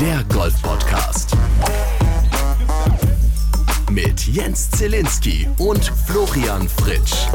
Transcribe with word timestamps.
der 0.00 0.24
Golf-Podcast. 0.32 1.36
Mit 3.90 4.26
Jens 4.26 4.70
Zielinski 4.70 5.46
und 5.58 5.84
Florian 6.06 6.66
Fritsch. 6.66 7.26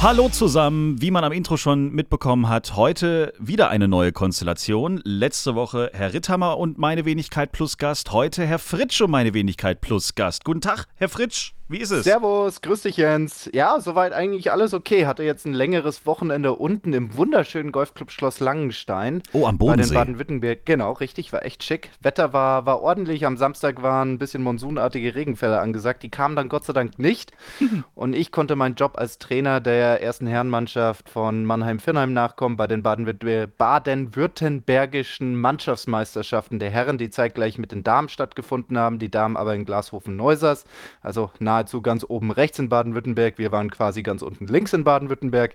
Hallo 0.00 0.30
zusammen, 0.30 1.02
wie 1.02 1.10
man 1.10 1.22
am 1.22 1.32
Intro 1.32 1.58
schon 1.58 1.92
mitbekommen 1.92 2.48
hat, 2.48 2.76
heute 2.76 3.34
wieder 3.38 3.68
eine 3.68 3.88
neue 3.88 4.12
Konstellation. 4.12 5.02
Letzte 5.04 5.54
Woche 5.54 5.90
Herr 5.92 6.14
Ritthammer 6.14 6.56
und 6.56 6.78
meine 6.78 7.04
Wenigkeit 7.04 7.52
plus 7.52 7.76
Gast, 7.76 8.10
heute 8.12 8.46
Herr 8.46 8.58
Fritsch 8.58 9.02
und 9.02 9.10
meine 9.10 9.34
Wenigkeit 9.34 9.82
plus 9.82 10.14
Gast. 10.14 10.44
Guten 10.44 10.62
Tag, 10.62 10.86
Herr 10.94 11.10
Fritsch. 11.10 11.52
Wie 11.68 11.78
ist 11.78 11.90
es? 11.90 12.04
Servus, 12.04 12.60
grüß 12.60 12.82
dich 12.82 12.98
Jens. 12.98 13.48
Ja, 13.54 13.80
soweit 13.80 14.12
eigentlich 14.12 14.52
alles 14.52 14.74
okay. 14.74 15.06
Hatte 15.06 15.22
jetzt 15.22 15.46
ein 15.46 15.54
längeres 15.54 16.04
Wochenende 16.04 16.52
unten 16.54 16.92
im 16.92 17.16
wunderschönen 17.16 17.72
Golfclub 17.72 18.10
Schloss 18.10 18.40
Langenstein. 18.40 19.22
Oh, 19.32 19.46
am 19.46 19.56
Bodensee. 19.58 19.94
Bei 19.94 20.00
den 20.00 20.12
Baden-Württemberg. 20.12 20.66
Genau, 20.66 20.92
richtig, 20.92 21.32
war 21.32 21.46
echt 21.46 21.62
schick. 21.62 21.90
Wetter 22.00 22.32
war, 22.32 22.66
war 22.66 22.82
ordentlich. 22.82 23.24
Am 23.24 23.36
Samstag 23.38 23.82
waren 23.82 24.12
ein 24.12 24.18
bisschen 24.18 24.42
monsunartige 24.42 25.14
Regenfälle 25.14 25.60
angesagt. 25.60 26.02
Die 26.02 26.10
kamen 26.10 26.36
dann 26.36 26.50
Gott 26.50 26.64
sei 26.64 26.74
Dank 26.74 26.98
nicht. 26.98 27.32
Und 27.94 28.14
ich 28.14 28.32
konnte 28.32 28.56
meinen 28.56 28.74
Job 28.74 28.98
als 28.98 29.18
Trainer 29.18 29.60
der 29.60 30.02
ersten 30.02 30.26
Herrenmannschaft 30.26 31.08
von 31.08 31.46
Mannheim-Firnheim 31.46 32.12
nachkommen 32.12 32.56
bei 32.56 32.66
den 32.66 32.82
baden-württembergischen 32.82 35.40
Mannschaftsmeisterschaften 35.40 36.58
der 36.58 36.70
Herren, 36.70 36.98
die 36.98 37.08
zeitgleich 37.08 37.56
mit 37.56 37.72
den 37.72 37.82
Damen 37.82 38.08
stattgefunden 38.08 38.76
haben. 38.76 38.98
Die 38.98 39.10
Damen 39.10 39.36
aber 39.36 39.54
in 39.54 39.64
Glashofen-Neusers, 39.64 40.64
also 41.00 41.30
nahe 41.38 41.51
nahezu 41.52 41.82
ganz 41.82 42.04
oben 42.08 42.30
rechts 42.30 42.58
in 42.58 42.68
Baden-Württemberg. 42.68 43.38
Wir 43.38 43.52
waren 43.52 43.70
quasi 43.70 44.02
ganz 44.02 44.22
unten 44.22 44.46
links 44.46 44.72
in 44.72 44.84
Baden-Württemberg. 44.84 45.54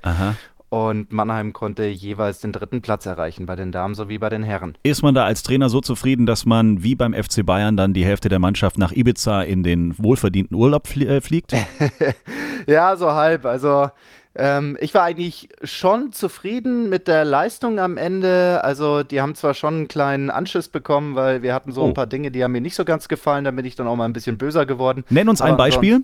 Und 0.69 1.13
Mannheim 1.13 1.53
konnte 1.53 1.85
jeweils 1.85 2.41
den 2.41 2.51
dritten 2.51 2.81
Platz 2.81 3.05
erreichen, 3.05 3.45
bei 3.45 3.55
den 3.55 3.71
Damen 3.71 3.95
sowie 3.95 4.17
bei 4.17 4.27
den 4.27 4.43
Herren. 4.43 4.77
Ist 4.83 5.01
man 5.01 5.15
da 5.15 5.23
als 5.23 5.41
Trainer 5.41 5.69
so 5.69 5.79
zufrieden, 5.79 6.25
dass 6.25 6.45
man 6.45 6.83
wie 6.83 6.93
beim 6.93 7.13
FC 7.13 7.45
Bayern 7.45 7.77
dann 7.77 7.93
die 7.93 8.03
Hälfte 8.03 8.27
der 8.27 8.39
Mannschaft 8.39 8.77
nach 8.77 8.91
Ibiza 8.91 9.43
in 9.43 9.63
den 9.63 9.97
wohlverdienten 9.97 10.57
Urlaub 10.57 10.87
flie 10.87 11.07
äh, 11.07 11.21
fliegt? 11.21 11.55
ja, 12.67 12.97
so 12.97 13.13
halb. 13.13 13.45
Also 13.45 13.89
ähm, 14.39 14.77
ich 14.79 14.93
war 14.93 15.03
eigentlich 15.03 15.49
schon 15.63 16.13
zufrieden 16.13 16.89
mit 16.89 17.07
der 17.07 17.25
Leistung 17.25 17.79
am 17.79 17.97
Ende. 17.97 18.63
Also 18.63 19.01
die 19.01 19.19
haben 19.19 19.33
zwar 19.33 19.55
schon 19.55 19.73
einen 19.73 19.87
kleinen 19.87 20.29
Anschiss 20.29 20.69
bekommen, 20.69 21.15
weil 21.15 21.41
wir 21.41 21.55
hatten 21.55 21.71
so 21.71 21.81
oh. 21.81 21.87
ein 21.87 21.95
paar 21.95 22.05
Dinge, 22.05 22.29
die 22.29 22.43
haben 22.43 22.51
mir 22.51 22.61
nicht 22.61 22.75
so 22.75 22.85
ganz 22.85 23.07
gefallen. 23.07 23.45
Da 23.45 23.51
bin 23.51 23.65
ich 23.65 23.75
dann 23.75 23.87
auch 23.87 23.95
mal 23.95 24.05
ein 24.05 24.13
bisschen 24.13 24.37
böser 24.37 24.67
geworden. 24.67 25.03
Nenn 25.09 25.27
uns 25.27 25.41
ein 25.41 25.57
Beispiel. 25.57 26.03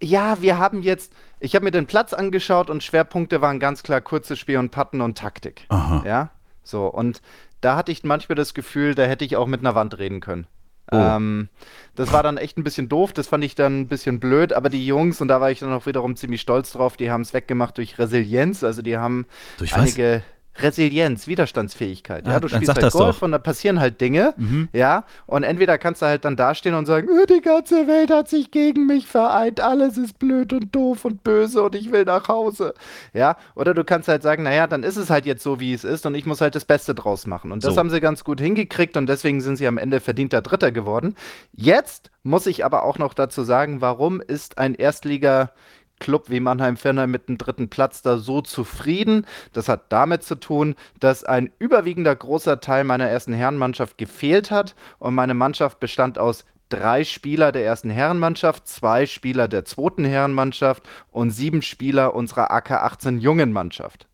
Ja, 0.00 0.40
wir 0.42 0.58
haben 0.58 0.82
jetzt, 0.82 1.12
ich 1.40 1.54
habe 1.54 1.64
mir 1.64 1.70
den 1.70 1.86
Platz 1.86 2.12
angeschaut 2.12 2.68
und 2.68 2.82
Schwerpunkte 2.82 3.40
waren 3.40 3.58
ganz 3.58 3.82
klar 3.82 4.02
kurzes 4.02 4.38
Spiel 4.38 4.58
und 4.58 4.70
Patten 4.70 5.00
und 5.00 5.16
Taktik. 5.16 5.64
Aha. 5.70 6.02
Ja, 6.06 6.30
so 6.62 6.86
und 6.86 7.22
da 7.60 7.76
hatte 7.76 7.90
ich 7.90 8.04
manchmal 8.04 8.36
das 8.36 8.54
Gefühl, 8.54 8.94
da 8.94 9.04
hätte 9.04 9.24
ich 9.24 9.36
auch 9.36 9.46
mit 9.46 9.60
einer 9.60 9.74
Wand 9.74 9.98
reden 9.98 10.20
können. 10.20 10.46
Oh. 10.90 10.96
Ähm, 10.96 11.48
das 11.94 12.12
war 12.12 12.22
dann 12.22 12.36
echt 12.36 12.56
ein 12.56 12.64
bisschen 12.64 12.88
doof, 12.88 13.12
das 13.12 13.26
fand 13.26 13.44
ich 13.44 13.54
dann 13.54 13.80
ein 13.80 13.88
bisschen 13.88 14.20
blöd, 14.20 14.52
aber 14.52 14.70
die 14.70 14.86
Jungs, 14.86 15.20
und 15.20 15.28
da 15.28 15.40
war 15.40 15.50
ich 15.50 15.58
dann 15.58 15.72
auch 15.72 15.86
wiederum 15.86 16.16
ziemlich 16.16 16.40
stolz 16.40 16.72
drauf, 16.72 16.96
die 16.96 17.10
haben 17.10 17.22
es 17.22 17.34
weggemacht 17.34 17.76
durch 17.76 17.98
Resilienz, 17.98 18.62
also 18.62 18.82
die 18.82 18.96
haben 18.96 19.26
durch 19.58 19.74
einige 19.74 20.22
Resilienz, 20.62 21.26
Widerstandsfähigkeit. 21.26 22.26
Ja, 22.26 22.34
ja 22.34 22.40
du 22.40 22.48
spielst 22.48 22.68
halt 22.68 22.92
Golf 22.92 23.16
doch. 23.16 23.22
und 23.22 23.32
da 23.32 23.38
passieren 23.38 23.80
halt 23.80 24.00
Dinge, 24.00 24.34
mhm. 24.36 24.68
ja, 24.72 25.04
und 25.26 25.42
entweder 25.42 25.78
kannst 25.78 26.02
du 26.02 26.06
halt 26.06 26.24
dann 26.24 26.36
dastehen 26.36 26.74
und 26.74 26.86
sagen, 26.86 27.08
oh, 27.10 27.26
die 27.26 27.40
ganze 27.40 27.86
Welt 27.86 28.10
hat 28.10 28.28
sich 28.28 28.50
gegen 28.50 28.86
mich 28.86 29.06
vereint, 29.06 29.60
alles 29.60 29.96
ist 29.96 30.18
blöd 30.18 30.52
und 30.52 30.74
doof 30.74 31.04
und 31.04 31.22
böse 31.24 31.62
und 31.62 31.74
ich 31.74 31.92
will 31.92 32.04
nach 32.04 32.28
Hause, 32.28 32.74
ja, 33.12 33.36
oder 33.54 33.74
du 33.74 33.84
kannst 33.84 34.08
halt 34.08 34.22
sagen, 34.22 34.42
naja, 34.42 34.66
dann 34.66 34.82
ist 34.82 34.96
es 34.96 35.10
halt 35.10 35.26
jetzt 35.26 35.42
so, 35.42 35.60
wie 35.60 35.72
es 35.72 35.84
ist 35.84 36.06
und 36.06 36.14
ich 36.14 36.26
muss 36.26 36.40
halt 36.40 36.54
das 36.54 36.64
Beste 36.64 36.94
draus 36.94 37.26
machen. 37.26 37.52
Und 37.52 37.64
das 37.64 37.74
so. 37.74 37.80
haben 37.80 37.90
sie 37.90 38.00
ganz 38.00 38.24
gut 38.24 38.40
hingekriegt 38.40 38.96
und 38.96 39.06
deswegen 39.08 39.40
sind 39.40 39.56
sie 39.56 39.66
am 39.66 39.78
Ende 39.78 40.00
verdienter 40.00 40.42
Dritter 40.42 40.72
geworden. 40.72 41.14
Jetzt 41.52 42.10
muss 42.22 42.46
ich 42.46 42.64
aber 42.64 42.84
auch 42.84 42.98
noch 42.98 43.14
dazu 43.14 43.42
sagen, 43.42 43.80
warum 43.80 44.20
ist 44.20 44.58
ein 44.58 44.74
Erstliga 44.74 45.50
Club 45.98 46.30
wie 46.30 46.40
Mannheim-Fernheim 46.40 47.10
mit 47.10 47.28
dem 47.28 47.38
dritten 47.38 47.68
Platz 47.68 48.02
da 48.02 48.18
so 48.18 48.40
zufrieden. 48.40 49.26
Das 49.52 49.68
hat 49.68 49.92
damit 49.92 50.22
zu 50.22 50.34
tun, 50.34 50.74
dass 51.00 51.24
ein 51.24 51.50
überwiegender 51.58 52.14
großer 52.14 52.60
Teil 52.60 52.84
meiner 52.84 53.06
ersten 53.06 53.32
Herrenmannschaft 53.32 53.98
gefehlt 53.98 54.50
hat 54.50 54.74
und 54.98 55.14
meine 55.14 55.34
Mannschaft 55.34 55.80
bestand 55.80 56.18
aus 56.18 56.44
drei 56.68 57.04
Spieler 57.04 57.52
der 57.52 57.64
ersten 57.64 57.90
Herrenmannschaft, 57.90 58.68
zwei 58.68 59.06
Spieler 59.06 59.48
der 59.48 59.64
zweiten 59.64 60.04
Herrenmannschaft 60.04 60.82
und 61.10 61.30
sieben 61.30 61.62
Spieler 61.62 62.14
unserer 62.14 62.50
AK-18 62.50 63.18
jungen 63.18 63.52
Mannschaft. 63.52 64.06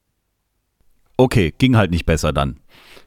Okay, 1.17 1.55
ging 1.59 1.77
halt 1.77 1.91
nicht 1.91 2.07
besser 2.07 2.33
dann. 2.33 2.59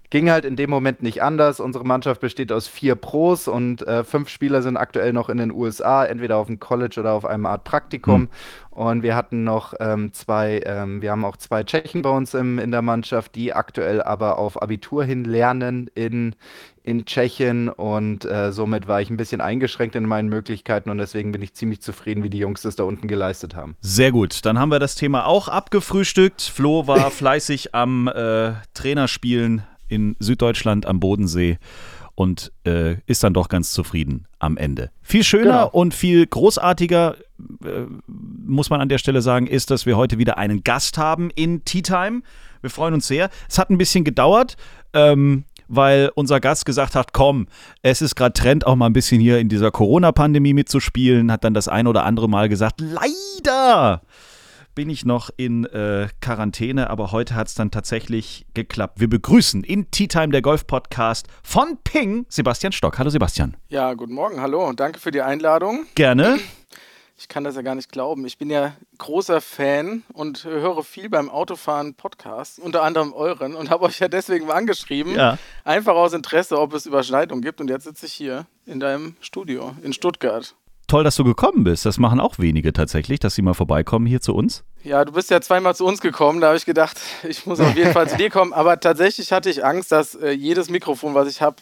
Ging 0.10 0.32
halt 0.32 0.46
in 0.46 0.56
dem 0.56 0.70
Moment 0.70 1.04
nicht 1.04 1.22
anders. 1.22 1.60
Unsere 1.60 1.84
Mannschaft 1.84 2.22
besteht 2.22 2.54
aus 2.54 2.68
vier 2.68 2.96
Pros 2.96 3.50
und 3.50 3.86
äh, 3.86 4.06
fünf 4.06 4.30
Spieler 4.30 4.62
sind 4.62 4.78
aktuell 4.78 5.12
noch 5.12 5.28
in 5.28 5.38
den 5.38 5.52
USA, 5.52 6.06
entweder 6.06 6.38
auf 6.38 6.48
dem 6.48 6.62
College 6.62 7.02
oder 7.02 7.12
auf 7.12 7.26
einem 7.26 7.46
Art 7.46 7.66
Praktikum. 7.66 8.22
Hm. 8.22 8.30
Und 8.72 9.04
wir 9.04 9.18
hatten 9.18 9.44
noch 9.44 9.74
ähm, 9.82 10.14
zwei, 10.14 10.62
ähm, 10.66 11.02
wir 11.02 11.12
haben 11.12 11.26
auch 11.26 11.36
zwei 11.36 11.64
Tschechen 11.64 12.04
bei 12.04 12.10
uns 12.10 12.34
im, 12.36 12.58
in 12.58 12.72
der 12.72 12.84
Mannschaft, 12.84 13.36
die 13.36 13.54
aktuell 13.54 14.02
aber 14.02 14.38
auf 14.38 14.62
Abitur 14.62 15.04
hin 15.04 15.26
lernen 15.26 15.90
in, 15.94 16.36
in 16.84 17.06
Tschechien. 17.06 17.68
Und 17.68 18.24
äh, 18.24 18.54
somit 18.54 18.88
war 18.88 19.02
ich 19.02 19.10
ein 19.10 19.18
bisschen 19.18 19.42
eingeschränkt 19.42 19.96
in 19.96 20.06
meinen 20.06 20.30
Möglichkeiten 20.30 20.90
und 20.90 21.00
deswegen 21.00 21.34
bin 21.34 21.42
ich 21.42 21.54
ziemlich 21.54 21.82
zufrieden, 21.82 22.24
wie 22.24 22.30
die 22.30 22.38
Jungs 22.38 22.62
das 22.62 22.78
da 22.78 22.84
unten 22.84 23.10
geleistet 23.10 23.56
haben. 23.56 23.76
Sehr 23.82 24.14
gut, 24.14 24.46
dann 24.46 24.58
haben 24.58 24.70
wir 24.70 24.80
das 24.80 24.96
Thema 24.96 25.26
auch 25.26 25.50
abgefrühstückt. 25.50 26.44
Flo 26.44 26.88
war 26.88 27.12
fleißig 27.12 27.76
am 27.76 28.08
äh, 28.08 28.54
Trainerspielen 28.74 29.64
in 29.88 30.16
Süddeutschland 30.20 30.86
am 30.86 31.00
Bodensee 31.00 31.58
und 32.16 32.52
äh, 32.66 32.96
ist 33.06 33.24
dann 33.24 33.34
doch 33.34 33.48
ganz 33.48 33.72
zufrieden 33.72 34.26
am 34.40 34.58
Ende. 34.58 34.90
Viel 35.04 35.24
schöner 35.24 35.44
genau. 35.44 35.70
und 35.70 35.94
viel 35.94 36.26
großartiger, 36.26 37.16
äh, 37.64 37.86
muss 38.08 38.70
man 38.70 38.82
an 38.82 38.90
der 38.90 38.98
Stelle 38.98 39.22
sagen, 39.22 39.46
ist, 39.46 39.70
dass 39.70 39.86
wir 39.86 39.98
heute 39.98 40.18
wieder 40.18 40.38
einen 40.38 40.64
Gast 40.64 40.98
haben 40.98 41.30
in 41.36 41.64
Tea 41.64 41.84
Time. 41.84 42.24
Wir 42.62 42.72
freuen 42.72 42.96
uns 42.96 43.08
sehr. 43.08 43.30
Es 43.48 43.60
hat 43.60 43.70
ein 43.70 43.78
bisschen 43.78 44.04
gedauert. 44.04 44.58
Ähm, 44.94 45.44
weil 45.68 46.12
unser 46.16 46.40
Gast 46.40 46.66
gesagt 46.66 46.96
hat, 46.96 47.14
komm, 47.14 47.48
es 47.82 48.02
ist 48.02 48.16
gerade 48.16 48.34
Trend, 48.34 48.66
auch 48.66 48.76
mal 48.76 48.86
ein 48.86 48.94
bisschen 48.94 49.20
hier 49.20 49.40
in 49.40 49.50
dieser 49.50 49.70
Corona-Pandemie 49.70 50.54
mitzuspielen, 50.54 51.32
hat 51.32 51.44
dann 51.44 51.54
das 51.54 51.68
ein 51.68 51.88
oder 51.88 52.06
andere 52.06 52.30
Mal 52.30 52.50
gesagt, 52.50 52.82
leider 52.82 54.02
bin 54.78 54.92
ich 54.92 55.06
noch 55.06 55.32
in 55.38 55.66
äh, 55.66 56.08
Quarantäne, 56.22 56.92
aber 56.92 57.12
heute 57.12 57.34
hat 57.34 57.48
es 57.48 57.56
dann 57.56 57.72
tatsächlich 57.72 58.46
geklappt. 58.54 59.00
Wir 59.00 59.10
begrüßen 59.10 59.64
in 59.64 59.90
Tea 59.90 60.08
Time 60.08 60.30
der 60.30 60.44
Golf 60.44 60.68
Podcast 60.68 61.26
von 61.42 61.80
Ping 61.84 62.28
Sebastian 62.30 62.72
Stock. 62.72 63.00
Hallo 63.00 63.10
Sebastian. 63.10 63.58
Ja, 63.70 63.96
guten 63.96 64.14
Morgen, 64.14 64.40
hallo 64.40 64.68
und 64.68 64.80
danke 64.80 65.00
für 65.00 65.10
die 65.10 65.22
Einladung. 65.22 65.88
Gerne. 65.96 66.38
Ich 67.18 67.28
kann 67.28 67.44
das 67.44 67.56
ja 67.56 67.64
gar 67.64 67.74
nicht 67.74 67.92
glauben. 67.92 68.24
Ich 68.28 68.38
bin 68.38 68.52
ja 68.52 68.76
großer 69.00 69.42
Fan 69.42 70.04
und 70.14 70.46
höre 70.46 70.84
viel 70.84 71.10
beim 71.10 71.32
Autofahren 71.32 71.96
Podcasts, 71.96 72.60
unter 72.60 72.84
anderem 72.84 73.14
euren, 73.14 73.56
und 73.56 73.72
habe 73.72 73.86
euch 73.86 73.98
ja 73.98 74.08
deswegen 74.08 74.46
mal 74.46 74.54
angeschrieben. 74.54 75.16
Ja. 75.16 75.40
Einfach 75.64 75.96
aus 75.96 76.14
Interesse, 76.14 76.60
ob 76.60 76.76
es 76.76 76.86
Überschneidungen 76.86 77.42
gibt. 77.42 77.60
Und 77.62 77.72
jetzt 77.72 77.86
sitze 77.86 78.06
ich 78.06 78.14
hier 78.14 78.46
in 78.68 78.80
deinem 78.80 79.16
Studio 79.22 79.76
in 79.82 79.92
Stuttgart 79.92 80.54
toll, 80.88 81.04
dass 81.04 81.16
du 81.16 81.24
gekommen 81.24 81.64
bist. 81.64 81.86
Das 81.86 81.98
machen 81.98 82.20
auch 82.20 82.40
wenige 82.40 82.74
tatsächlich, 82.74 83.20
dass 83.20 83.36
sie 83.36 83.42
mal 83.42 83.54
vorbeikommen 83.54 84.06
hier 84.06 84.22
zu 84.22 84.34
uns. 84.34 84.64
Ja, 84.84 85.04
du 85.06 85.12
bist 85.12 85.30
ja 85.30 85.42
zweimal 85.42 85.76
zu 85.76 85.86
uns 85.86 86.02
gekommen. 86.02 86.42
Da 86.42 86.48
habe 86.48 86.58
ich 86.58 86.66
gedacht, 86.66 86.98
ich 87.28 87.46
muss 87.46 87.60
auf 87.60 87.76
jeden 87.76 87.92
Fall 87.92 88.10
zu 88.10 88.18
dir 88.18 88.30
kommen. 88.30 88.54
Aber 88.54 88.80
tatsächlich 88.80 89.32
hatte 89.32 89.50
ich 89.50 89.64
Angst, 89.64 89.92
dass 89.92 90.16
äh, 90.16 90.32
jedes 90.32 90.70
Mikrofon, 90.70 91.14
was 91.14 91.28
ich 91.28 91.42
habe, 91.42 91.58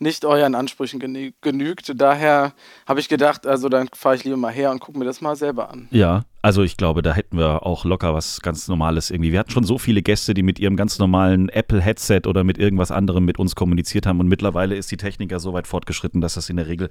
nicht 0.00 0.24
euren 0.24 0.54
Ansprüchen 0.54 1.00
genügt. 1.40 1.92
Daher 1.96 2.52
habe 2.86 3.00
ich 3.00 3.08
gedacht, 3.08 3.46
also 3.46 3.68
dann 3.68 3.88
fahre 3.94 4.16
ich 4.16 4.24
lieber 4.24 4.36
mal 4.36 4.52
her 4.52 4.70
und 4.70 4.80
gucke 4.80 4.98
mir 4.98 5.04
das 5.04 5.20
mal 5.20 5.36
selber 5.36 5.70
an. 5.70 5.88
Ja, 5.90 6.24
also 6.42 6.62
ich 6.62 6.76
glaube, 6.76 7.02
da 7.02 7.14
hätten 7.14 7.38
wir 7.38 7.64
auch 7.64 7.84
locker 7.84 8.12
was 8.12 8.40
ganz 8.40 8.68
Normales 8.68 9.10
irgendwie. 9.10 9.32
Wir 9.32 9.38
hatten 9.38 9.50
schon 9.50 9.64
so 9.64 9.78
viele 9.78 10.02
Gäste, 10.02 10.34
die 10.34 10.42
mit 10.42 10.58
ihrem 10.58 10.76
ganz 10.76 10.98
normalen 10.98 11.48
Apple-Headset 11.48 12.22
oder 12.26 12.44
mit 12.44 12.58
irgendwas 12.58 12.90
anderem 12.90 13.24
mit 13.24 13.38
uns 13.38 13.54
kommuniziert 13.54 14.06
haben 14.06 14.20
und 14.20 14.28
mittlerweile 14.28 14.74
ist 14.74 14.90
die 14.90 14.96
Technik 14.96 15.32
ja 15.32 15.38
so 15.38 15.52
weit 15.54 15.66
fortgeschritten, 15.66 16.20
dass 16.20 16.34
das 16.34 16.50
in 16.50 16.56
der 16.56 16.66
Regel 16.66 16.90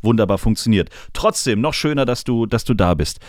wunderbar 0.00 0.38
funktioniert. 0.38 0.88
Trotzdem, 1.12 1.60
noch 1.60 1.74
schöner, 1.74 2.06
dass 2.06 2.24
du, 2.24 2.46
dass 2.46 2.64
du 2.64 2.74
da 2.74 2.94
bist. 2.94 3.20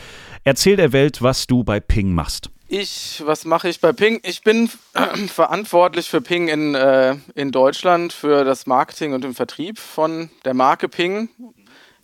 Erzähl 0.44 0.78
der 0.78 0.94
Welt, 0.94 1.22
was 1.22 1.46
du 1.48 1.64
bei 1.64 1.80
Ping 1.80 2.14
machst. 2.14 2.52
Ich, 2.68 3.22
was 3.24 3.46
mache 3.46 3.70
ich 3.70 3.80
bei 3.80 3.94
Ping? 3.94 4.20
Ich 4.24 4.42
bin 4.42 4.72
verantwortlich 5.28 6.10
für 6.10 6.20
Ping 6.20 6.48
in, 6.48 6.74
äh, 6.74 7.16
in 7.36 7.52
Deutschland, 7.52 8.12
für 8.12 8.44
das 8.44 8.66
Marketing 8.66 9.14
und 9.14 9.24
den 9.24 9.36
Vertrieb 9.36 9.78
von 9.78 10.32
der 10.46 10.56
Marke 10.56 10.90
Ping. 10.90 11.30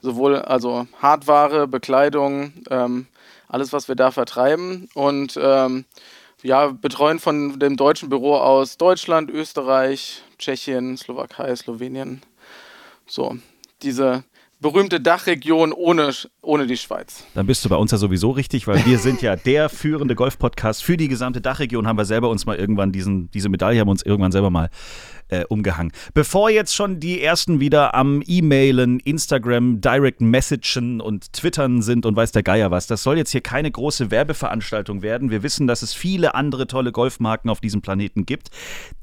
Sowohl 0.01 0.35
also 0.37 0.87
Hardware, 1.01 1.67
Bekleidung, 1.67 2.53
ähm, 2.69 3.07
alles, 3.47 3.73
was 3.73 3.87
wir 3.87 3.95
da 3.95 4.11
vertreiben. 4.11 4.87
Und 4.93 5.37
ähm, 5.41 5.85
ja, 6.43 6.67
betreuen 6.67 7.19
von 7.19 7.59
dem 7.59 7.75
deutschen 7.75 8.09
Büro 8.09 8.35
aus 8.35 8.77
Deutschland, 8.77 9.31
Österreich, 9.31 10.21
Tschechien, 10.37 10.95
Slowakei, 10.95 11.55
Slowenien. 11.55 12.21
So, 13.07 13.37
diese 13.81 14.23
berühmte 14.61 15.01
Dachregion 15.01 15.73
ohne, 15.73 16.11
ohne 16.41 16.67
die 16.67 16.77
Schweiz. 16.77 17.25
Dann 17.33 17.47
bist 17.47 17.65
du 17.65 17.69
bei 17.69 17.75
uns 17.75 17.91
ja 17.91 17.97
sowieso 17.97 18.29
richtig, 18.29 18.67
weil 18.67 18.85
wir 18.85 18.99
sind 18.99 19.21
ja 19.21 19.35
der 19.35 19.69
führende 19.69 20.15
Golf-Podcast 20.15 20.83
für 20.83 20.97
die 20.97 21.07
gesamte 21.07 21.41
Dachregion. 21.41 21.87
Haben 21.87 21.97
wir 21.97 22.05
selber 22.05 22.29
uns 22.29 22.45
mal 22.45 22.55
irgendwann 22.55 22.91
diesen, 22.91 23.31
diese 23.31 23.49
Medaille 23.49 23.79
haben 23.79 23.89
uns 23.89 24.03
irgendwann 24.03 24.31
selber 24.31 24.51
mal 24.51 24.69
äh, 25.31 25.45
umgehangen. 25.45 25.91
Bevor 26.13 26.49
jetzt 26.49 26.75
schon 26.75 26.99
die 26.99 27.21
ersten 27.21 27.59
wieder 27.59 27.95
am 27.95 28.21
E-Mailen, 28.25 28.99
Instagram, 28.99 29.81
Direct 29.81 30.21
Messagen 30.21 31.01
und 31.01 31.33
Twittern 31.33 31.81
sind 31.81 32.05
und 32.05 32.15
weiß 32.15 32.31
der 32.31 32.43
Geier 32.43 32.69
was, 32.69 32.85
das 32.85 33.01
soll 33.01 33.17
jetzt 33.17 33.31
hier 33.31 33.41
keine 33.41 33.71
große 33.71 34.11
Werbeveranstaltung 34.11 35.01
werden. 35.01 35.31
Wir 35.31 35.41
wissen, 35.41 35.67
dass 35.67 35.81
es 35.81 35.93
viele 35.93 36.35
andere 36.35 36.67
tolle 36.67 36.91
Golfmarken 36.91 37.49
auf 37.49 37.61
diesem 37.61 37.81
Planeten 37.81 38.25
gibt. 38.25 38.49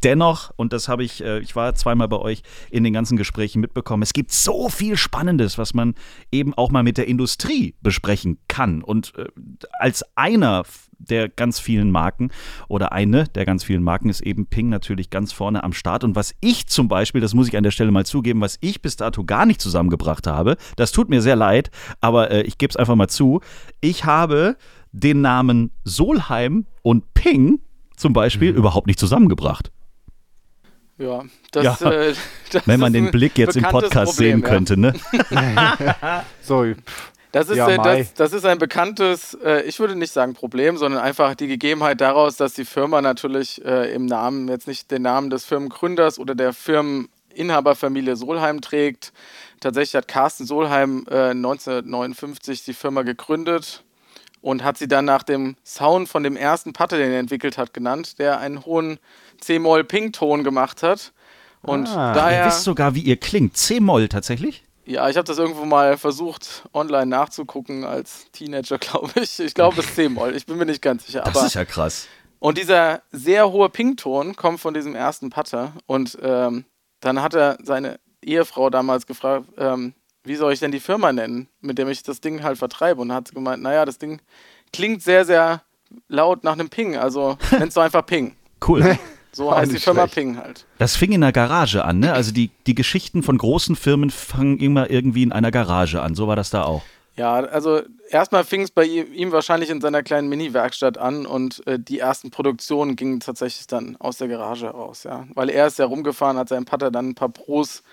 Dennoch, 0.05 0.53
und 0.57 0.73
das 0.73 0.89
habe 0.89 1.03
ich, 1.03 1.25
äh, 1.25 1.41
ich 1.41 1.57
war 1.57 1.75
zweimal 1.75 2.09
bei 2.09 2.19
euch 2.19 2.43
in 2.71 2.85
den 2.85 2.93
ganzen 2.93 3.17
Gesprächen 3.17 3.61
mitbekommen, 3.61 4.03
es 4.03 4.13
gibt 4.13 4.33
so 4.33 4.69
viel 4.69 4.97
Spannendes, 4.97 5.59
was 5.59 5.75
man 5.75 5.95
eben 6.31 6.55
auch 6.55 6.71
mal 6.71 6.83
mit 6.83 6.99
der 6.99 7.09
Industrie 7.09 7.75
besprechen 7.81 8.39
kann. 8.49 8.83
Und 8.83 9.15
äh, 9.17 9.27
als 9.79 10.05
einer 10.15 10.65
der 11.11 11.29
ganz 11.29 11.59
vielen 11.61 11.91
Marken 11.91 12.31
oder 12.69 12.93
eine 12.93 13.25
der 13.25 13.45
ganz 13.45 13.65
vielen 13.65 13.83
Marken 13.83 14.09
ist 14.09 14.21
eben 14.21 14.47
Ping 14.47 14.69
natürlich 14.69 15.11
ganz 15.11 15.33
vorne 15.33 15.65
am 15.65 15.73
Start. 15.73 16.05
Und 16.05 16.17
was 16.17 16.35
ich 16.41 16.67
zum 16.67 16.89
Beispiel, 16.89 17.21
das 17.21 17.35
muss 17.35 17.49
ich 17.49 17.57
an 17.57 17.63
der 17.63 17.71
Stelle 17.71 17.91
mal 17.91 18.07
zugeben, 18.07 18.41
was 18.41 18.59
ich 18.61 18.83
bis 18.83 18.97
dato 18.97 19.25
gar 19.25 19.47
nicht 19.47 19.61
zusammengebracht 19.61 20.27
habe, 20.27 20.57
das 20.77 20.93
tut 20.93 21.09
mir 21.09 21.23
sehr 21.23 21.37
leid, 21.37 21.71
aber 22.01 22.31
äh, 22.31 22.43
ich 22.43 22.59
gebe 22.59 22.71
es 22.71 22.77
einfach 22.77 22.97
mal 22.97 23.09
zu. 23.09 23.41
Ich 23.81 24.05
habe 24.05 24.57
den 24.93 25.21
Namen 25.21 25.71
Solheim 25.85 26.67
und 26.83 27.15
Ping 27.15 27.61
zum 27.97 28.13
Beispiel 28.13 28.53
mhm. 28.53 28.59
überhaupt 28.59 28.87
nicht 28.87 28.99
zusammengebracht. 28.99 29.71
Ja, 30.99 31.25
das, 31.53 31.81
ja. 31.81 31.91
Äh, 31.91 32.15
das 32.53 32.67
wenn 32.67 32.81
man 32.81 32.93
den 32.93 33.11
Blick 33.11 33.39
jetzt 33.39 33.57
im 33.57 33.63
Podcast 33.63 34.13
Problem, 34.13 34.41
sehen 34.41 34.43
ja. 34.43 34.49
könnte, 34.49 34.77
ne? 34.77 34.95
so, 36.43 36.67
das 37.33 37.51
ist, 37.51 37.57
ja, 37.57 37.69
äh, 37.69 37.77
das, 37.77 38.15
das, 38.15 38.33
ist 38.33 38.47
ein 38.47 38.59
bekanntes, 38.59 39.35
äh, 39.45 39.63
ich 39.63 39.79
würde 39.81 39.97
nicht 39.97 40.13
sagen 40.13 40.35
Problem, 40.35 40.77
sondern 40.77 41.03
einfach 41.03 41.35
die 41.35 41.47
Gegebenheit 41.47 42.01
daraus, 42.01 42.37
dass 42.37 42.55
die 42.55 42.65
Firma 42.65 43.03
natürlich 43.03 43.63
äh, 43.65 43.93
im 43.93 44.07
Namen, 44.07 44.49
jetzt 44.49 44.67
nicht 44.67 44.91
den 44.91 45.03
Namen 45.03 45.29
des 45.29 45.45
Firmengründers 45.45 46.19
oder 46.19 46.35
der 46.35 46.53
Firmeninhaberfamilie 46.53 48.17
Solheim 48.17 48.61
trägt. 48.61 49.13
Tatsächlich 49.61 49.97
hat 49.97 50.09
Carsten 50.09 50.47
Solheim 50.47 51.05
1959 51.09 52.65
die 52.65 52.75
Firma 52.75 53.03
gegründet 53.03 53.83
und 54.41 54.63
hat 54.63 54.79
sie 54.79 54.87
dann 54.87 55.05
nach 55.05 55.25
dem 55.25 55.57
Sound 55.65 56.09
von 56.09 56.23
dem 56.23 56.37
ersten 56.37 56.73
Putter, 56.73 56.97
den 56.97 57.11
er 57.11 57.19
entwickelt 57.19 57.59
hat, 57.59 57.75
genannt, 57.75 58.21
der 58.21 58.39
einen 58.39 58.65
hohen 58.65 58.99
C-Moll-Ping-Ton 59.41 60.45
gemacht 60.45 60.85
hat. 60.85 61.13
Und 61.63 61.89
ah, 61.89 62.15
daher. 62.15 62.45
Ihr 62.45 62.47
wisst 62.47 62.63
sogar, 62.63 62.95
wie 62.95 63.01
ihr 63.01 63.17
klingt. 63.17 63.57
C-Moll 63.57 64.09
tatsächlich? 64.09 64.63
Ja, 64.89 65.07
ich 65.11 65.19
habe 65.19 65.27
das 65.27 65.37
irgendwo 65.37 65.67
mal 65.67 65.99
versucht, 65.99 66.67
online 66.73 67.05
nachzugucken 67.07 67.85
als 67.85 68.31
Teenager, 68.33 68.79
glaube 68.79 69.11
ich. 69.17 69.39
Ich 69.39 69.53
glaube, 69.53 69.79
es 69.81 69.87
ist 69.87 69.95
C-Moll. 69.97 70.35
Ich 70.35 70.47
bin 70.47 70.57
mir 70.57 70.65
nicht 70.65 70.81
ganz 70.81 71.05
sicher. 71.05 71.21
Das 71.21 71.37
aber 71.37 71.47
ist 71.47 71.55
ja 71.55 71.67
krass. 71.67 72.09
Und 72.39 72.57
dieser 72.57 73.03
sehr 73.13 73.53
hohe 73.53 73.69
Ping-Ton 73.69 74.35
kommt 74.35 74.61
von 74.61 74.73
diesem 74.73 74.95
ersten 74.95 75.29
Putter. 75.29 75.75
Und 75.85 76.17
ähm, 76.23 76.65
dann 77.01 77.21
hat 77.21 77.35
er 77.35 77.59
seine 77.63 78.01
Ehefrau 78.23 78.71
damals 78.71 79.07
gefragt, 79.07 79.45
ähm, 79.59 79.93
wie 80.25 80.37
soll 80.37 80.55
ich 80.55 80.61
denn 80.61 80.73
die 80.73 80.81
Firma 80.81 81.13
nennen, 81.13 81.49
mit 81.61 81.77
der 81.77 81.87
ich 81.89 82.03
das 82.03 82.23
Ding 82.23 82.43
halt 82.43 82.57
vertreibe? 82.57 83.03
Und 83.03 83.13
hat 83.13 83.35
gemeint, 83.35 83.63
naja, 83.63 83.85
das 83.85 83.99
Ding 83.99 84.23
klingt 84.73 85.03
sehr, 85.03 85.27
sehr 85.27 85.63
laut 86.09 86.45
nach 86.45 86.55
einem 86.55 86.71
Ping. 86.71 86.97
Also 86.97 87.37
nennst 87.51 87.77
du 87.77 87.83
einfach 87.83 88.07
Ping. 88.07 88.37
Cool. 88.67 88.99
So 89.39 89.55
heißt 89.55 89.71
die 89.71 89.79
Firma 89.79 90.01
schlecht. 90.03 90.15
Ping 90.15 90.37
halt. 90.37 90.67
Das 90.79 90.97
fing 90.97 91.13
in 91.13 91.21
der 91.21 91.31
Garage 91.31 91.85
an, 91.85 92.01
ne? 92.01 92.13
Also 92.13 92.33
die, 92.33 92.51
die 92.67 92.75
Geschichten 92.75 93.23
von 93.23 93.39
großen 93.39 93.77
Firmen 93.77 94.11
fangen 94.11 94.59
immer 94.59 94.91
irgendwie 94.91 95.23
in 95.23 95.31
einer 95.31 95.53
Garage 95.53 96.03
an. 96.03 96.17
So 96.17 96.27
war 96.27 96.35
das 96.35 96.51
da 96.51 96.65
auch. 96.65 96.83
Ja, 97.15 97.35
also 97.35 97.83
erstmal 98.11 98.43
fing 98.43 98.63
es 98.63 98.73
bei 98.73 98.85
ihm 98.85 99.31
wahrscheinlich 99.31 99.71
in 99.71 99.81
seiner 99.81 100.03
kleinen 100.03 100.29
Mini-Werkstatt 100.29 100.99
an 100.99 101.25
und 101.25 101.65
äh, 101.69 101.79
die 101.79 102.01
ersten 102.01 102.33
Produktionen 102.33 102.97
gingen 102.97 103.21
tatsächlich 103.21 103.69
dann 103.69 103.97
aus 104.01 104.19
der 104.19 104.27
Garage 104.27 104.67
heraus, 104.67 105.05
ja. 105.05 105.27
Weil 105.35 105.51
er 105.51 105.69
ist 105.69 105.79
ja 105.79 105.87
rumgefahren, 105.87 106.37
hat 106.37 106.49
seinem 106.49 106.65
Pater 106.65 106.91
dann 106.91 107.11
ein 107.11 107.15
paar 107.15 107.29
Pros 107.29 107.85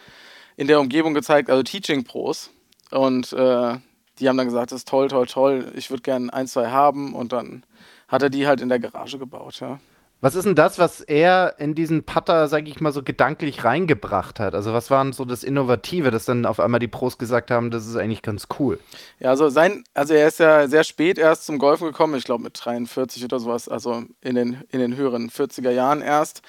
in 0.57 0.65
der 0.65 0.80
Umgebung 0.80 1.13
gezeigt, 1.13 1.51
also 1.51 1.62
Teaching-Pros. 1.62 2.50
Und 2.89 3.33
äh, 3.33 3.77
die 4.18 4.30
haben 4.30 4.38
dann 4.38 4.47
gesagt, 4.47 4.71
das 4.71 4.80
ist 4.80 4.88
toll, 4.88 5.09
toll, 5.09 5.27
toll, 5.27 5.71
ich 5.75 5.92
würde 5.92 6.01
gerne 6.01 6.33
ein, 6.33 6.47
zwei 6.47 6.69
haben 6.69 7.13
und 7.13 7.33
dann 7.33 7.63
hat 8.07 8.24
er 8.24 8.31
die 8.31 8.47
halt 8.47 8.62
in 8.62 8.69
der 8.69 8.80
Garage 8.80 9.19
gebaut, 9.19 9.59
ja. 9.59 9.80
Was 10.25 10.33
ist 10.33 10.45
denn 10.45 10.56
das, 10.56 10.80
was 10.80 11.01
er 11.01 11.54
in 11.60 11.75
diesen 11.75 12.04
Putter, 12.04 12.48
sag 12.48 12.68
ich 12.68 12.81
mal, 12.81 12.92
so 12.92 13.04
gedanklich 13.04 13.63
reingebracht 13.63 14.39
hat? 14.39 14.56
Also 14.56 14.74
was 14.74 14.89
war 14.89 15.13
so 15.13 15.24
das 15.24 15.44
Innovative, 15.44 16.10
dass 16.10 16.25
dann 16.25 16.48
auf 16.48 16.60
einmal 16.60 16.80
die 16.80 16.88
Pros 16.88 17.19
gesagt 17.19 17.51
haben, 17.51 17.69
das 17.69 17.86
ist 17.86 17.95
eigentlich 17.95 18.24
ganz 18.24 18.48
cool? 18.57 18.80
Ja, 19.19 19.30
also 19.30 19.50
sein, 19.50 19.83
also 19.94 20.16
er 20.16 20.27
ist 20.27 20.39
ja 20.39 20.68
sehr 20.68 20.83
spät 20.83 21.19
erst 21.19 21.45
zum 21.45 21.60
Golfen 21.60 21.86
gekommen, 21.86 22.16
ich 22.16 22.24
glaube 22.24 22.42
mit 22.42 22.60
43 22.60 23.24
oder 23.24 23.39
sowas, 23.39 23.69
also 23.69 24.01
in 24.19 24.33
den, 24.33 24.63
in 24.72 24.80
den 24.80 24.95
höheren 24.95 25.30
40er 25.30 25.69
Jahren 25.69 26.01
erst. 26.01 26.42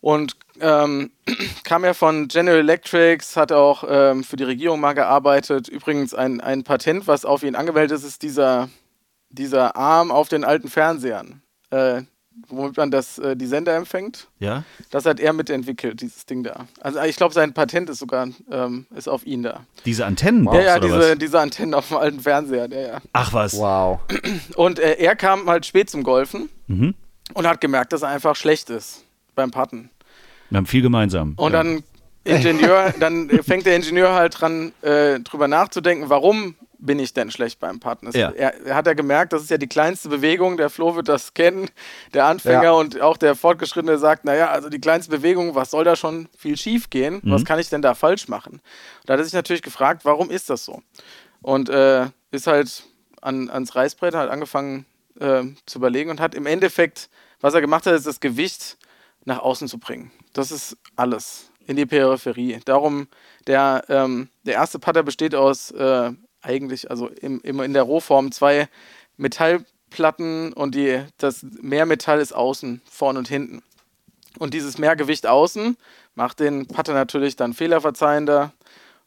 Und 0.00 0.36
ähm, 0.60 1.10
kam 1.64 1.84
ja 1.84 1.94
von 1.94 2.28
General 2.28 2.60
Electrics, 2.60 3.34
hat 3.34 3.50
auch 3.50 3.82
ähm, 3.84 4.22
für 4.22 4.36
die 4.36 4.44
Regierung 4.44 4.78
mal 4.78 4.92
gearbeitet. 4.92 5.66
Übrigens 5.66 6.14
ein, 6.14 6.40
ein 6.40 6.62
Patent, 6.62 7.08
was 7.08 7.24
auf 7.24 7.42
ihn 7.42 7.56
angemeldet 7.56 7.98
ist, 7.98 8.04
ist 8.04 8.22
dieser, 8.22 8.68
dieser 9.28 9.74
Arm 9.74 10.12
auf 10.12 10.28
den 10.28 10.44
alten 10.44 10.68
Fernsehern. 10.68 11.42
Äh, 11.70 12.02
womit 12.48 12.76
man 12.76 12.90
das, 12.90 13.18
äh, 13.18 13.36
die 13.36 13.46
Sender 13.46 13.74
empfängt. 13.74 14.28
Ja. 14.38 14.64
Das 14.90 15.06
hat 15.06 15.20
er 15.20 15.32
mitentwickelt, 15.32 16.00
dieses 16.00 16.26
Ding 16.26 16.42
da. 16.42 16.66
Also 16.80 17.00
ich 17.02 17.16
glaube, 17.16 17.34
sein 17.34 17.52
Patent 17.52 17.90
ist 17.90 17.98
sogar 17.98 18.28
ähm, 18.50 18.86
ist 18.94 19.08
auf 19.08 19.26
ihn 19.26 19.42
da. 19.42 19.64
Diese 19.84 20.06
Antennen? 20.06 20.44
Ja, 20.46 20.60
ja, 20.60 20.78
diese, 20.78 21.16
diese 21.16 21.40
Antennen 21.40 21.74
auf 21.74 21.88
dem 21.88 21.96
alten 21.96 22.20
Fernseher. 22.20 22.68
Ja, 22.70 22.80
ja. 22.80 23.00
Ach 23.12 23.32
was. 23.32 23.56
Wow. 23.56 24.00
Und 24.56 24.78
äh, 24.78 24.94
er 24.94 25.16
kam 25.16 25.48
halt 25.48 25.66
spät 25.66 25.90
zum 25.90 26.02
Golfen 26.02 26.48
mhm. 26.66 26.94
und 27.34 27.46
hat 27.46 27.60
gemerkt, 27.60 27.92
dass 27.92 28.02
er 28.02 28.08
einfach 28.08 28.36
schlecht 28.36 28.70
ist 28.70 29.04
beim 29.34 29.50
Putten. 29.50 29.90
Wir 30.50 30.58
haben 30.58 30.66
viel 30.66 30.82
gemeinsam. 30.82 31.34
Und 31.36 31.52
ja. 31.52 31.62
dann 31.62 31.82
Ingenieur, 32.24 32.94
dann 33.00 33.28
fängt 33.42 33.66
der 33.66 33.76
Ingenieur 33.76 34.12
halt 34.12 34.40
dran, 34.40 34.72
äh, 34.82 35.18
drüber 35.20 35.48
nachzudenken, 35.48 36.08
warum 36.08 36.54
bin 36.84 36.98
ich 36.98 37.14
denn 37.14 37.30
schlecht 37.30 37.60
beim 37.60 37.80
Putten? 37.80 38.10
Ja. 38.12 38.30
Er, 38.30 38.60
er, 38.66 38.74
hat 38.74 38.86
ja 38.86 38.94
gemerkt, 38.94 39.32
das 39.32 39.42
ist 39.42 39.50
ja 39.50 39.58
die 39.58 39.68
kleinste 39.68 40.08
Bewegung, 40.08 40.56
der 40.56 40.68
Flo 40.68 40.96
wird 40.96 41.08
das 41.08 41.32
kennen, 41.32 41.70
der 42.12 42.26
Anfänger 42.26 42.62
ja. 42.64 42.72
und 42.72 43.00
auch 43.00 43.16
der 43.16 43.34
Fortgeschrittene 43.34 43.98
sagt, 43.98 44.24
naja, 44.24 44.50
also 44.50 44.68
die 44.68 44.80
kleinste 44.80 45.10
Bewegung, 45.10 45.54
was 45.54 45.70
soll 45.70 45.84
da 45.84 45.96
schon 45.96 46.28
viel 46.36 46.56
schief 46.56 46.90
gehen? 46.90 47.20
Mhm. 47.22 47.30
Was 47.30 47.44
kann 47.44 47.58
ich 47.58 47.68
denn 47.68 47.82
da 47.82 47.94
falsch 47.94 48.28
machen? 48.28 48.60
Da 49.06 49.14
hat 49.14 49.20
er 49.20 49.24
sich 49.24 49.32
natürlich 49.32 49.62
gefragt, 49.62 50.04
warum 50.04 50.30
ist 50.30 50.50
das 50.50 50.64
so? 50.64 50.82
Und 51.40 51.68
äh, 51.68 52.06
ist 52.30 52.46
halt 52.46 52.84
an, 53.20 53.48
ans 53.48 53.74
Reißbrett, 53.74 54.14
hat 54.14 54.30
angefangen 54.30 54.84
äh, 55.20 55.44
zu 55.66 55.78
überlegen 55.78 56.10
und 56.10 56.20
hat 56.20 56.34
im 56.34 56.46
Endeffekt, 56.46 57.08
was 57.40 57.54
er 57.54 57.60
gemacht 57.60 57.86
hat, 57.86 57.94
ist 57.94 58.06
das 58.06 58.20
Gewicht 58.20 58.76
nach 59.24 59.38
außen 59.38 59.68
zu 59.68 59.78
bringen. 59.78 60.10
Das 60.32 60.50
ist 60.50 60.76
alles 60.96 61.50
in 61.66 61.76
die 61.76 61.86
Peripherie. 61.86 62.58
Darum, 62.64 63.06
der, 63.46 63.84
ähm, 63.88 64.28
der 64.42 64.54
erste 64.54 64.80
Putter 64.80 65.04
besteht 65.04 65.34
aus 65.34 65.70
äh, 65.70 66.10
eigentlich, 66.42 66.90
also 66.90 67.08
im, 67.08 67.40
im, 67.42 67.60
in 67.60 67.72
der 67.72 67.82
Rohform 67.82 68.32
zwei 68.32 68.68
Metallplatten 69.16 70.52
und 70.52 70.74
die, 70.74 71.02
das 71.18 71.44
Mehrmetall 71.60 72.20
ist 72.20 72.34
außen, 72.34 72.82
vorne 72.90 73.18
und 73.18 73.28
hinten. 73.28 73.62
Und 74.38 74.54
dieses 74.54 74.78
Mehrgewicht 74.78 75.26
außen 75.26 75.76
macht 76.14 76.40
den 76.40 76.66
Putter 76.66 76.94
natürlich 76.94 77.36
dann 77.36 77.52
fehlerverzeihender 77.52 78.52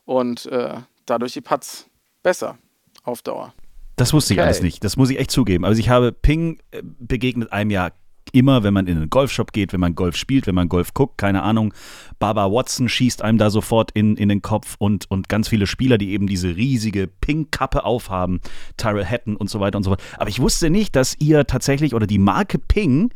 und 0.05 0.45
äh, 0.47 0.75
dadurch 1.05 1.33
die 1.33 1.41
Putts 1.41 1.87
besser 2.23 2.57
auf 3.03 3.21
Dauer. 3.21 3.53
Das 3.95 4.13
wusste 4.13 4.33
ich 4.33 4.39
okay. 4.39 4.45
alles 4.45 4.61
nicht. 4.61 4.83
Das 4.83 4.97
muss 4.97 5.09
ich 5.09 5.19
echt 5.19 5.31
zugeben. 5.31 5.65
Also 5.65 5.79
ich 5.79 5.89
habe 5.89 6.11
Ping 6.11 6.59
äh, 6.71 6.81
begegnet 6.83 7.51
einem 7.51 7.71
Jahr 7.71 7.91
immer, 8.31 8.63
wenn 8.63 8.73
man 8.73 8.87
in 8.87 8.97
einen 8.97 9.09
Golfshop 9.09 9.53
geht, 9.53 9.73
wenn 9.73 9.79
man 9.79 9.95
Golf 9.95 10.15
spielt, 10.15 10.47
wenn 10.47 10.55
man 10.55 10.69
Golf 10.69 10.93
guckt, 10.93 11.17
keine 11.17 11.43
Ahnung, 11.43 11.73
Baba 12.19 12.51
Watson 12.51 12.89
schießt 12.89 13.21
einem 13.21 13.37
da 13.37 13.49
sofort 13.49 13.91
in, 13.91 14.17
in 14.17 14.29
den 14.29 14.41
Kopf 14.41 14.75
und, 14.79 15.09
und 15.09 15.29
ganz 15.29 15.47
viele 15.47 15.67
Spieler, 15.67 15.97
die 15.97 16.11
eben 16.11 16.27
diese 16.27 16.55
riesige 16.55 17.07
Ping-Kappe 17.07 17.85
aufhaben, 17.85 18.41
Tyrell 18.77 19.05
Hatton 19.05 19.35
und 19.35 19.49
so 19.49 19.59
weiter 19.59 19.77
und 19.77 19.83
so 19.83 19.91
fort. 19.91 20.03
Aber 20.17 20.29
ich 20.29 20.39
wusste 20.39 20.69
nicht, 20.69 20.95
dass 20.95 21.15
ihr 21.19 21.45
tatsächlich 21.45 21.93
oder 21.93 22.07
die 22.07 22.19
Marke 22.19 22.59
Ping 22.59 23.11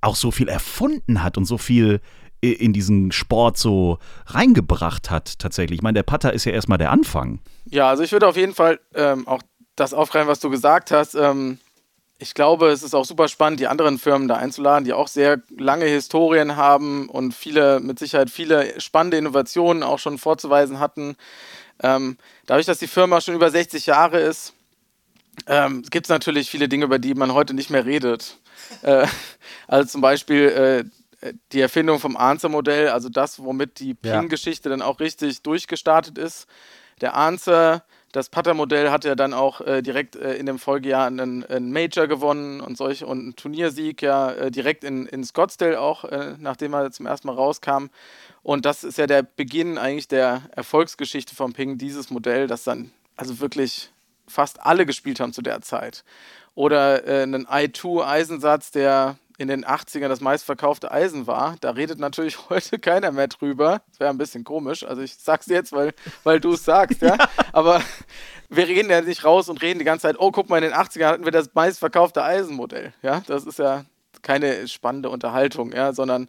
auch 0.00 0.16
so 0.16 0.30
viel 0.30 0.48
erfunden 0.48 1.22
hat 1.22 1.36
und 1.38 1.44
so 1.44 1.58
viel 1.58 2.00
in 2.40 2.72
diesen 2.72 3.10
Sport 3.10 3.58
so 3.58 3.98
reingebracht 4.26 5.10
hat 5.10 5.38
tatsächlich. 5.40 5.78
Ich 5.78 5.82
meine, 5.82 5.94
der 5.94 6.04
Putter 6.04 6.32
ist 6.32 6.44
ja 6.44 6.52
erstmal 6.52 6.78
der 6.78 6.92
Anfang. 6.92 7.40
Ja, 7.64 7.88
also 7.88 8.04
ich 8.04 8.12
würde 8.12 8.28
auf 8.28 8.36
jeden 8.36 8.54
Fall 8.54 8.78
ähm, 8.94 9.26
auch 9.26 9.42
das 9.74 9.92
aufgreifen, 9.92 10.28
was 10.28 10.38
du 10.40 10.50
gesagt 10.50 10.92
hast. 10.92 11.14
Ähm, 11.14 11.58
ich 12.18 12.34
glaube, 12.34 12.68
es 12.68 12.82
ist 12.82 12.94
auch 12.94 13.04
super 13.04 13.28
spannend, 13.28 13.60
die 13.60 13.68
anderen 13.68 13.98
Firmen 13.98 14.26
da 14.26 14.36
einzuladen, 14.36 14.84
die 14.84 14.92
auch 14.92 15.06
sehr 15.06 15.40
lange 15.56 15.84
Historien 15.84 16.56
haben 16.56 17.08
und 17.08 17.32
viele, 17.32 17.78
mit 17.78 17.98
Sicherheit 18.00 18.28
viele 18.28 18.80
spannende 18.80 19.16
Innovationen 19.16 19.84
auch 19.84 20.00
schon 20.00 20.18
vorzuweisen 20.18 20.80
hatten. 20.80 21.16
Ähm, 21.80 22.18
dadurch, 22.46 22.66
dass 22.66 22.80
die 22.80 22.88
Firma 22.88 23.20
schon 23.20 23.34
über 23.34 23.50
60 23.50 23.86
Jahre 23.86 24.18
ist, 24.18 24.52
ähm, 25.46 25.82
gibt 25.90 26.06
es 26.06 26.10
natürlich 26.10 26.50
viele 26.50 26.68
Dinge, 26.68 26.86
über 26.86 26.98
die 26.98 27.14
man 27.14 27.32
heute 27.32 27.54
nicht 27.54 27.70
mehr 27.70 27.86
redet. 27.86 28.38
Äh, 28.82 29.06
also 29.66 29.88
zum 29.88 30.00
Beispiel 30.02 30.90
äh, 31.22 31.32
die 31.52 31.60
Erfindung 31.60 32.00
vom 32.00 32.18
Answer-Modell, 32.18 32.88
also 32.88 33.08
das, 33.08 33.42
womit 33.42 33.78
die 33.78 33.94
PIN-Geschichte 33.94 34.68
ja. 34.68 34.76
dann 34.76 34.82
auch 34.82 35.00
richtig 35.00 35.42
durchgestartet 35.42 36.18
ist. 36.18 36.46
Der 37.00 37.14
Answer 37.14 37.82
das 38.12 38.30
Putter-Modell 38.30 38.90
hat 38.90 39.04
ja 39.04 39.14
dann 39.14 39.34
auch 39.34 39.60
äh, 39.60 39.82
direkt 39.82 40.16
äh, 40.16 40.34
in 40.34 40.46
dem 40.46 40.58
Folgejahr 40.58 41.06
einen, 41.06 41.44
einen, 41.44 41.72
Major 41.72 42.06
gewonnen 42.06 42.60
und 42.60 42.78
solch 42.78 43.04
und 43.04 43.18
einen 43.18 43.36
Turniersieg 43.36 44.00
ja 44.00 44.32
äh, 44.32 44.50
direkt 44.50 44.84
in, 44.84 45.06
in 45.06 45.24
Scottsdale 45.24 45.78
auch, 45.78 46.04
äh, 46.04 46.34
nachdem 46.38 46.72
er 46.72 46.90
zum 46.90 47.06
ersten 47.06 47.26
Mal 47.26 47.34
rauskam. 47.34 47.88
Und 48.42 48.64
das 48.64 48.82
ist 48.84 48.96
ja 48.98 49.06
der 49.06 49.22
Beginn 49.22 49.76
eigentlich 49.76 50.08
der 50.08 50.42
Erfolgsgeschichte 50.52 51.34
von 51.34 51.52
Ping, 51.52 51.76
dieses 51.76 52.10
Modell, 52.10 52.46
das 52.46 52.64
dann 52.64 52.92
also 53.16 53.40
wirklich 53.40 53.90
fast 54.26 54.62
alle 54.64 54.86
gespielt 54.86 55.20
haben 55.20 55.32
zu 55.32 55.42
der 55.42 55.60
Zeit. 55.60 56.04
Oder 56.54 57.06
äh, 57.06 57.22
einen 57.22 57.46
i2-Eisensatz, 57.46 58.70
der 58.70 59.16
in 59.38 59.46
den 59.46 59.64
80ern 59.64 60.08
das 60.08 60.20
meistverkaufte 60.20 60.90
Eisen 60.90 61.28
war. 61.28 61.56
Da 61.60 61.70
redet 61.70 61.98
natürlich 61.98 62.36
heute 62.50 62.78
keiner 62.78 63.12
mehr 63.12 63.28
drüber. 63.28 63.80
Das 63.88 64.00
wäre 64.00 64.10
ein 64.10 64.18
bisschen 64.18 64.44
komisch. 64.44 64.84
Also 64.84 65.00
ich 65.00 65.14
sag's 65.14 65.46
jetzt, 65.46 65.72
weil, 65.72 65.94
weil 66.24 66.40
du 66.40 66.52
es 66.52 66.64
sagst, 66.64 67.00
ja? 67.00 67.16
ja. 67.18 67.28
Aber 67.52 67.80
wir 68.50 68.66
reden 68.66 68.90
ja 68.90 69.00
nicht 69.00 69.24
raus 69.24 69.48
und 69.48 69.62
reden 69.62 69.78
die 69.78 69.84
ganze 69.84 70.02
Zeit, 70.02 70.16
oh, 70.18 70.32
guck 70.32 70.48
mal, 70.48 70.58
in 70.58 70.64
den 70.64 70.74
80ern 70.74 71.06
hatten 71.06 71.24
wir 71.24 71.32
das 71.32 71.54
meistverkaufte 71.54 72.22
Eisenmodell. 72.22 72.92
Ja, 73.02 73.22
das 73.26 73.44
ist 73.44 73.60
ja 73.60 73.84
keine 74.22 74.66
spannende 74.66 75.08
Unterhaltung, 75.10 75.72
ja, 75.72 75.92
sondern 75.92 76.28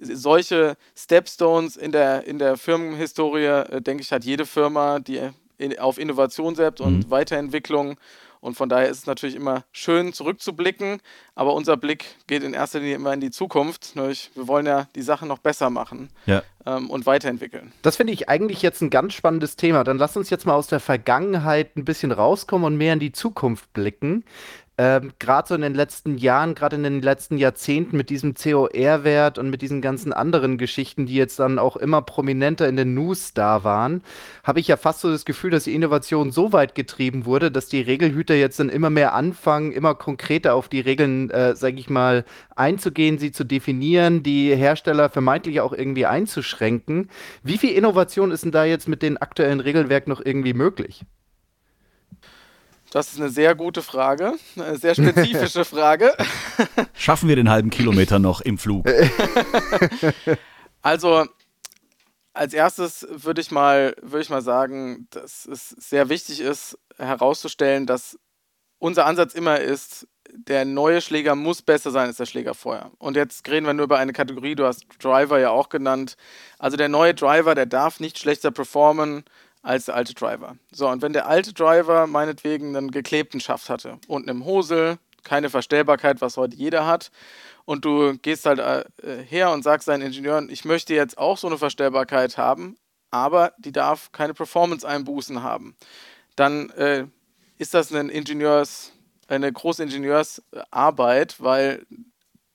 solche 0.00 0.76
Stepstones 0.96 1.76
in 1.76 1.92
der, 1.92 2.26
in 2.26 2.38
der 2.38 2.56
Firmenhistorie, 2.56 3.44
äh, 3.44 3.80
denke 3.80 4.02
ich, 4.02 4.12
hat 4.12 4.24
jede 4.24 4.46
Firma, 4.46 4.98
die 4.98 5.30
in, 5.58 5.78
auf 5.78 5.98
Innovation 5.98 6.54
setzt 6.54 6.80
und 6.80 7.06
mhm. 7.06 7.10
Weiterentwicklung 7.10 7.96
und 8.40 8.56
von 8.56 8.68
daher 8.68 8.88
ist 8.88 8.98
es 8.98 9.06
natürlich 9.06 9.36
immer 9.36 9.64
schön 9.72 10.12
zurückzublicken, 10.12 11.00
aber 11.34 11.54
unser 11.54 11.76
Blick 11.76 12.16
geht 12.26 12.42
in 12.42 12.54
erster 12.54 12.80
Linie 12.80 12.96
immer 12.96 13.12
in 13.12 13.20
die 13.20 13.30
Zukunft. 13.30 13.94
Wir 13.96 14.48
wollen 14.48 14.66
ja 14.66 14.88
die 14.94 15.02
Sachen 15.02 15.28
noch 15.28 15.38
besser 15.38 15.70
machen 15.70 16.10
ja. 16.26 16.42
ähm, 16.66 16.90
und 16.90 17.06
weiterentwickeln. 17.06 17.72
Das 17.82 17.96
finde 17.96 18.12
ich 18.12 18.28
eigentlich 18.28 18.62
jetzt 18.62 18.80
ein 18.80 18.90
ganz 18.90 19.14
spannendes 19.14 19.56
Thema. 19.56 19.84
Dann 19.84 19.98
lass 19.98 20.16
uns 20.16 20.30
jetzt 20.30 20.46
mal 20.46 20.54
aus 20.54 20.66
der 20.66 20.80
Vergangenheit 20.80 21.76
ein 21.76 21.84
bisschen 21.84 22.12
rauskommen 22.12 22.66
und 22.66 22.76
mehr 22.76 22.92
in 22.92 23.00
die 23.00 23.12
Zukunft 23.12 23.72
blicken 23.72 24.24
ähm, 24.80 25.10
gerade 25.18 25.48
so 25.48 25.54
in 25.56 25.62
den 25.62 25.74
letzten 25.74 26.18
Jahren, 26.18 26.54
gerade 26.54 26.76
in 26.76 26.84
den 26.84 27.02
letzten 27.02 27.36
Jahrzehnten 27.36 27.96
mit 27.96 28.10
diesem 28.10 28.34
COR-Wert 28.34 29.36
und 29.36 29.50
mit 29.50 29.60
diesen 29.60 29.82
ganzen 29.82 30.12
anderen 30.12 30.56
Geschichten, 30.56 31.06
die 31.06 31.16
jetzt 31.16 31.40
dann 31.40 31.58
auch 31.58 31.76
immer 31.76 32.00
prominenter 32.00 32.68
in 32.68 32.76
den 32.76 32.94
News 32.94 33.34
da 33.34 33.64
waren, 33.64 34.02
habe 34.44 34.60
ich 34.60 34.68
ja 34.68 34.76
fast 34.76 35.00
so 35.00 35.10
das 35.10 35.24
Gefühl, 35.24 35.50
dass 35.50 35.64
die 35.64 35.74
Innovation 35.74 36.30
so 36.30 36.52
weit 36.52 36.76
getrieben 36.76 37.26
wurde, 37.26 37.50
dass 37.50 37.66
die 37.66 37.80
Regelhüter 37.80 38.36
jetzt 38.36 38.60
dann 38.60 38.68
immer 38.68 38.88
mehr 38.88 39.14
anfangen, 39.14 39.72
immer 39.72 39.96
konkreter 39.96 40.54
auf 40.54 40.68
die 40.68 40.80
Regeln, 40.80 41.28
äh, 41.30 41.56
sage 41.56 41.80
ich 41.80 41.90
mal, 41.90 42.24
einzugehen, 42.54 43.18
sie 43.18 43.32
zu 43.32 43.42
definieren, 43.42 44.22
die 44.22 44.54
Hersteller 44.54 45.08
vermeintlich 45.10 45.60
auch 45.60 45.72
irgendwie 45.72 46.06
einzuschränken. 46.06 47.10
Wie 47.42 47.58
viel 47.58 47.70
Innovation 47.70 48.30
ist 48.30 48.44
denn 48.44 48.52
da 48.52 48.64
jetzt 48.64 48.86
mit 48.86 49.02
dem 49.02 49.20
aktuellen 49.20 49.58
Regelwerk 49.58 50.06
noch 50.06 50.24
irgendwie 50.24 50.54
möglich? 50.54 51.04
Das 52.90 53.12
ist 53.12 53.20
eine 53.20 53.28
sehr 53.28 53.54
gute 53.54 53.82
Frage, 53.82 54.34
eine 54.56 54.76
sehr 54.76 54.94
spezifische 54.94 55.64
Frage. 55.66 56.14
Schaffen 56.94 57.28
wir 57.28 57.36
den 57.36 57.50
halben 57.50 57.70
Kilometer 57.70 58.18
noch 58.18 58.40
im 58.40 58.56
Flug? 58.56 58.88
also, 60.82 61.26
als 62.32 62.54
erstes 62.54 63.06
würde 63.10 63.40
ich, 63.40 63.50
mal, 63.50 63.94
würd 64.00 64.22
ich 64.22 64.30
mal 64.30 64.42
sagen, 64.42 65.06
dass 65.10 65.44
es 65.44 65.68
sehr 65.70 66.08
wichtig 66.08 66.40
ist, 66.40 66.78
herauszustellen, 66.96 67.86
dass 67.86 68.18
unser 68.78 69.06
Ansatz 69.06 69.34
immer 69.34 69.60
ist, 69.60 70.06
der 70.30 70.64
neue 70.64 71.00
Schläger 71.00 71.34
muss 71.34 71.62
besser 71.62 71.90
sein 71.90 72.06
als 72.06 72.18
der 72.18 72.26
Schläger 72.26 72.54
vorher. 72.54 72.92
Und 72.98 73.16
jetzt 73.16 73.48
reden 73.48 73.66
wir 73.66 73.74
nur 73.74 73.84
über 73.84 73.98
eine 73.98 74.12
Kategorie, 74.12 74.54
du 74.54 74.64
hast 74.64 74.86
Driver 75.02 75.38
ja 75.38 75.50
auch 75.50 75.68
genannt. 75.68 76.16
Also 76.58 76.76
der 76.76 76.88
neue 76.88 77.14
Driver, 77.14 77.54
der 77.54 77.66
darf 77.66 78.00
nicht 78.00 78.18
schlechter 78.18 78.50
performen 78.50 79.24
als 79.68 79.84
der 79.84 79.96
alte 79.96 80.14
Driver. 80.14 80.56
So, 80.72 80.88
und 80.88 81.02
wenn 81.02 81.12
der 81.12 81.28
alte 81.28 81.52
Driver 81.52 82.06
meinetwegen 82.06 82.74
einen 82.74 82.90
geklebten 82.90 83.38
Schaft 83.38 83.68
hatte, 83.68 83.98
unten 84.06 84.30
im 84.30 84.46
Hosel, 84.46 84.98
keine 85.24 85.50
Verstellbarkeit, 85.50 86.22
was 86.22 86.38
heute 86.38 86.56
jeder 86.56 86.86
hat, 86.86 87.10
und 87.66 87.84
du 87.84 88.16
gehst 88.16 88.46
halt 88.46 88.60
äh, 88.60 88.84
her 89.24 89.50
und 89.52 89.62
sagst 89.62 89.86
deinen 89.86 90.00
Ingenieuren, 90.00 90.48
ich 90.48 90.64
möchte 90.64 90.94
jetzt 90.94 91.18
auch 91.18 91.36
so 91.36 91.48
eine 91.48 91.58
Verstellbarkeit 91.58 92.38
haben, 92.38 92.78
aber 93.10 93.52
die 93.58 93.72
darf 93.72 94.10
keine 94.10 94.32
Performance-Einbußen 94.32 95.42
haben, 95.42 95.76
dann 96.34 96.70
äh, 96.70 97.04
ist 97.58 97.74
das 97.74 97.92
ein 97.92 98.08
Ingenieurs, 98.08 98.92
eine 99.26 99.52
große 99.52 99.82
Ingenieursarbeit, 99.82 101.34
weil 101.40 101.84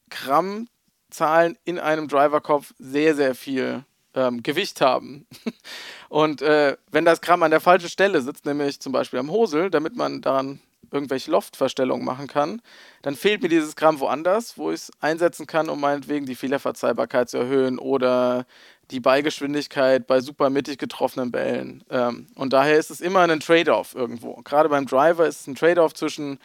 Grammzahlen 0.09 1.59
in 1.63 1.77
einem 1.77 2.07
Driverkopf 2.07 2.73
sehr, 2.79 3.13
sehr 3.13 3.35
viel 3.35 3.85
ähm, 4.15 4.43
Gewicht 4.43 4.81
haben. 4.81 5.27
Und 6.13 6.43
äh, 6.43 6.77
wenn 6.91 7.05
das 7.05 7.21
Gramm 7.21 7.41
an 7.41 7.49
der 7.49 7.59
falschen 7.59 7.89
Stelle 7.89 8.21
sitzt, 8.21 8.45
nämlich 8.45 8.79
zum 8.79 8.91
Beispiel 8.91 9.17
am 9.17 9.31
Hosel, 9.31 9.71
damit 9.71 9.95
man 9.95 10.21
daran 10.21 10.61
irgendwelche 10.91 11.31
Loftverstellungen 11.31 12.05
machen 12.05 12.27
kann, 12.27 12.61
dann 13.01 13.15
fehlt 13.15 13.41
mir 13.41 13.49
dieses 13.49 13.75
Gramm 13.75 13.99
woanders, 13.99 14.55
wo 14.55 14.69
ich 14.69 14.75
es 14.81 14.91
einsetzen 14.99 15.47
kann, 15.47 15.69
um 15.69 15.79
meinetwegen 15.79 16.27
die 16.27 16.35
Fehlerverzeihbarkeit 16.35 17.29
zu 17.29 17.37
erhöhen 17.37 17.79
oder 17.79 18.45
die 18.91 18.99
Beigeschwindigkeit 18.99 20.05
bei 20.05 20.21
super 20.21 20.51
mittig 20.51 20.77
getroffenen 20.77 21.31
Bällen. 21.31 21.83
Ähm, 21.89 22.27
und 22.35 22.53
daher 22.53 22.77
ist 22.77 22.91
es 22.91 23.01
immer 23.01 23.21
ein 23.21 23.39
Trade-off 23.39 23.95
irgendwo. 23.95 24.35
Gerade 24.43 24.69
beim 24.69 24.85
Driver 24.85 25.25
ist 25.25 25.41
es 25.41 25.47
ein 25.47 25.55
Trade-off 25.55 25.95
zwischen 25.95 26.37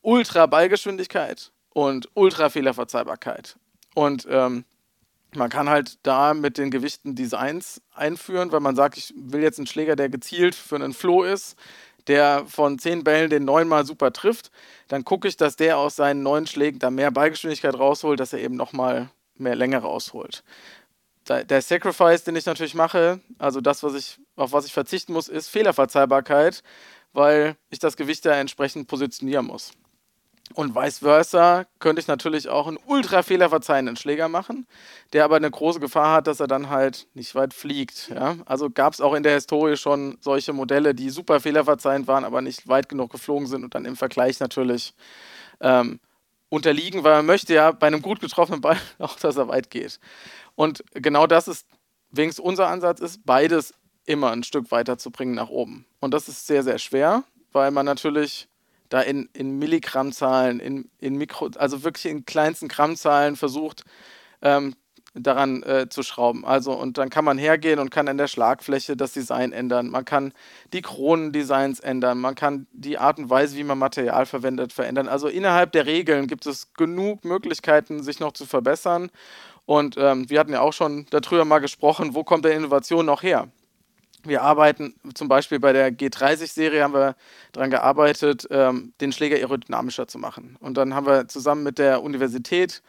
ultra 0.00 0.46
Ballgeschwindigkeit 0.46 1.52
und 1.68 2.08
ultra 2.14 2.48
Fehlerverzeihbarkeit. 2.48 3.56
Und 3.94 4.26
ähm, 4.30 4.64
man 5.36 5.50
kann 5.50 5.68
halt 5.68 5.98
da 6.02 6.34
mit 6.34 6.58
den 6.58 6.70
Gewichten 6.70 7.14
Designs 7.14 7.80
einführen, 7.92 8.52
weil 8.52 8.60
man 8.60 8.76
sagt, 8.76 8.96
ich 8.96 9.12
will 9.16 9.42
jetzt 9.42 9.58
einen 9.58 9.66
Schläger, 9.66 9.96
der 9.96 10.08
gezielt 10.08 10.54
für 10.54 10.76
einen 10.76 10.92
Flow 10.92 11.22
ist, 11.22 11.56
der 12.06 12.44
von 12.46 12.78
zehn 12.78 13.04
Bällen 13.04 13.30
den 13.30 13.44
neunmal 13.44 13.86
super 13.86 14.12
trifft. 14.12 14.50
Dann 14.88 15.04
gucke 15.04 15.28
ich, 15.28 15.36
dass 15.36 15.56
der 15.56 15.78
aus 15.78 15.96
seinen 15.96 16.22
neun 16.22 16.46
Schlägen 16.46 16.78
da 16.78 16.90
mehr 16.90 17.10
Ballgeschwindigkeit 17.10 17.78
rausholt, 17.78 18.20
dass 18.20 18.32
er 18.32 18.40
eben 18.40 18.56
nochmal 18.56 19.10
mehr 19.36 19.56
Länge 19.56 19.78
rausholt. 19.78 20.44
Der 21.28 21.62
Sacrifice, 21.62 22.24
den 22.24 22.36
ich 22.36 22.44
natürlich 22.44 22.74
mache, 22.74 23.20
also 23.38 23.62
das, 23.62 23.82
was 23.82 23.94
ich, 23.94 24.18
auf 24.36 24.52
was 24.52 24.66
ich 24.66 24.74
verzichten 24.74 25.14
muss, 25.14 25.28
ist 25.28 25.48
Fehlerverzeihbarkeit, 25.48 26.62
weil 27.14 27.56
ich 27.70 27.78
das 27.78 27.96
Gewicht 27.96 28.26
da 28.26 28.34
entsprechend 28.34 28.88
positionieren 28.88 29.46
muss. 29.46 29.72
Und 30.52 30.74
vice 30.74 30.98
versa 30.98 31.64
könnte 31.78 32.00
ich 32.00 32.06
natürlich 32.06 32.48
auch 32.48 32.66
einen 32.66 32.78
ultra 32.86 33.22
fehlerverzeihenden 33.22 33.96
Schläger 33.96 34.28
machen, 34.28 34.66
der 35.12 35.24
aber 35.24 35.36
eine 35.36 35.50
große 35.50 35.80
Gefahr 35.80 36.12
hat, 36.12 36.26
dass 36.26 36.38
er 36.38 36.46
dann 36.46 36.68
halt 36.68 37.06
nicht 37.14 37.34
weit 37.34 37.54
fliegt. 37.54 38.10
Ja? 38.10 38.36
Also 38.44 38.68
gab 38.68 38.92
es 38.92 39.00
auch 39.00 39.14
in 39.14 39.22
der 39.22 39.34
Historie 39.34 39.76
schon 39.76 40.18
solche 40.20 40.52
Modelle, 40.52 40.94
die 40.94 41.08
super 41.08 41.40
fehlerverzeihend 41.40 42.06
waren, 42.06 42.24
aber 42.24 42.42
nicht 42.42 42.68
weit 42.68 42.88
genug 42.88 43.10
geflogen 43.10 43.46
sind 43.46 43.64
und 43.64 43.74
dann 43.74 43.86
im 43.86 43.96
Vergleich 43.96 44.38
natürlich 44.38 44.94
ähm, 45.60 45.98
unterliegen, 46.50 47.04
weil 47.04 47.16
man 47.16 47.26
möchte 47.26 47.54
ja 47.54 47.72
bei 47.72 47.86
einem 47.86 48.02
gut 48.02 48.20
getroffenen 48.20 48.60
Ball 48.60 48.78
auch, 48.98 49.18
dass 49.18 49.36
er 49.36 49.48
weit 49.48 49.70
geht. 49.70 49.98
Und 50.54 50.84
genau 50.92 51.26
das 51.26 51.48
ist, 51.48 51.66
wenigstens 52.10 52.44
unser 52.44 52.68
Ansatz 52.68 53.00
ist, 53.00 53.24
beides 53.24 53.72
immer 54.04 54.30
ein 54.30 54.44
Stück 54.44 54.70
weiter 54.70 54.98
zu 54.98 55.10
bringen 55.10 55.34
nach 55.34 55.48
oben. 55.48 55.86
Und 56.00 56.12
das 56.12 56.28
ist 56.28 56.46
sehr, 56.46 56.62
sehr 56.62 56.78
schwer, 56.78 57.24
weil 57.50 57.70
man 57.70 57.86
natürlich 57.86 58.48
da 58.94 59.00
in, 59.00 59.28
in 59.32 59.58
Milligrammzahlen, 59.58 60.60
in, 60.60 60.88
in 61.00 61.16
Mikro, 61.16 61.50
also 61.56 61.82
wirklich 61.82 62.06
in 62.06 62.24
kleinsten 62.24 62.68
Grammzahlen 62.68 63.34
versucht, 63.34 63.82
ähm, 64.40 64.76
daran 65.14 65.64
äh, 65.64 65.88
zu 65.88 66.04
schrauben. 66.04 66.44
Also, 66.44 66.72
und 66.74 66.96
dann 66.96 67.10
kann 67.10 67.24
man 67.24 67.36
hergehen 67.36 67.80
und 67.80 67.90
kann 67.90 68.06
an 68.06 68.18
der 68.18 68.28
Schlagfläche 68.28 68.96
das 68.96 69.12
Design 69.12 69.50
ändern. 69.50 69.90
Man 69.90 70.04
kann 70.04 70.32
die 70.72 70.80
Kronendesigns 70.80 71.80
ändern. 71.80 72.20
Man 72.20 72.36
kann 72.36 72.68
die 72.72 72.96
Art 72.96 73.18
und 73.18 73.30
Weise, 73.30 73.56
wie 73.56 73.64
man 73.64 73.78
Material 73.78 74.26
verwendet, 74.26 74.72
verändern. 74.72 75.08
Also 75.08 75.26
innerhalb 75.26 75.72
der 75.72 75.86
Regeln 75.86 76.28
gibt 76.28 76.46
es 76.46 76.72
genug 76.74 77.24
Möglichkeiten, 77.24 78.00
sich 78.00 78.20
noch 78.20 78.30
zu 78.30 78.46
verbessern. 78.46 79.10
Und 79.66 79.96
ähm, 79.98 80.30
wir 80.30 80.38
hatten 80.38 80.52
ja 80.52 80.60
auch 80.60 80.72
schon 80.72 81.06
darüber 81.10 81.44
mal 81.44 81.58
gesprochen, 81.58 82.14
wo 82.14 82.22
kommt 82.22 82.44
der 82.44 82.54
Innovation 82.54 83.06
noch 83.06 83.24
her? 83.24 83.48
Wir 84.24 84.42
arbeiten 84.42 84.94
zum 85.14 85.28
Beispiel 85.28 85.60
bei 85.60 85.72
der 85.72 85.92
G30-Serie 85.92 86.82
haben 86.82 86.94
wir 86.94 87.14
daran 87.52 87.70
gearbeitet, 87.70 88.46
ähm, 88.50 88.94
den 89.00 89.12
Schläger 89.12 89.36
aerodynamischer 89.36 90.08
zu 90.08 90.18
machen. 90.18 90.56
Und 90.60 90.76
dann 90.76 90.94
haben 90.94 91.06
wir 91.06 91.28
zusammen 91.28 91.62
mit 91.62 91.78
der 91.78 92.02
Universität 92.02 92.82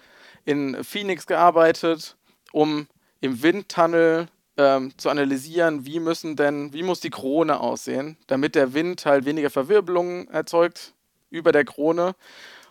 in 0.46 0.84
Phoenix 0.84 1.28
gearbeitet, 1.28 2.16
um 2.54 2.88
im 3.20 3.44
Windtunnel 3.44 4.28
ähm, 4.58 4.94
zu 4.98 5.10
analysieren, 5.10 5.86
wie 5.86 6.00
müssen 6.00 6.36
denn, 6.36 6.72
wie 6.74 6.84
muss 6.84 7.02
die 7.02 7.10
Krone 7.10 7.60
aussehen, 7.60 8.18
damit 8.28 8.56
der 8.56 8.74
Wind 8.74 9.06
halt 9.06 9.26
weniger 9.26 9.50
Verwirbelungen 9.50 10.30
erzeugt 10.30 10.94
über 11.30 11.52
der 11.52 11.66
Krone. 11.66 12.16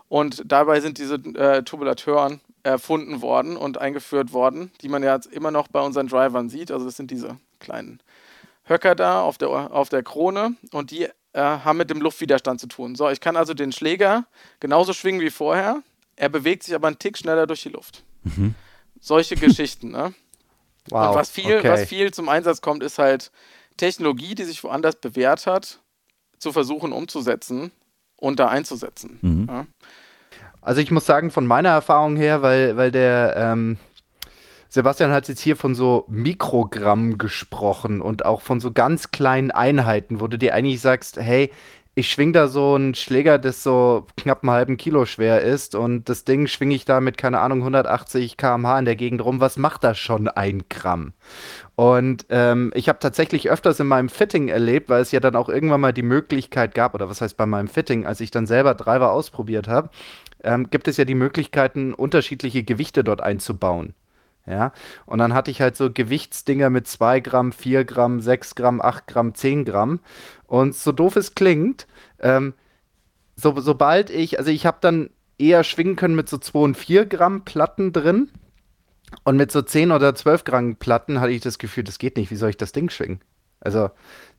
Und 0.09 0.43
dabei 0.47 0.81
sind 0.81 0.99
diese 0.99 1.17
äh, 1.17 1.63
Turbulateuren 1.63 2.41
erfunden 2.63 3.21
worden 3.21 3.57
und 3.57 3.79
eingeführt 3.79 4.33
worden, 4.33 4.71
die 4.81 4.89
man 4.89 5.03
ja 5.03 5.15
jetzt 5.15 5.27
immer 5.27 5.51
noch 5.51 5.69
bei 5.69 5.81
unseren 5.81 6.09
Drivern 6.09 6.49
sieht. 6.49 6.71
Also 6.71 6.87
das 6.87 6.97
sind 6.97 7.11
diese 7.11 7.37
kleinen 7.59 8.01
Höcker 8.65 8.95
da 8.95 9.23
auf 9.23 9.39
der, 9.39 9.49
auf 9.49 9.89
der 9.89 10.03
Krone 10.03 10.57
und 10.73 10.91
die 10.91 11.05
äh, 11.05 11.41
haben 11.41 11.79
mit 11.79 11.91
dem 11.91 12.01
Luftwiderstand 12.01 12.61
zu 12.61 12.67
tun. 12.67 12.95
So, 12.95 13.09
ich 13.11 13.21
kann 13.21 13.37
also 13.37 13.55
den 13.55 13.73
Schläger 13.73 14.25
genauso 14.61 14.93
schwingen 14.93 15.21
wie 15.21 15.31
vorher, 15.31 15.83
er 16.17 16.29
bewegt 16.29 16.63
sich 16.63 16.75
aber 16.75 16.87
einen 16.87 16.99
Tick 16.99 17.19
schneller 17.19 17.47
durch 17.47 17.63
die 17.63 17.71
Luft. 17.71 18.05
Mhm. 18.23 18.55
Solche 19.01 19.37
Geschichten, 19.37 19.91
ne? 19.91 20.15
Wow, 20.91 21.09
und 21.09 21.15
was 21.15 21.31
viel, 21.31 21.57
okay. 21.57 21.71
was 21.71 21.85
viel 21.85 22.13
zum 22.13 22.29
Einsatz 22.29 22.61
kommt, 22.61 22.83
ist 22.83 22.99
halt 22.99 23.33
Technologie, 23.79 24.35
die 24.35 24.45
sich 24.45 24.63
woanders 24.63 24.97
bewährt 24.97 25.47
hat, 25.47 25.81
zu 26.39 26.53
versuchen 26.53 26.93
umzusetzen 26.93 27.73
und 28.19 28.39
da 28.39 28.49
einzusetzen. 28.49 29.19
Mhm. 29.23 29.47
Ja. 29.49 29.67
Also 30.61 30.83
ich 30.83 30.91
muss 30.91 31.07
sagen, 31.07 31.31
von 31.31 31.47
meiner 31.47 31.71
Erfahrung 31.71 32.17
her, 32.17 32.43
weil, 32.43 32.77
weil 32.77 32.91
der 32.91 33.35
ähm, 33.35 33.79
Sebastian 34.75 35.13
hat 35.13 35.29
jetzt 35.29 35.41
hier 35.41 35.55
von 35.55 35.77
so 35.77 36.05
Mikrogramm 36.09 37.17
gesprochen 37.17 38.01
und 38.01 38.25
auch 38.25 38.41
von 38.41 38.59
so 38.59 38.73
ganz 38.73 39.13
kleinen 39.13 39.53
Einheiten, 39.53 40.21
wo 40.21 40.27
du 40.27 40.37
dir 40.37 40.53
eigentlich 40.53 40.81
sagst, 40.81 41.17
hey, 41.17 41.53
ich 41.95 42.11
schwing 42.11 42.33
da 42.33 42.49
so 42.49 42.75
einen 42.75 42.97
Schläger, 42.97 43.39
das 43.39 43.63
so 43.63 44.09
knapp 44.17 44.43
einen 44.43 44.51
halben 44.51 44.77
Kilo 44.77 45.07
schwer 45.07 45.43
ist 45.43 45.77
und 45.77 46.09
das 46.09 46.25
Ding 46.25 46.49
schwinge 46.49 46.75
ich 46.75 46.85
da 46.85 47.01
mit, 47.01 47.19
keine 47.19 47.39
Ahnung, 47.39 47.61
180 47.61 48.37
km/h 48.37 48.81
in 48.81 48.85
der 48.85 48.97
Gegend 48.97 49.25
rum. 49.25 49.39
Was 49.39 49.59
macht 49.59 49.85
das 49.85 49.97
schon 49.97 50.27
ein 50.27 50.65
Gramm? 50.69 51.13
Und 51.77 52.27
ähm, 52.31 52.73
ich 52.75 52.89
habe 52.89 52.99
tatsächlich 52.99 53.51
öfters 53.51 53.79
in 53.79 53.87
meinem 53.87 54.09
Fitting 54.09 54.49
erlebt, 54.49 54.89
weil 54.89 55.03
es 55.03 55.13
ja 55.13 55.21
dann 55.21 55.37
auch 55.37 55.49
irgendwann 55.49 55.83
mal 55.83 55.93
die 55.93 56.03
Möglichkeit 56.03 56.75
gab, 56.75 56.97
oder 56.97 57.09
was 57.09 57.21
heißt 57.21 57.37
bei 57.37 57.47
meinem 57.47 57.69
Fitting, 57.69 58.07
als 58.07 58.21
ich 58.21 58.33
dann 58.33 58.49
selber 58.49 58.75
Driver 58.75 59.13
ausprobiert 59.13 59.69
habe, 59.69 59.91
ähm, 60.43 60.69
gibt 60.69 60.89
es 60.89 60.97
ja 60.97 61.05
die 61.05 61.15
Möglichkeiten, 61.15 61.95
unterschiedliche 61.95 62.65
Gewichte 62.65 63.05
dort 63.05 63.21
einzubauen. 63.21 63.95
Ja, 64.47 64.73
und 65.07 65.19
dann 65.19 65.33
hatte 65.33 65.51
ich 65.51 65.63
halt 65.63 65.75
so 65.77 65.91
Gewichtsdinger 65.91 66.69
mit 66.69 66.87
2 66.87 67.21
Gramm, 67.21 67.51
4 67.51 67.85
Gramm, 67.85 68.21
6 68.21 68.55
Gramm, 68.55 68.83
8 68.83 69.07
Gramm, 69.07 69.35
10 69.35 69.65
Gramm. 69.65 70.01
Und 70.47 70.75
so 70.75 70.93
doof 70.93 71.17
es 71.17 71.35
klingt, 71.35 71.87
ähm, 72.21 72.53
so, 73.37 73.59
sobald 73.61 74.11
ich, 74.11 74.39
also 74.39 74.51
ich 74.51 74.67
habe 74.67 74.79
dann 74.81 75.11
eher 75.39 75.65
schwingen 75.65 75.97
können 75.97 76.15
mit 76.15 76.29
so 76.29 76.39
2 76.39 76.59
und 76.59 76.77
4 76.77 77.07
Gramm 77.07 77.45
Platten 77.45 77.93
drin. 77.93 78.31
Und 79.23 79.37
mit 79.37 79.53
so 79.53 79.63
10 79.63 79.93
oder 79.93 80.15
12 80.15 80.45
Gramm 80.45 80.77
Platten 80.77 81.21
hatte 81.21 81.33
ich 81.33 81.41
das 81.41 81.59
Gefühl, 81.59 81.85
das 81.85 81.99
geht 81.99 82.17
nicht. 82.17 82.31
Wie 82.31 82.37
soll 82.37 82.51
ich 82.51 82.57
das 82.57 82.73
Ding 82.73 82.91
schwingen? 82.91 83.21
Also 83.65 83.91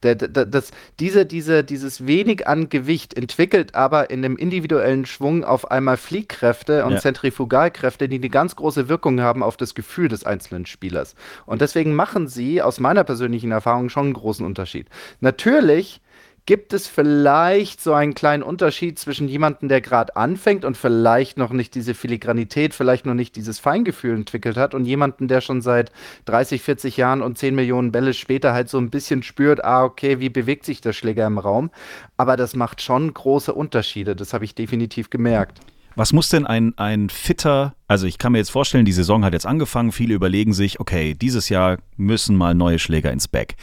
der, 0.03 0.15
der, 0.15 0.45
das, 0.45 0.71
diese, 0.99 1.25
diese, 1.25 1.63
dieses 1.63 2.05
wenig 2.05 2.47
an 2.47 2.69
Gewicht 2.69 3.15
entwickelt 3.15 3.73
aber 3.75 4.09
in 4.11 4.23
einem 4.23 4.37
individuellen 4.37 5.05
Schwung 5.05 5.43
auf 5.43 5.71
einmal 5.71 5.97
Fliehkräfte 5.97 6.85
und 6.85 6.93
ja. 6.93 6.99
Zentrifugalkräfte, 6.99 8.07
die 8.07 8.17
eine 8.17 8.29
ganz 8.29 8.55
große 8.55 8.87
Wirkung 8.87 9.21
haben 9.21 9.41
auf 9.41 9.57
das 9.57 9.73
Gefühl 9.73 10.07
des 10.07 10.23
einzelnen 10.23 10.65
Spielers. 10.65 11.15
Und 11.45 11.61
deswegen 11.61 11.95
machen 11.95 12.27
sie 12.27 12.61
aus 12.61 12.79
meiner 12.79 13.03
persönlichen 13.03 13.51
Erfahrung 13.51 13.89
schon 13.89 14.05
einen 14.05 14.13
großen 14.13 14.45
Unterschied. 14.45 14.87
Natürlich 15.21 16.01
Gibt 16.47 16.73
es 16.73 16.87
vielleicht 16.87 17.81
so 17.81 17.93
einen 17.93 18.13
kleinen 18.13 18.43
Unterschied 18.43 18.99
zwischen 18.99 19.27
jemandem, 19.27 19.67
der 19.67 19.81
gerade 19.81 20.15
anfängt 20.15 20.63
und 20.63 20.77
vielleicht 20.77 21.39
noch 21.39 21.51
nicht 21.51 21.73
diese 21.73 21.95
Filigranität, 21.95 22.75
vielleicht 22.75 23.07
noch 23.07 23.15
nicht 23.15 23.35
dieses 23.35 23.57
Feingefühl 23.57 24.13
entwickelt 24.13 24.55
hat 24.55 24.75
und 24.75 24.85
jemanden, 24.85 25.27
der 25.27 25.41
schon 25.41 25.63
seit 25.63 25.91
30, 26.25 26.61
40 26.61 26.97
Jahren 26.97 27.23
und 27.23 27.39
10 27.39 27.55
Millionen 27.55 27.91
Bälle 27.91 28.13
später 28.13 28.53
halt 28.53 28.69
so 28.69 28.77
ein 28.77 28.91
bisschen 28.91 29.23
spürt, 29.23 29.65
ah, 29.65 29.83
okay, 29.83 30.19
wie 30.19 30.29
bewegt 30.29 30.65
sich 30.65 30.81
der 30.81 30.93
Schläger 30.93 31.25
im 31.25 31.39
Raum? 31.39 31.71
Aber 32.15 32.37
das 32.37 32.55
macht 32.55 32.79
schon 32.83 33.11
große 33.11 33.51
Unterschiede. 33.51 34.15
Das 34.15 34.31
habe 34.33 34.45
ich 34.45 34.53
definitiv 34.53 35.09
gemerkt. 35.09 35.61
Was 35.97 36.11
muss 36.11 36.27
denn 36.27 36.45
ein, 36.45 36.77
ein 36.77 37.09
fitter, 37.09 37.73
also 37.87 38.05
ich 38.05 38.17
kann 38.17 38.33
mir 38.33 38.39
jetzt 38.39 38.51
vorstellen, 38.51 38.83
die 38.83 38.91
Saison 38.91 39.23
hat 39.23 39.31
jetzt 39.31 39.45
angefangen, 39.45 39.93
viele 39.93 40.13
überlegen 40.13 40.53
sich, 40.53 40.81
okay, 40.81 41.13
dieses 41.13 41.47
Jahr 41.47 41.77
müssen 41.95 42.35
mal 42.35 42.53
neue 42.53 42.79
Schläger 42.79 43.13
ins 43.13 43.29
Back. 43.29 43.55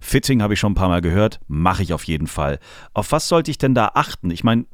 Fitting 0.00 0.40
habe 0.40 0.54
ich 0.54 0.60
schon 0.60 0.72
ein 0.72 0.76
paar 0.76 0.88
Mal 0.88 1.00
gehört, 1.00 1.40
mache 1.48 1.82
ich 1.82 1.92
auf 1.92 2.04
jeden 2.04 2.28
Fall. 2.28 2.60
Auf 2.94 3.10
was 3.10 3.26
sollte 3.26 3.50
ich 3.50 3.58
denn 3.58 3.74
da 3.74 3.90
achten? 3.94 4.30
Ich 4.30 4.44
meine, 4.44 4.66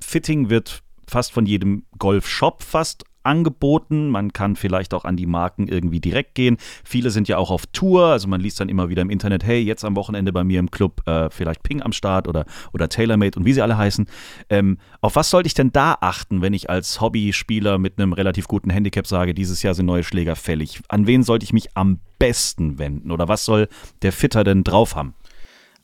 Fitting 0.00 0.50
wird 0.50 0.82
fast 1.06 1.30
von 1.30 1.46
jedem 1.46 1.84
Golf-Shop 1.98 2.64
fast 2.64 3.04
angeboten. 3.26 4.08
Man 4.08 4.32
kann 4.32 4.56
vielleicht 4.56 4.94
auch 4.94 5.04
an 5.04 5.16
die 5.16 5.26
Marken 5.26 5.68
irgendwie 5.68 6.00
direkt 6.00 6.34
gehen. 6.34 6.56
Viele 6.84 7.10
sind 7.10 7.28
ja 7.28 7.38
auch 7.38 7.50
auf 7.50 7.66
Tour, 7.66 8.06
also 8.06 8.28
man 8.28 8.40
liest 8.40 8.60
dann 8.60 8.68
immer 8.68 8.88
wieder 8.88 9.02
im 9.02 9.10
Internet, 9.10 9.44
hey, 9.44 9.60
jetzt 9.60 9.84
am 9.84 9.96
Wochenende 9.96 10.32
bei 10.32 10.44
mir 10.44 10.60
im 10.60 10.70
Club 10.70 11.06
äh, 11.06 11.28
vielleicht 11.30 11.62
Ping 11.62 11.82
am 11.82 11.92
Start 11.92 12.28
oder, 12.28 12.46
oder 12.72 12.88
TaylorMade 12.88 13.38
und 13.38 13.44
wie 13.44 13.52
sie 13.52 13.62
alle 13.62 13.76
heißen. 13.76 14.06
Ähm, 14.48 14.78
auf 15.00 15.16
was 15.16 15.30
sollte 15.30 15.46
ich 15.46 15.54
denn 15.54 15.72
da 15.72 15.98
achten, 16.00 16.40
wenn 16.42 16.54
ich 16.54 16.70
als 16.70 17.00
Hobbyspieler 17.00 17.78
mit 17.78 17.98
einem 17.98 18.12
relativ 18.12 18.48
guten 18.48 18.70
Handicap 18.70 19.06
sage, 19.06 19.34
dieses 19.34 19.62
Jahr 19.62 19.74
sind 19.74 19.86
neue 19.86 20.04
Schläger 20.04 20.36
fällig? 20.36 20.80
An 20.88 21.06
wen 21.06 21.22
sollte 21.22 21.44
ich 21.44 21.52
mich 21.52 21.76
am 21.76 22.00
besten 22.18 22.78
wenden 22.78 23.10
oder 23.10 23.28
was 23.28 23.44
soll 23.44 23.68
der 24.02 24.12
Fitter 24.12 24.44
denn 24.44 24.64
drauf 24.64 24.94
haben? 24.94 25.14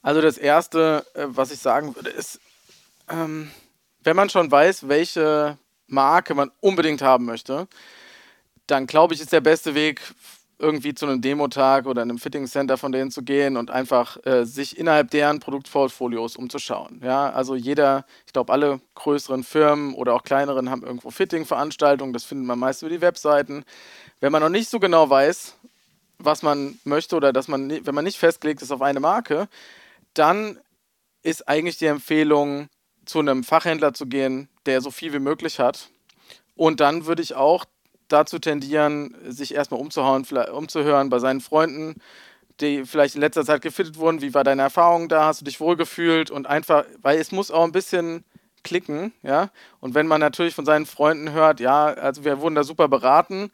Also 0.02 0.20
das 0.20 0.37
Erste, 0.37 1.05
äh, 1.14 1.26
was 1.28 1.52
ich 1.52 1.61
sagen 1.61 1.94
würde, 1.94 2.11
ist, 2.11 2.40
ähm, 3.09 3.50
wenn 4.02 4.16
man 4.16 4.31
schon 4.31 4.50
weiß, 4.50 4.88
welche 4.88 5.59
Marke 5.92 6.35
man 6.35 6.50
unbedingt 6.61 7.02
haben 7.02 7.24
möchte, 7.24 7.68
dann 8.66 8.87
glaube 8.87 9.14
ich, 9.14 9.20
ist 9.20 9.33
der 9.33 9.40
beste 9.40 9.74
Weg, 9.74 10.00
irgendwie 10.62 10.94
zu 10.94 11.07
einem 11.07 11.20
Demotag 11.20 11.87
oder 11.87 12.02
einem 12.02 12.18
Fitting 12.18 12.46
Center 12.46 12.78
von 12.78 12.92
denen 12.92 13.11
zu 13.11 13.22
gehen 13.22 13.57
und 13.57 13.70
einfach 13.70 14.16
äh, 14.24 14.44
sich 14.44 14.78
innerhalb 14.78 15.11
deren 15.11 15.40
Produktportfolios 15.40 16.37
umzuschauen. 16.37 17.00
Ja, 17.02 17.31
also 17.31 17.57
jeder, 17.57 18.07
ich 18.26 18.33
glaube, 18.33 18.52
alle 18.52 18.81
größeren 18.94 19.42
Firmen 19.42 19.92
oder 19.94 20.14
auch 20.14 20.22
kleineren 20.22 20.70
haben 20.70 20.85
irgendwo 20.85 21.11
Fitting-Veranstaltungen. 21.11 22.12
Das 22.12 22.22
findet 22.22 22.46
man 22.46 22.61
meist 22.61 22.83
über 22.83 22.90
die 22.90 23.00
Webseiten. 23.00 23.64
Wenn 24.20 24.31
man 24.31 24.40
noch 24.40 24.48
nicht 24.48 24.70
so 24.70 24.78
genau 24.78 25.11
weiß, 25.11 25.57
was 26.18 26.42
man 26.42 26.78
möchte 26.85 27.16
oder 27.16 27.33
dass 27.33 27.48
man, 27.48 27.85
wenn 27.85 27.94
man 27.94 28.05
nicht 28.05 28.18
festgelegt 28.18 28.62
ist 28.62 28.70
auf 28.70 28.83
eine 28.83 29.00
Marke, 29.00 29.48
dann 30.14 30.61
ist 31.22 31.48
eigentlich 31.48 31.78
die 31.78 31.87
Empfehlung, 31.87 32.68
zu 33.05 33.18
einem 33.18 33.42
Fachhändler 33.42 33.94
zu 33.94 34.07
gehen, 34.07 34.48
der 34.66 34.81
so 34.81 34.90
viel 34.90 35.12
wie 35.12 35.18
möglich 35.18 35.59
hat. 35.59 35.90
Und 36.55 36.81
dann 36.81 37.07
würde 37.07 37.22
ich 37.22 37.35
auch 37.35 37.64
dazu 38.09 38.38
tendieren, 38.38 39.16
sich 39.27 39.55
erstmal 39.55 39.81
umzuhauen, 39.81 40.27
umzuhören 40.53 41.09
bei 41.09 41.18
seinen 41.18 41.40
Freunden, 41.40 41.96
die 42.61 42.85
vielleicht 42.85 43.14
in 43.14 43.20
letzter 43.20 43.44
Zeit 43.44 43.62
gefittet 43.62 43.96
wurden. 43.96 44.20
Wie 44.20 44.35
war 44.35 44.44
deine 44.44 44.62
Erfahrung 44.62 45.09
da? 45.09 45.27
Hast 45.27 45.40
du 45.40 45.44
dich 45.44 45.61
wohlgefühlt? 45.61 46.31
Und 46.31 46.46
einfach, 46.46 46.85
weil 47.01 47.18
es 47.18 47.33
muss 47.33 47.51
auch 47.51 47.64
ein 47.64 47.72
bisschen 47.72 48.25
klicken, 48.62 49.12
ja. 49.22 49.51
Und 49.81 49.94
wenn 49.94 50.07
man 50.07 50.20
natürlich 50.20 50.55
von 50.55 50.66
seinen 50.66 50.87
Freunden 50.87 51.33
hört, 51.33 51.59
ja, 51.59 51.87
also 51.87 52.25
wir 52.25 52.40
wurden 52.40 52.55
da 52.55 52.64
super 52.64 52.88
beraten, 52.88 53.51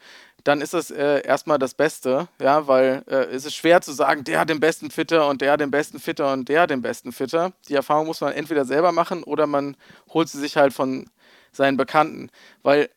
dann 0.49 0.63
ist 0.63 0.73
das 0.73 0.91
äh, 0.91 1.21
erstmal 1.27 1.59
das 1.59 1.75
Beste, 1.75 2.27
ja, 2.41 2.67
weil 2.67 3.05
äh, 3.07 3.27
es 3.27 3.45
ist 3.45 3.55
schwer 3.55 3.83
zu 3.83 3.93
sagen, 3.93 4.25
der 4.25 4.41
hat 4.41 4.49
den 4.49 4.61
besten 4.61 4.91
Fitter 4.91 5.29
und 5.29 5.43
der 5.43 5.53
hat 5.53 5.61
den 5.61 5.71
besten 5.71 6.01
Fitter 6.01 6.33
und 6.33 6.49
der 6.49 6.63
hat 6.63 6.71
den 6.71 6.81
besten 6.81 7.13
Fitter. 7.13 7.53
Die 7.69 7.75
Erfahrung 7.75 8.07
muss 8.07 8.23
man 8.23 8.33
entweder 8.33 8.65
selber 8.65 8.91
machen 8.91 9.23
oder 9.25 9.47
man 9.47 9.77
holt 10.09 10.31
sie 10.31 10.39
sich 10.39 10.57
halt 10.57 10.73
von 10.73 11.11
seinen 11.53 11.77
Bekannten, 11.77 12.31
weil 12.63 12.89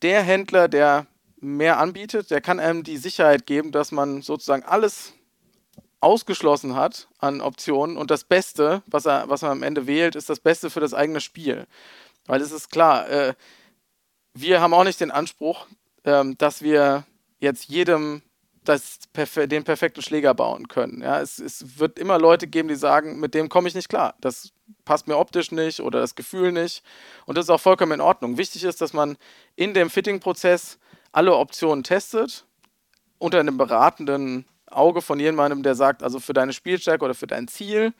der 0.00 0.22
Händler, 0.22 0.68
der 0.68 1.06
mehr 1.38 1.80
anbietet, 1.80 2.30
der 2.30 2.40
kann 2.40 2.58
einem 2.58 2.82
die 2.82 2.96
Sicherheit 2.96 3.44
geben, 3.44 3.72
dass 3.72 3.92
man 3.92 4.22
sozusagen 4.22 4.62
alles 4.62 5.12
ausgeschlossen 6.00 6.76
hat 6.76 7.08
an 7.18 7.42
Optionen 7.42 7.98
und 7.98 8.10
das 8.10 8.24
Beste, 8.24 8.82
was 8.86 9.04
er, 9.04 9.28
was 9.28 9.42
man 9.42 9.50
am 9.50 9.62
Ende 9.62 9.86
wählt, 9.86 10.16
ist 10.16 10.30
das 10.30 10.40
Beste 10.40 10.70
für 10.70 10.80
das 10.80 10.94
eigene 10.94 11.20
Spiel. 11.20 11.66
Weil 12.24 12.40
es 12.40 12.52
ist 12.52 12.70
klar, 12.70 13.06
äh, 13.10 13.34
wir 14.32 14.62
haben 14.62 14.72
auch 14.72 14.84
nicht 14.84 15.00
den 15.00 15.10
Anspruch, 15.10 15.66
ähm, 16.06 16.38
dass 16.38 16.62
wir 16.62 17.04
jetzt 17.38 17.66
jedem 17.68 18.22
das, 18.64 18.98
den 19.14 19.64
perfekten 19.64 20.02
Schläger 20.02 20.34
bauen 20.34 20.68
können. 20.68 21.02
Ja, 21.02 21.20
es, 21.20 21.38
es 21.38 21.78
wird 21.78 21.98
immer 21.98 22.18
Leute 22.18 22.46
geben, 22.46 22.68
die 22.68 22.74
sagen, 22.74 23.20
mit 23.20 23.34
dem 23.34 23.48
komme 23.48 23.68
ich 23.68 23.74
nicht 23.74 23.88
klar. 23.88 24.14
Das 24.20 24.52
passt 24.84 25.06
mir 25.06 25.16
optisch 25.16 25.52
nicht 25.52 25.80
oder 25.80 26.00
das 26.00 26.14
Gefühl 26.14 26.52
nicht. 26.52 26.82
Und 27.26 27.36
das 27.36 27.46
ist 27.46 27.50
auch 27.50 27.60
vollkommen 27.60 27.92
in 27.92 28.00
Ordnung. 28.00 28.38
Wichtig 28.38 28.64
ist, 28.64 28.80
dass 28.80 28.92
man 28.92 29.16
in 29.54 29.74
dem 29.74 29.90
Fitting-Prozess 29.90 30.78
alle 31.12 31.36
Optionen 31.36 31.84
testet, 31.84 32.44
unter 33.18 33.40
einem 33.40 33.56
beratenden 33.56 34.46
Auge 34.66 35.00
von 35.00 35.20
jemandem, 35.20 35.62
der 35.62 35.74
sagt, 35.74 36.02
also 36.02 36.18
für 36.18 36.32
deine 36.32 36.52
Spielstärke 36.52 37.04
oder 37.04 37.14
für 37.14 37.26
dein 37.26 37.48
Ziel 37.48 37.94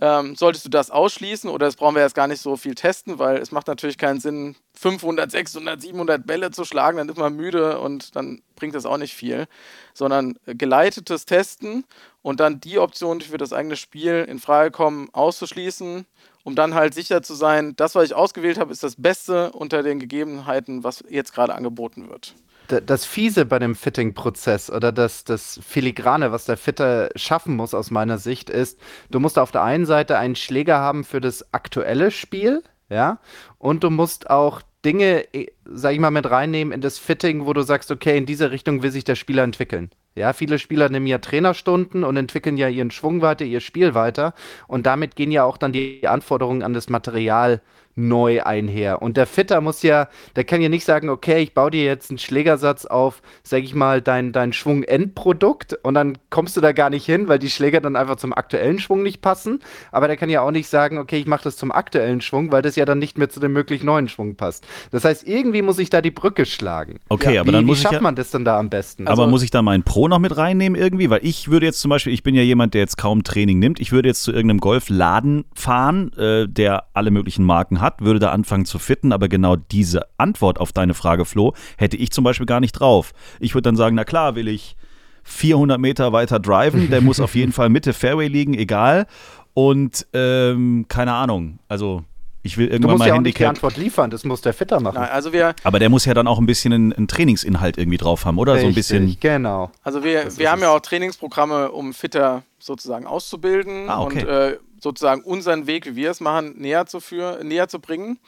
ähm, 0.00 0.34
solltest 0.34 0.64
du 0.64 0.70
das 0.70 0.90
ausschließen 0.90 1.48
oder 1.48 1.66
das 1.66 1.76
brauchen 1.76 1.94
wir 1.94 2.02
jetzt 2.02 2.14
gar 2.14 2.26
nicht 2.26 2.40
so 2.40 2.56
viel 2.56 2.74
testen, 2.74 3.18
weil 3.18 3.38
es 3.38 3.52
macht 3.52 3.68
natürlich 3.68 3.98
keinen 3.98 4.20
Sinn, 4.20 4.56
500, 4.74 5.30
600, 5.30 5.80
700 5.80 6.26
Bälle 6.26 6.50
zu 6.50 6.64
schlagen, 6.64 6.98
dann 6.98 7.08
ist 7.08 7.16
man 7.16 7.34
müde 7.34 7.78
und 7.78 8.16
dann 8.16 8.42
bringt 8.56 8.74
das 8.74 8.86
auch 8.86 8.98
nicht 8.98 9.14
viel, 9.14 9.46
sondern 9.92 10.34
geleitetes 10.46 11.26
Testen 11.26 11.84
und 12.22 12.40
dann 12.40 12.60
die 12.60 12.78
Optionen, 12.78 13.20
die 13.20 13.26
für 13.26 13.38
das 13.38 13.52
eigene 13.52 13.76
Spiel 13.76 14.26
in 14.28 14.40
Frage 14.40 14.70
kommen, 14.70 15.08
auszuschließen, 15.12 16.06
um 16.42 16.54
dann 16.54 16.74
halt 16.74 16.94
sicher 16.94 17.22
zu 17.22 17.34
sein, 17.34 17.74
das, 17.76 17.94
was 17.94 18.04
ich 18.04 18.14
ausgewählt 18.14 18.58
habe, 18.58 18.72
ist 18.72 18.82
das 18.82 18.96
Beste 18.96 19.52
unter 19.52 19.82
den 19.82 20.00
Gegebenheiten, 20.00 20.82
was 20.84 21.04
jetzt 21.08 21.32
gerade 21.32 21.54
angeboten 21.54 22.10
wird 22.10 22.34
das 22.68 23.04
Fiese 23.04 23.44
bei 23.44 23.58
dem 23.58 23.74
Fitting-Prozess 23.74 24.70
oder 24.70 24.92
das, 24.92 25.24
das 25.24 25.60
Filigrane, 25.66 26.32
was 26.32 26.44
der 26.44 26.56
Fitter 26.56 27.10
schaffen 27.16 27.56
muss 27.56 27.74
aus 27.74 27.90
meiner 27.90 28.18
Sicht, 28.18 28.50
ist, 28.50 28.78
du 29.10 29.20
musst 29.20 29.38
auf 29.38 29.50
der 29.50 29.62
einen 29.62 29.86
Seite 29.86 30.18
einen 30.18 30.36
Schläger 30.36 30.78
haben 30.78 31.04
für 31.04 31.20
das 31.20 31.52
aktuelle 31.52 32.10
Spiel, 32.10 32.62
ja, 32.88 33.18
und 33.58 33.84
du 33.84 33.90
musst 33.90 34.30
auch 34.30 34.62
Dinge 34.84 35.24
sag 35.66 35.92
ich 35.92 35.98
mal, 35.98 36.10
mit 36.10 36.30
reinnehmen 36.30 36.72
in 36.72 36.80
das 36.80 36.98
Fitting, 36.98 37.46
wo 37.46 37.52
du 37.52 37.62
sagst, 37.62 37.90
okay, 37.90 38.16
in 38.16 38.26
diese 38.26 38.50
Richtung 38.50 38.82
will 38.82 38.90
sich 38.90 39.04
der 39.04 39.14
Spieler 39.14 39.42
entwickeln. 39.42 39.90
Ja, 40.16 40.32
viele 40.32 40.58
Spieler 40.58 40.88
nehmen 40.88 41.06
ja 41.06 41.18
Trainerstunden 41.18 42.04
und 42.04 42.16
entwickeln 42.16 42.56
ja 42.56 42.68
ihren 42.68 42.92
Schwung 42.92 43.20
weiter, 43.20 43.44
ihr 43.44 43.60
Spiel 43.60 43.94
weiter. 43.94 44.34
Und 44.68 44.86
damit 44.86 45.16
gehen 45.16 45.32
ja 45.32 45.44
auch 45.44 45.56
dann 45.56 45.72
die 45.72 46.06
Anforderungen 46.06 46.62
an 46.62 46.72
das 46.72 46.88
Material 46.88 47.60
neu 47.96 48.42
einher. 48.42 49.02
Und 49.02 49.16
der 49.16 49.26
Fitter 49.26 49.60
muss 49.60 49.82
ja, 49.82 50.08
der 50.36 50.44
kann 50.44 50.60
ja 50.60 50.68
nicht 50.68 50.84
sagen, 50.84 51.08
okay, 51.08 51.42
ich 51.42 51.54
baue 51.54 51.70
dir 51.70 51.84
jetzt 51.84 52.10
einen 52.10 52.18
Schlägersatz 52.18 52.86
auf, 52.86 53.22
sag 53.42 53.62
ich 53.62 53.74
mal, 53.74 54.02
dein, 54.02 54.32
dein 54.32 54.52
Schwung-Endprodukt 54.52 55.74
und 55.82 55.94
dann 55.94 56.18
kommst 56.30 56.56
du 56.56 56.60
da 56.60 56.72
gar 56.72 56.90
nicht 56.90 57.06
hin, 57.06 57.28
weil 57.28 57.38
die 57.38 57.50
Schläger 57.50 57.80
dann 57.80 57.96
einfach 57.96 58.16
zum 58.16 58.32
aktuellen 58.32 58.78
Schwung 58.78 59.02
nicht 59.02 59.22
passen. 59.22 59.60
Aber 59.92 60.08
der 60.08 60.16
kann 60.16 60.30
ja 60.30 60.40
auch 60.40 60.50
nicht 60.50 60.68
sagen, 60.68 60.98
okay, 60.98 61.18
ich 61.18 61.26
mache 61.26 61.44
das 61.44 61.56
zum 61.56 61.70
aktuellen 61.70 62.20
Schwung, 62.20 62.50
weil 62.50 62.62
das 62.62 62.76
ja 62.76 62.84
dann 62.84 62.98
nicht 62.98 63.18
mehr 63.18 63.28
zu 63.28 63.40
dem 63.40 63.52
möglich 63.52 63.84
neuen 63.84 64.08
Schwung 64.08 64.36
passt. 64.36 64.66
Das 64.90 65.04
heißt, 65.04 65.26
irgendwie 65.26 65.53
muss 65.62 65.78
ich 65.78 65.90
da 65.90 66.00
die 66.00 66.10
Brücke 66.10 66.46
schlagen. 66.46 67.00
Okay, 67.08 67.34
ja, 67.34 67.40
aber 67.42 67.48
wie, 67.48 67.52
dann 67.52 67.64
muss 67.66 67.78
wie 67.78 67.82
schafft 67.82 67.94
ja, 67.94 68.00
man 68.00 68.14
das 68.14 68.30
dann 68.30 68.44
da 68.44 68.58
am 68.58 68.70
besten? 68.70 69.06
Aber 69.06 69.22
also, 69.22 69.30
muss 69.30 69.42
ich 69.42 69.50
da 69.50 69.62
meinen 69.62 69.82
Pro 69.82 70.08
noch 70.08 70.18
mit 70.18 70.36
reinnehmen 70.36 70.80
irgendwie? 70.80 71.10
Weil 71.10 71.20
ich 71.22 71.50
würde 71.50 71.66
jetzt 71.66 71.80
zum 71.80 71.90
Beispiel, 71.90 72.12
ich 72.12 72.22
bin 72.22 72.34
ja 72.34 72.42
jemand, 72.42 72.74
der 72.74 72.80
jetzt 72.80 72.96
kaum 72.96 73.24
Training 73.24 73.58
nimmt, 73.58 73.80
ich 73.80 73.92
würde 73.92 74.08
jetzt 74.08 74.22
zu 74.22 74.32
irgendeinem 74.32 74.60
Golfladen 74.60 75.44
fahren, 75.54 76.12
äh, 76.14 76.48
der 76.48 76.84
alle 76.94 77.10
möglichen 77.10 77.44
Marken 77.44 77.80
hat, 77.80 78.00
würde 78.00 78.20
da 78.20 78.30
anfangen, 78.30 78.54
anfangen 78.54 78.66
zu 78.66 78.78
fitten, 78.78 79.12
aber 79.12 79.28
genau 79.28 79.56
diese 79.56 80.02
Antwort 80.16 80.60
auf 80.60 80.72
deine 80.72 80.94
Frage, 80.94 81.24
Flo, 81.24 81.54
hätte 81.76 81.96
ich 81.96 82.10
zum 82.10 82.24
Beispiel 82.24 82.46
gar 82.46 82.60
nicht 82.60 82.72
drauf. 82.72 83.12
Ich 83.40 83.54
würde 83.54 83.62
dann 83.62 83.76
sagen, 83.76 83.96
na 83.96 84.04
klar, 84.04 84.36
will 84.36 84.48
ich 84.48 84.76
400 85.24 85.80
Meter 85.80 86.12
weiter 86.12 86.38
driven, 86.38 86.90
der 86.90 87.00
muss 87.00 87.20
auf 87.20 87.34
jeden 87.34 87.52
Fall 87.56 87.68
Mitte 87.68 87.92
Fairway 87.92 88.28
liegen, 88.28 88.54
egal. 88.54 89.06
Und 89.54 90.06
ähm, 90.12 90.86
keine 90.88 91.14
Ahnung, 91.14 91.58
also 91.68 92.04
ich 92.44 92.58
will 92.58 92.66
irgendwann 92.66 92.82
du 92.82 92.88
musst 92.88 92.98
mal 92.98 93.06
ja 93.06 93.12
auch 93.14 93.16
Handicap. 93.16 93.24
nicht 93.24 93.40
die 93.40 93.46
Antwort 93.46 93.76
liefern, 93.78 94.10
das 94.10 94.22
muss 94.24 94.42
der 94.42 94.52
Fitter 94.52 94.78
machen. 94.78 94.96
Nein, 94.96 95.08
also 95.08 95.32
wir 95.32 95.54
Aber 95.64 95.78
der 95.78 95.88
muss 95.88 96.04
ja 96.04 96.12
dann 96.12 96.28
auch 96.28 96.38
ein 96.38 96.44
bisschen 96.44 96.74
einen, 96.74 96.92
einen 96.92 97.08
Trainingsinhalt 97.08 97.78
irgendwie 97.78 97.96
drauf 97.96 98.26
haben, 98.26 98.38
oder? 98.38 98.52
Richtig, 98.52 98.64
so 98.64 98.68
ein 98.68 99.06
bisschen. 99.06 99.16
Genau. 99.18 99.70
Also 99.82 100.04
wir, 100.04 100.36
wir 100.36 100.50
haben 100.50 100.60
ja 100.60 100.68
auch 100.68 100.80
Trainingsprogramme, 100.80 101.72
um 101.72 101.94
Fitter 101.94 102.42
sozusagen 102.58 103.06
auszubilden 103.06 103.88
ah, 103.88 104.02
okay. 104.02 104.20
und 104.20 104.28
äh, 104.28 104.58
sozusagen 104.78 105.22
unseren 105.22 105.66
Weg, 105.66 105.86
wie 105.86 105.96
wir 105.96 106.10
es 106.10 106.20
machen, 106.20 106.54
näher 106.58 106.84
zu, 106.84 107.00
führen, 107.00 107.48
näher 107.48 107.68
zu 107.68 107.80
bringen. 107.80 108.18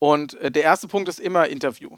Und 0.00 0.34
äh, 0.40 0.50
der 0.50 0.64
erste 0.64 0.88
Punkt 0.88 1.08
ist 1.08 1.20
immer 1.20 1.46
Interview. 1.46 1.90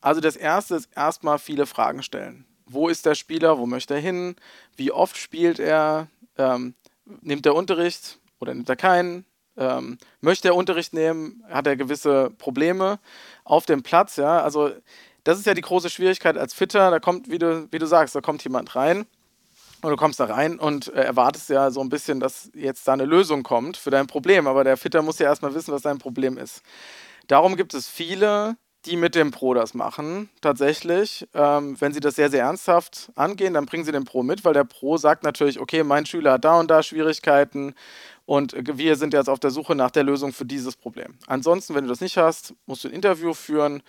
Also 0.00 0.20
das 0.20 0.34
erste 0.34 0.74
ist 0.74 0.88
erstmal 0.96 1.38
viele 1.38 1.66
Fragen 1.66 2.02
stellen. 2.02 2.44
Wo 2.66 2.88
ist 2.88 3.06
der 3.06 3.14
Spieler? 3.14 3.58
Wo 3.58 3.66
möchte 3.66 3.94
er 3.94 4.00
hin? 4.00 4.34
Wie 4.76 4.90
oft 4.90 5.16
spielt 5.16 5.60
er? 5.60 6.08
Ähm, 6.36 6.74
nimmt 7.20 7.46
er 7.46 7.54
Unterricht 7.54 8.18
oder 8.40 8.52
nimmt 8.52 8.68
er 8.68 8.76
keinen? 8.76 9.24
Ähm, 9.56 9.98
möchte 10.20 10.48
er 10.48 10.56
Unterricht 10.56 10.92
nehmen? 10.92 11.44
Hat 11.48 11.66
er 11.66 11.76
gewisse 11.76 12.30
Probleme 12.38 12.98
auf 13.44 13.66
dem 13.66 13.82
Platz? 13.82 14.16
Ja, 14.16 14.42
also 14.42 14.70
das 15.24 15.38
ist 15.38 15.46
ja 15.46 15.54
die 15.54 15.62
große 15.62 15.90
Schwierigkeit 15.90 16.36
als 16.36 16.54
Fitter. 16.54 16.90
Da 16.90 17.00
kommt, 17.00 17.30
wie 17.30 17.38
du, 17.38 17.68
wie 17.70 17.78
du 17.78 17.86
sagst, 17.86 18.14
da 18.14 18.20
kommt 18.20 18.42
jemand 18.44 18.76
rein 18.76 19.06
und 19.82 19.90
du 19.90 19.96
kommst 19.96 20.20
da 20.20 20.26
rein 20.26 20.58
und 20.58 20.88
äh, 20.94 21.02
erwartest 21.02 21.50
ja 21.50 21.70
so 21.70 21.80
ein 21.80 21.88
bisschen, 21.88 22.20
dass 22.20 22.50
jetzt 22.54 22.86
da 22.88 22.92
eine 22.92 23.04
Lösung 23.04 23.42
kommt 23.42 23.76
für 23.76 23.90
dein 23.90 24.06
Problem. 24.06 24.46
Aber 24.46 24.64
der 24.64 24.76
Fitter 24.76 25.02
muss 25.02 25.18
ja 25.18 25.26
erstmal 25.26 25.54
wissen, 25.54 25.72
was 25.72 25.82
dein 25.82 25.98
Problem 25.98 26.38
ist. 26.38 26.62
Darum 27.26 27.56
gibt 27.56 27.74
es 27.74 27.88
viele, 27.88 28.56
die 28.86 28.96
mit 28.96 29.14
dem 29.14 29.30
Pro 29.30 29.54
das 29.54 29.74
machen, 29.74 30.28
tatsächlich. 30.40 31.26
Ähm, 31.34 31.80
wenn 31.80 31.92
sie 31.92 32.00
das 32.00 32.16
sehr, 32.16 32.30
sehr 32.30 32.44
ernsthaft 32.44 33.10
angehen, 33.14 33.54
dann 33.54 33.66
bringen 33.66 33.84
sie 33.84 33.92
den 33.92 34.04
Pro 34.04 34.22
mit, 34.22 34.44
weil 34.44 34.54
der 34.54 34.64
Pro 34.64 34.96
sagt 34.96 35.22
natürlich, 35.22 35.60
okay, 35.60 35.82
mein 35.82 36.06
Schüler 36.06 36.32
hat 36.32 36.44
da 36.44 36.58
und 36.58 36.70
da 36.70 36.82
Schwierigkeiten 36.82 37.74
und 38.26 38.54
wir 38.56 38.96
sind 38.96 39.14
jetzt 39.14 39.28
auf 39.28 39.38
der 39.38 39.50
Suche 39.50 39.74
nach 39.74 39.90
der 39.90 40.04
Lösung 40.04 40.32
für 40.32 40.44
dieses 40.44 40.76
Problem. 40.76 41.14
Ansonsten, 41.26 41.74
wenn 41.74 41.84
du 41.84 41.90
das 41.90 42.00
nicht 42.00 42.16
hast, 42.16 42.54
musst 42.66 42.84
du 42.84 42.88
ein 42.88 42.94
Interview 42.94 43.34
führen 43.34 43.82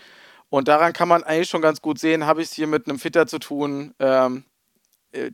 und 0.49 0.67
daran 0.67 0.93
kann 0.93 1.07
man 1.07 1.23
eigentlich 1.23 1.49
schon 1.49 1.61
ganz 1.61 1.81
gut 1.81 1.99
sehen, 1.99 2.25
habe 2.25 2.41
ich 2.41 2.49
es 2.49 2.53
hier 2.53 2.67
mit 2.67 2.87
einem 2.87 2.99
Fitter 2.99 3.27
zu 3.27 3.39
tun, 3.39 3.93
ähm, 3.99 4.37
äh, 4.37 4.54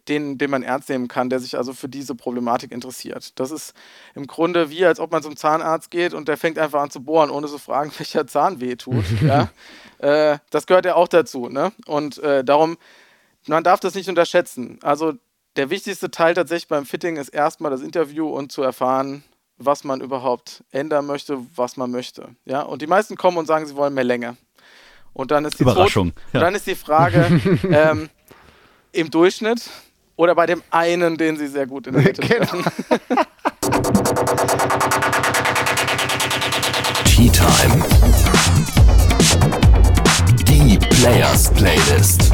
den, 0.07 0.37
den 0.37 0.49
man 0.49 0.63
ernst 0.63 0.89
nehmen 0.89 1.07
kann, 1.07 1.29
der 1.29 1.39
sich 1.39 1.57
also 1.57 1.73
für 1.73 1.89
diese 1.89 2.15
Problematik 2.15 2.71
interessiert. 2.71 3.39
Das 3.39 3.51
ist 3.51 3.73
im 4.15 4.27
Grunde 4.27 4.69
wie, 4.69 4.85
als 4.85 4.99
ob 4.99 5.11
man 5.11 5.23
zum 5.23 5.35
Zahnarzt 5.35 5.91
geht 5.91 6.13
und 6.13 6.27
der 6.27 6.37
fängt 6.37 6.57
einfach 6.59 6.81
an 6.81 6.89
zu 6.89 7.03
bohren, 7.03 7.29
ohne 7.29 7.47
zu 7.47 7.57
fragen, 7.57 7.91
welcher 7.97 8.27
Zahn 8.27 8.59
weh 8.61 8.75
tut. 8.75 9.05
ja? 9.21 9.49
äh, 9.99 10.37
das 10.49 10.67
gehört 10.67 10.85
ja 10.85 10.95
auch 10.95 11.07
dazu. 11.07 11.49
Ne? 11.49 11.71
Und 11.85 12.17
äh, 12.19 12.43
darum, 12.43 12.77
man 13.47 13.63
darf 13.63 13.79
das 13.79 13.95
nicht 13.95 14.09
unterschätzen. 14.09 14.79
Also 14.81 15.13
der 15.55 15.69
wichtigste 15.69 16.11
Teil 16.11 16.33
tatsächlich 16.33 16.67
beim 16.67 16.85
Fitting 16.85 17.17
ist 17.17 17.29
erstmal 17.29 17.71
das 17.71 17.81
Interview 17.81 18.27
und 18.29 18.51
zu 18.51 18.61
erfahren, 18.61 19.23
was 19.57 19.83
man 19.83 20.01
überhaupt 20.01 20.63
ändern 20.71 21.05
möchte, 21.05 21.39
was 21.55 21.77
man 21.77 21.91
möchte. 21.91 22.29
Ja? 22.45 22.61
Und 22.61 22.81
die 22.81 22.87
meisten 22.87 23.15
kommen 23.15 23.37
und 23.37 23.45
sagen, 23.45 23.65
sie 23.65 23.75
wollen 23.75 23.93
mehr 23.93 24.03
Länge. 24.03 24.37
Und 25.13 25.31
dann 25.31 25.45
ist 25.45 25.59
die, 25.59 25.63
Überraschung. 25.63 26.13
Ja. 26.33 26.39
dann 26.39 26.55
ist 26.55 26.67
die 26.67 26.75
Frage, 26.75 27.41
ähm, 27.69 28.09
im 28.91 29.09
Durchschnitt 29.09 29.69
oder 30.15 30.35
bei 30.35 30.45
dem 30.45 30.61
einen, 30.69 31.17
den 31.17 31.37
sie 31.37 31.47
sehr 31.47 31.65
gut 31.67 31.87
in 31.87 31.93
der 31.93 32.03
Mitte 32.03 32.21
genau. 32.21 32.45
treffen. 32.45 32.63
Tea 37.05 37.29
Time. 37.29 37.83
Die 40.47 40.77
Players 40.77 41.51
Playlist. 41.53 42.31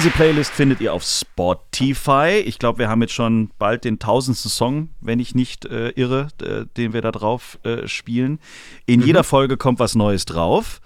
Diese 0.00 0.12
Playlist 0.12 0.52
findet 0.52 0.80
ihr 0.80 0.94
auf 0.94 1.02
Spotify. 1.04 2.42
Ich 2.46 2.58
glaube, 2.58 2.78
wir 2.78 2.88
haben 2.88 3.02
jetzt 3.02 3.12
schon 3.12 3.50
bald 3.58 3.84
den 3.84 3.98
tausendsten 3.98 4.50
Song, 4.50 4.88
wenn 5.02 5.20
ich 5.20 5.34
nicht 5.34 5.66
äh, 5.66 5.90
irre, 5.90 6.28
äh, 6.40 6.64
den 6.74 6.94
wir 6.94 7.02
da 7.02 7.12
drauf 7.12 7.58
äh, 7.64 7.86
spielen. 7.86 8.38
In 8.86 9.00
mhm. 9.00 9.06
jeder 9.06 9.24
Folge 9.24 9.58
kommt 9.58 9.78
was 9.78 9.94
Neues 9.94 10.24
drauf. 10.24 10.80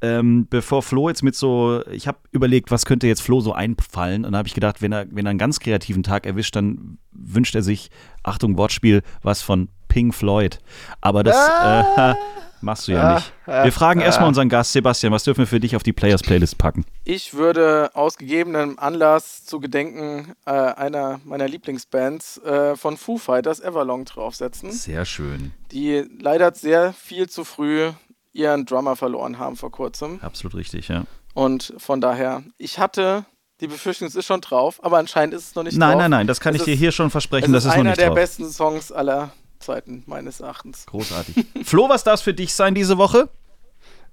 Ähm, 0.00 0.48
bevor 0.50 0.82
Flo 0.82 1.08
jetzt 1.08 1.22
mit 1.22 1.36
so, 1.36 1.80
ich 1.92 2.08
habe 2.08 2.18
überlegt, 2.32 2.72
was 2.72 2.86
könnte 2.86 3.06
jetzt 3.06 3.22
Flo 3.22 3.40
so 3.40 3.52
einfallen 3.52 4.24
und 4.24 4.32
da 4.32 4.38
habe 4.38 4.48
ich 4.48 4.54
gedacht, 4.54 4.82
wenn 4.82 4.90
er, 4.90 5.06
wenn 5.12 5.26
er 5.26 5.30
einen 5.30 5.38
ganz 5.38 5.60
kreativen 5.60 6.02
Tag 6.02 6.26
erwischt, 6.26 6.56
dann 6.56 6.98
wünscht 7.12 7.54
er 7.54 7.62
sich, 7.62 7.92
Achtung, 8.24 8.58
Wortspiel, 8.58 9.04
was 9.22 9.42
von 9.42 9.68
Pink 9.86 10.12
Floyd. 10.12 10.58
Aber 11.00 11.22
das, 11.22 11.36
ah. 11.36 12.16
Machst 12.66 12.88
du 12.88 12.92
ja, 12.92 13.14
nicht. 13.14 13.32
Wir 13.46 13.70
fragen 13.70 14.00
erstmal 14.00 14.26
unseren 14.26 14.48
Gast 14.48 14.72
Sebastian, 14.72 15.12
was 15.12 15.22
dürfen 15.22 15.38
wir 15.38 15.46
für 15.46 15.60
dich 15.60 15.76
auf 15.76 15.84
die 15.84 15.92
Players 15.92 16.20
Playlist 16.20 16.58
packen? 16.58 16.84
Ich 17.04 17.34
würde 17.34 17.92
aus 17.94 18.18
gegebenem 18.18 18.76
Anlass 18.76 19.44
zu 19.44 19.60
Gedenken 19.60 20.34
äh, 20.46 20.50
einer 20.50 21.20
meiner 21.22 21.46
Lieblingsbands 21.46 22.38
äh, 22.38 22.74
von 22.74 22.96
Foo 22.96 23.18
Fighters 23.18 23.60
Everlong 23.60 24.04
draufsetzen. 24.04 24.72
Sehr 24.72 25.04
schön. 25.04 25.52
Die 25.70 26.06
leider 26.18 26.52
sehr 26.54 26.92
viel 26.92 27.28
zu 27.28 27.44
früh 27.44 27.92
ihren 28.32 28.66
Drummer 28.66 28.96
verloren 28.96 29.38
haben 29.38 29.54
vor 29.54 29.70
kurzem. 29.70 30.18
Absolut 30.20 30.56
richtig, 30.56 30.88
ja. 30.88 31.04
Und 31.34 31.72
von 31.78 32.00
daher, 32.00 32.42
ich 32.58 32.80
hatte 32.80 33.26
die 33.60 33.68
Befürchtung, 33.68 34.08
es 34.08 34.16
ist 34.16 34.26
schon 34.26 34.40
drauf, 34.40 34.82
aber 34.82 34.98
anscheinend 34.98 35.34
ist 35.34 35.50
es 35.50 35.54
noch 35.54 35.62
nicht 35.62 35.78
nein, 35.78 35.92
drauf. 35.92 36.00
Nein, 36.00 36.10
nein, 36.10 36.18
nein, 36.18 36.26
das 36.26 36.40
kann 36.40 36.52
es 36.52 36.62
ich 36.62 36.66
ist, 36.66 36.66
dir 36.66 36.76
hier 36.76 36.90
schon 36.90 37.10
versprechen, 37.10 37.52
das 37.52 37.64
ist, 37.64 37.70
ist 37.70 37.76
noch 37.76 37.84
nicht 37.84 37.96
drauf. 37.96 38.06
einer 38.06 38.14
der 38.16 38.20
besten 38.20 38.50
Songs 38.50 38.90
aller 38.90 39.30
Zeiten, 39.66 40.04
meines 40.06 40.40
Erachtens. 40.40 40.86
Großartig. 40.86 41.44
Flo, 41.64 41.88
was 41.88 42.04
darf 42.04 42.14
es 42.14 42.22
für 42.22 42.34
dich 42.34 42.54
sein 42.54 42.74
diese 42.74 42.98
Woche? 42.98 43.28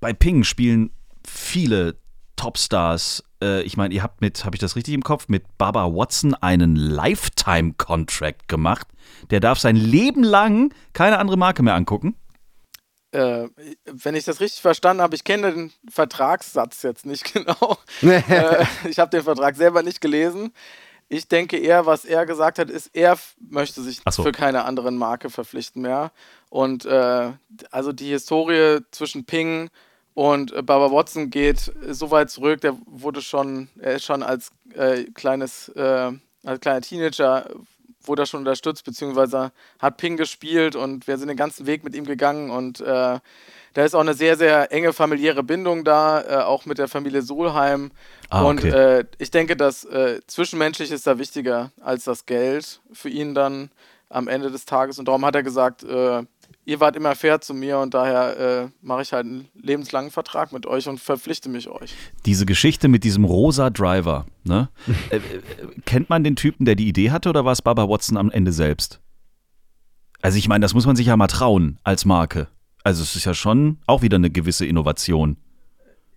Bei 0.00 0.12
Ping 0.12 0.42
spielen 0.42 0.90
viele 1.24 1.96
Topstars. 2.34 3.22
Äh, 3.42 3.62
ich 3.62 3.76
meine, 3.76 3.94
ihr 3.94 4.02
habt 4.02 4.20
mit, 4.20 4.44
habe 4.44 4.56
ich 4.56 4.60
das 4.60 4.74
richtig 4.74 4.94
im 4.94 5.04
Kopf, 5.04 5.28
mit 5.28 5.44
Baba 5.58 5.86
Watson 5.86 6.34
einen 6.34 6.74
Lifetime-Contract 6.74 8.48
gemacht. 8.48 8.88
Der 9.30 9.40
darf 9.40 9.60
sein 9.60 9.76
Leben 9.76 10.24
lang 10.24 10.74
keine 10.92 11.18
andere 11.18 11.36
Marke 11.36 11.62
mehr 11.62 11.74
angucken. 11.74 12.16
Äh, 13.10 13.48
wenn 13.86 14.14
ich 14.14 14.24
das 14.24 14.40
richtig 14.40 14.60
verstanden 14.60 15.02
habe, 15.02 15.14
ich 15.14 15.24
kenne 15.24 15.52
den 15.52 15.72
Vertragssatz 15.90 16.82
jetzt 16.82 17.06
nicht 17.06 17.24
genau. 17.32 17.78
äh, 18.02 18.64
ich 18.88 18.98
habe 18.98 19.10
den 19.10 19.22
Vertrag 19.22 19.56
selber 19.56 19.82
nicht 19.82 20.00
gelesen. 20.00 20.52
Ich 21.08 21.26
denke 21.26 21.56
eher, 21.56 21.86
was 21.86 22.04
er 22.04 22.26
gesagt 22.26 22.58
hat, 22.58 22.68
ist, 22.68 22.90
er 22.92 23.18
möchte 23.38 23.82
sich 23.82 24.00
so. 24.10 24.22
für 24.22 24.32
keine 24.32 24.64
anderen 24.64 24.98
Marke 24.98 25.30
verpflichten 25.30 25.80
mehr. 25.80 26.12
Und 26.50 26.84
äh, 26.84 27.32
also 27.70 27.92
die 27.92 28.10
Historie 28.10 28.80
zwischen 28.90 29.24
Ping 29.24 29.70
und 30.14 30.52
äh, 30.52 30.62
Baba 30.62 30.90
Watson 30.90 31.30
geht 31.30 31.72
so 31.88 32.10
weit 32.10 32.30
zurück, 32.30 32.60
der 32.60 32.76
wurde 32.86 33.22
schon, 33.22 33.68
er 33.78 33.94
ist 33.94 34.04
schon 34.04 34.22
als 34.22 34.50
äh, 34.74 35.04
kleines, 35.14 35.68
äh, 35.70 36.12
als 36.44 36.60
kleiner 36.60 36.80
Teenager 36.82 37.48
wurde 38.02 38.22
er 38.22 38.26
schon 38.26 38.40
unterstützt, 38.40 38.84
beziehungsweise 38.84 39.52
hat 39.78 39.96
Ping 39.96 40.16
gespielt 40.16 40.76
und 40.76 41.06
wir 41.06 41.18
sind 41.18 41.28
den 41.28 41.36
ganzen 41.36 41.66
Weg 41.66 41.84
mit 41.84 41.94
ihm 41.94 42.04
gegangen 42.04 42.50
und 42.50 42.80
äh, 42.80 43.18
da 43.74 43.84
ist 43.84 43.94
auch 43.94 44.00
eine 44.00 44.14
sehr, 44.14 44.36
sehr 44.36 44.72
enge 44.72 44.92
familiäre 44.92 45.42
Bindung 45.42 45.84
da, 45.84 46.22
äh, 46.22 46.42
auch 46.42 46.66
mit 46.66 46.78
der 46.78 46.88
Familie 46.88 47.22
Solheim. 47.22 47.92
Ah, 48.30 48.42
und 48.42 48.58
okay. 48.58 48.98
äh, 49.00 49.04
ich 49.18 49.30
denke, 49.30 49.56
das 49.56 49.84
äh, 49.84 50.20
Zwischenmenschliche 50.26 50.94
ist 50.94 51.06
da 51.06 51.18
wichtiger 51.18 51.70
als 51.80 52.04
das 52.04 52.26
Geld 52.26 52.80
für 52.92 53.08
ihn 53.08 53.34
dann 53.34 53.70
am 54.08 54.26
Ende 54.26 54.50
des 54.50 54.64
Tages. 54.64 54.98
Und 54.98 55.06
darum 55.06 55.24
hat 55.24 55.34
er 55.34 55.42
gesagt, 55.42 55.84
äh, 55.84 56.22
ihr 56.64 56.80
wart 56.80 56.96
immer 56.96 57.14
fair 57.14 57.40
zu 57.40 57.54
mir 57.54 57.78
und 57.78 57.94
daher 57.94 58.38
äh, 58.38 58.68
mache 58.82 59.02
ich 59.02 59.12
halt 59.12 59.24
einen 59.24 59.48
lebenslangen 59.54 60.10
Vertrag 60.10 60.52
mit 60.52 60.66
euch 60.66 60.88
und 60.88 61.00
verpflichte 61.00 61.48
mich 61.48 61.68
euch. 61.68 61.94
Diese 62.26 62.44
Geschichte 62.44 62.88
mit 62.88 63.04
diesem 63.04 63.24
rosa 63.24 63.70
Driver, 63.70 64.26
ne? 64.44 64.68
äh, 65.10 65.16
äh, 65.16 65.20
kennt 65.86 66.10
man 66.10 66.24
den 66.24 66.36
Typen, 66.36 66.66
der 66.66 66.74
die 66.74 66.88
Idee 66.88 67.10
hatte 67.10 67.30
oder 67.30 67.44
war 67.44 67.52
es 67.52 67.62
Baba 67.62 67.88
Watson 67.88 68.16
am 68.16 68.30
Ende 68.30 68.52
selbst? 68.52 69.00
Also 70.20 70.36
ich 70.36 70.48
meine, 70.48 70.62
das 70.62 70.74
muss 70.74 70.86
man 70.86 70.96
sich 70.96 71.06
ja 71.06 71.16
mal 71.16 71.28
trauen 71.28 71.78
als 71.84 72.04
Marke. 72.04 72.48
Also 72.84 73.02
es 73.02 73.16
ist 73.16 73.24
ja 73.24 73.34
schon 73.34 73.78
auch 73.86 74.02
wieder 74.02 74.16
eine 74.16 74.30
gewisse 74.30 74.66
Innovation. 74.66 75.36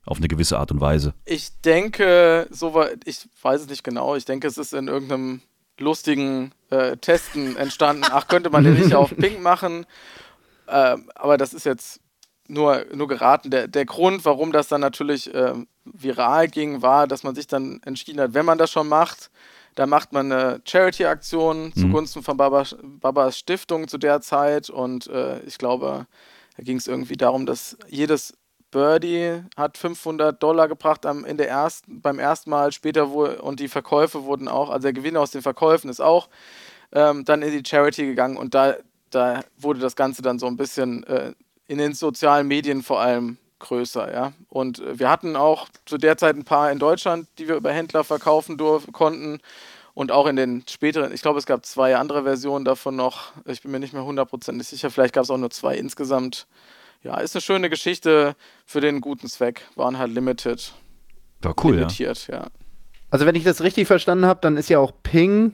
Auf 0.03 0.17
eine 0.17 0.27
gewisse 0.27 0.57
Art 0.57 0.71
und 0.71 0.81
Weise. 0.81 1.13
Ich 1.25 1.61
denke, 1.61 2.47
so 2.49 2.73
war, 2.73 2.89
ich 3.05 3.29
weiß 3.43 3.61
es 3.61 3.69
nicht 3.69 3.83
genau, 3.83 4.15
ich 4.15 4.25
denke, 4.25 4.47
es 4.47 4.57
ist 4.57 4.73
in 4.73 4.87
irgendeinem 4.87 5.41
lustigen 5.81 6.53
äh, 6.69 6.97
Testen 6.97 7.57
entstanden. 7.57 8.03
Ach, 8.09 8.27
könnte 8.27 8.49
man 8.49 8.63
den 8.63 8.75
nicht 8.75 8.95
auf 8.95 9.15
Pink 9.15 9.41
machen? 9.41 9.85
Äh, 10.67 10.97
aber 11.15 11.37
das 11.37 11.53
ist 11.53 11.65
jetzt 11.65 11.99
nur, 12.47 12.85
nur 12.93 13.07
geraten. 13.07 13.49
Der, 13.49 13.67
der 13.67 13.85
Grund, 13.85 14.25
warum 14.25 14.51
das 14.51 14.67
dann 14.67 14.81
natürlich 14.81 15.33
äh, 15.33 15.53
viral 15.85 16.47
ging, 16.47 16.81
war, 16.81 17.07
dass 17.07 17.23
man 17.23 17.35
sich 17.35 17.47
dann 17.47 17.81
entschieden 17.85 18.21
hat, 18.21 18.33
wenn 18.33 18.45
man 18.45 18.57
das 18.57 18.71
schon 18.71 18.87
macht, 18.87 19.31
dann 19.75 19.89
macht 19.89 20.11
man 20.11 20.31
eine 20.31 20.61
Charity-Aktion 20.65 21.67
mhm. 21.67 21.73
zugunsten 21.73 22.23
von 22.23 22.37
Baba, 22.37 22.65
Babas 22.83 23.37
Stiftung 23.37 23.87
zu 23.87 23.97
der 23.97 24.21
Zeit. 24.21 24.69
Und 24.69 25.07
äh, 25.07 25.41
ich 25.43 25.57
glaube, 25.57 26.07
da 26.57 26.63
ging 26.63 26.77
es 26.77 26.87
irgendwie 26.87 27.17
darum, 27.17 27.45
dass 27.45 27.77
jedes 27.87 28.33
Birdie 28.71 29.41
hat 29.57 29.77
500 29.77 30.41
Dollar 30.41 30.67
gebracht 30.67 31.05
am, 31.05 31.25
in 31.25 31.37
der 31.37 31.49
ersten, 31.49 32.01
beim 32.01 32.19
ersten 32.19 32.49
Mal, 32.49 32.71
später 32.71 33.11
wo, 33.11 33.25
und 33.25 33.59
die 33.59 33.67
Verkäufe 33.67 34.23
wurden 34.23 34.47
auch, 34.47 34.69
also 34.69 34.83
der 34.83 34.93
Gewinn 34.93 35.17
aus 35.17 35.31
den 35.31 35.41
Verkäufen 35.41 35.89
ist 35.89 36.01
auch 36.01 36.29
ähm, 36.93 37.25
dann 37.25 37.41
in 37.41 37.51
die 37.51 37.67
Charity 37.67 38.05
gegangen 38.05 38.37
und 38.37 38.53
da 38.53 38.75
da 39.11 39.43
wurde 39.57 39.79
das 39.79 39.95
Ganze 39.95 40.21
dann 40.21 40.39
so 40.39 40.47
ein 40.47 40.57
bisschen 40.57 41.03
äh, 41.03 41.33
in 41.67 41.77
den 41.77 41.93
sozialen 41.93 42.47
Medien 42.47 42.81
vor 42.81 42.99
allem 42.99 43.37
größer, 43.59 44.11
ja. 44.11 44.33
Und 44.49 44.79
äh, 44.79 44.97
wir 44.97 45.09
hatten 45.09 45.35
auch 45.35 45.67
zu 45.85 45.97
der 45.97 46.17
Zeit 46.17 46.35
ein 46.35 46.45
paar 46.45 46.71
in 46.71 46.79
Deutschland, 46.79 47.27
die 47.37 47.47
wir 47.47 47.55
über 47.55 47.71
Händler 47.71 48.03
verkaufen 48.03 48.57
konnten. 48.91 49.39
Und 49.93 50.11
auch 50.11 50.25
in 50.25 50.37
den 50.37 50.63
späteren, 50.69 51.13
ich 51.13 51.21
glaube, 51.21 51.37
es 51.37 51.45
gab 51.45 51.65
zwei 51.65 51.97
andere 51.97 52.23
Versionen 52.23 52.63
davon 52.63 52.95
noch. 52.95 53.33
Ich 53.45 53.61
bin 53.61 53.71
mir 53.71 53.79
nicht 53.79 53.93
mehr 53.93 54.05
hundertprozentig 54.05 54.67
sicher. 54.67 54.89
Vielleicht 54.89 55.13
gab 55.13 55.25
es 55.25 55.29
auch 55.29 55.37
nur 55.37 55.51
zwei 55.51 55.75
insgesamt. 55.75 56.47
Ja, 57.03 57.19
ist 57.19 57.35
eine 57.35 57.41
schöne 57.41 57.69
Geschichte 57.69 58.35
für 58.65 58.79
den 58.79 59.01
guten 59.01 59.27
Zweck. 59.27 59.67
Waren 59.75 59.97
halt 59.97 60.13
limited. 60.13 60.73
War 61.41 61.55
cool, 61.63 61.75
limitiert, 61.75 62.27
ja. 62.27 62.35
ja. 62.35 62.47
Also 63.09 63.25
wenn 63.25 63.35
ich 63.35 63.43
das 63.43 63.61
richtig 63.61 63.87
verstanden 63.87 64.25
habe, 64.25 64.39
dann 64.41 64.55
ist 64.57 64.69
ja 64.69 64.79
auch 64.79 64.93
Ping 65.03 65.53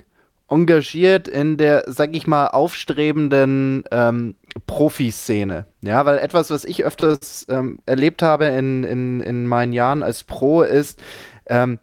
engagiert 0.50 1.28
in 1.28 1.58
der, 1.58 1.84
sag 1.88 2.16
ich 2.16 2.28
mal, 2.28 2.48
aufstrebenden 2.48 3.84
ähm, 3.92 4.36
Profiszene. 4.66 5.66
Ja, 5.82 6.06
weil 6.06 6.20
etwas, 6.20 6.50
was 6.50 6.66
ich 6.66 6.84
öfters 6.84 7.46
ähm, 7.50 7.80
erlebt 7.86 8.22
habe 8.22 8.46
in, 8.46 8.84
in, 8.84 9.22
in 9.22 9.48
meinen 9.48 9.74
Jahren 9.74 10.04
als 10.04 10.24
Pro, 10.24 10.62
ist, 10.62 11.02
ähm, 11.48 11.80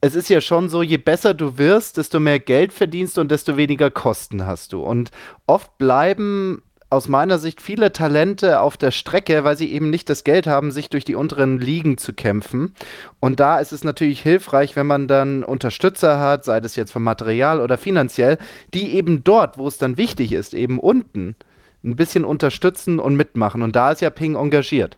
es 0.00 0.14
ist 0.14 0.28
ja 0.28 0.40
schon 0.40 0.68
so, 0.68 0.82
je 0.82 0.98
besser 0.98 1.34
du 1.34 1.58
wirst, 1.58 1.96
desto 1.96 2.20
mehr 2.20 2.38
Geld 2.38 2.72
verdienst 2.72 3.18
und 3.18 3.30
desto 3.30 3.56
weniger 3.56 3.90
Kosten 3.90 4.46
hast 4.46 4.72
du. 4.72 4.82
Und 4.82 5.10
oft 5.46 5.78
bleiben 5.78 6.62
aus 6.88 7.08
meiner 7.08 7.38
Sicht 7.38 7.60
viele 7.60 7.92
Talente 7.92 8.60
auf 8.60 8.76
der 8.76 8.92
Strecke, 8.92 9.42
weil 9.44 9.56
sie 9.56 9.72
eben 9.72 9.90
nicht 9.90 10.08
das 10.08 10.22
Geld 10.22 10.46
haben, 10.46 10.70
sich 10.70 10.88
durch 10.88 11.04
die 11.04 11.16
unteren 11.16 11.58
Ligen 11.58 11.98
zu 11.98 12.12
kämpfen. 12.12 12.74
Und 13.18 13.40
da 13.40 13.58
ist 13.58 13.72
es 13.72 13.82
natürlich 13.82 14.20
hilfreich, 14.20 14.76
wenn 14.76 14.86
man 14.86 15.08
dann 15.08 15.42
Unterstützer 15.42 16.20
hat, 16.20 16.44
sei 16.44 16.60
das 16.60 16.76
jetzt 16.76 16.92
vom 16.92 17.02
Material 17.02 17.60
oder 17.60 17.76
finanziell, 17.76 18.38
die 18.72 18.94
eben 18.94 19.24
dort, 19.24 19.58
wo 19.58 19.66
es 19.66 19.78
dann 19.78 19.96
wichtig 19.96 20.32
ist, 20.32 20.54
eben 20.54 20.78
unten, 20.78 21.34
ein 21.82 21.96
bisschen 21.96 22.24
unterstützen 22.24 22.98
und 22.98 23.16
mitmachen. 23.16 23.62
Und 23.62 23.74
da 23.74 23.90
ist 23.90 24.00
ja 24.00 24.10
Ping 24.10 24.36
engagiert. 24.36 24.96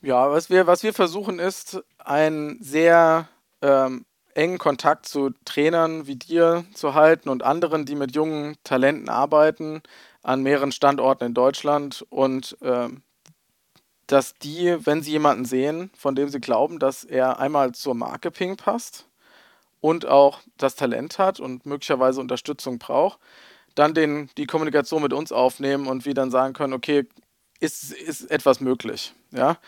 Ja, 0.00 0.30
was 0.30 0.48
wir, 0.48 0.68
was 0.68 0.84
wir 0.84 0.92
versuchen 0.92 1.40
ist, 1.40 1.82
einen 1.98 2.62
sehr 2.62 3.28
ähm, 3.62 4.04
engen 4.34 4.58
Kontakt 4.58 5.06
zu 5.06 5.30
Trainern 5.44 6.06
wie 6.06 6.14
dir 6.14 6.64
zu 6.72 6.94
halten 6.94 7.28
und 7.28 7.42
anderen, 7.42 7.84
die 7.84 7.96
mit 7.96 8.14
jungen 8.14 8.56
Talenten 8.62 9.08
arbeiten 9.08 9.82
an 10.22 10.42
mehreren 10.42 10.72
Standorten 10.72 11.24
in 11.24 11.34
Deutschland 11.34 12.04
und 12.10 12.56
äh, 12.60 12.88
dass 14.06 14.34
die, 14.34 14.74
wenn 14.84 15.02
sie 15.02 15.12
jemanden 15.12 15.44
sehen, 15.44 15.90
von 15.96 16.14
dem 16.14 16.28
sie 16.28 16.40
glauben, 16.40 16.78
dass 16.78 17.04
er 17.04 17.38
einmal 17.38 17.72
zur 17.72 17.94
Marke 17.94 18.30
Ping 18.30 18.56
passt 18.56 19.06
und 19.80 20.06
auch 20.06 20.40
das 20.56 20.74
Talent 20.74 21.18
hat 21.18 21.40
und 21.40 21.66
möglicherweise 21.66 22.20
Unterstützung 22.20 22.78
braucht, 22.78 23.20
dann 23.74 23.94
den, 23.94 24.30
die 24.36 24.46
Kommunikation 24.46 25.02
mit 25.02 25.12
uns 25.12 25.30
aufnehmen 25.30 25.86
und 25.86 26.04
wir 26.04 26.14
dann 26.14 26.30
sagen 26.30 26.54
können, 26.54 26.72
okay, 26.72 27.06
ist, 27.60 27.92
ist 27.92 28.30
etwas 28.30 28.60
möglich. 28.60 29.14
Ja? 29.30 29.58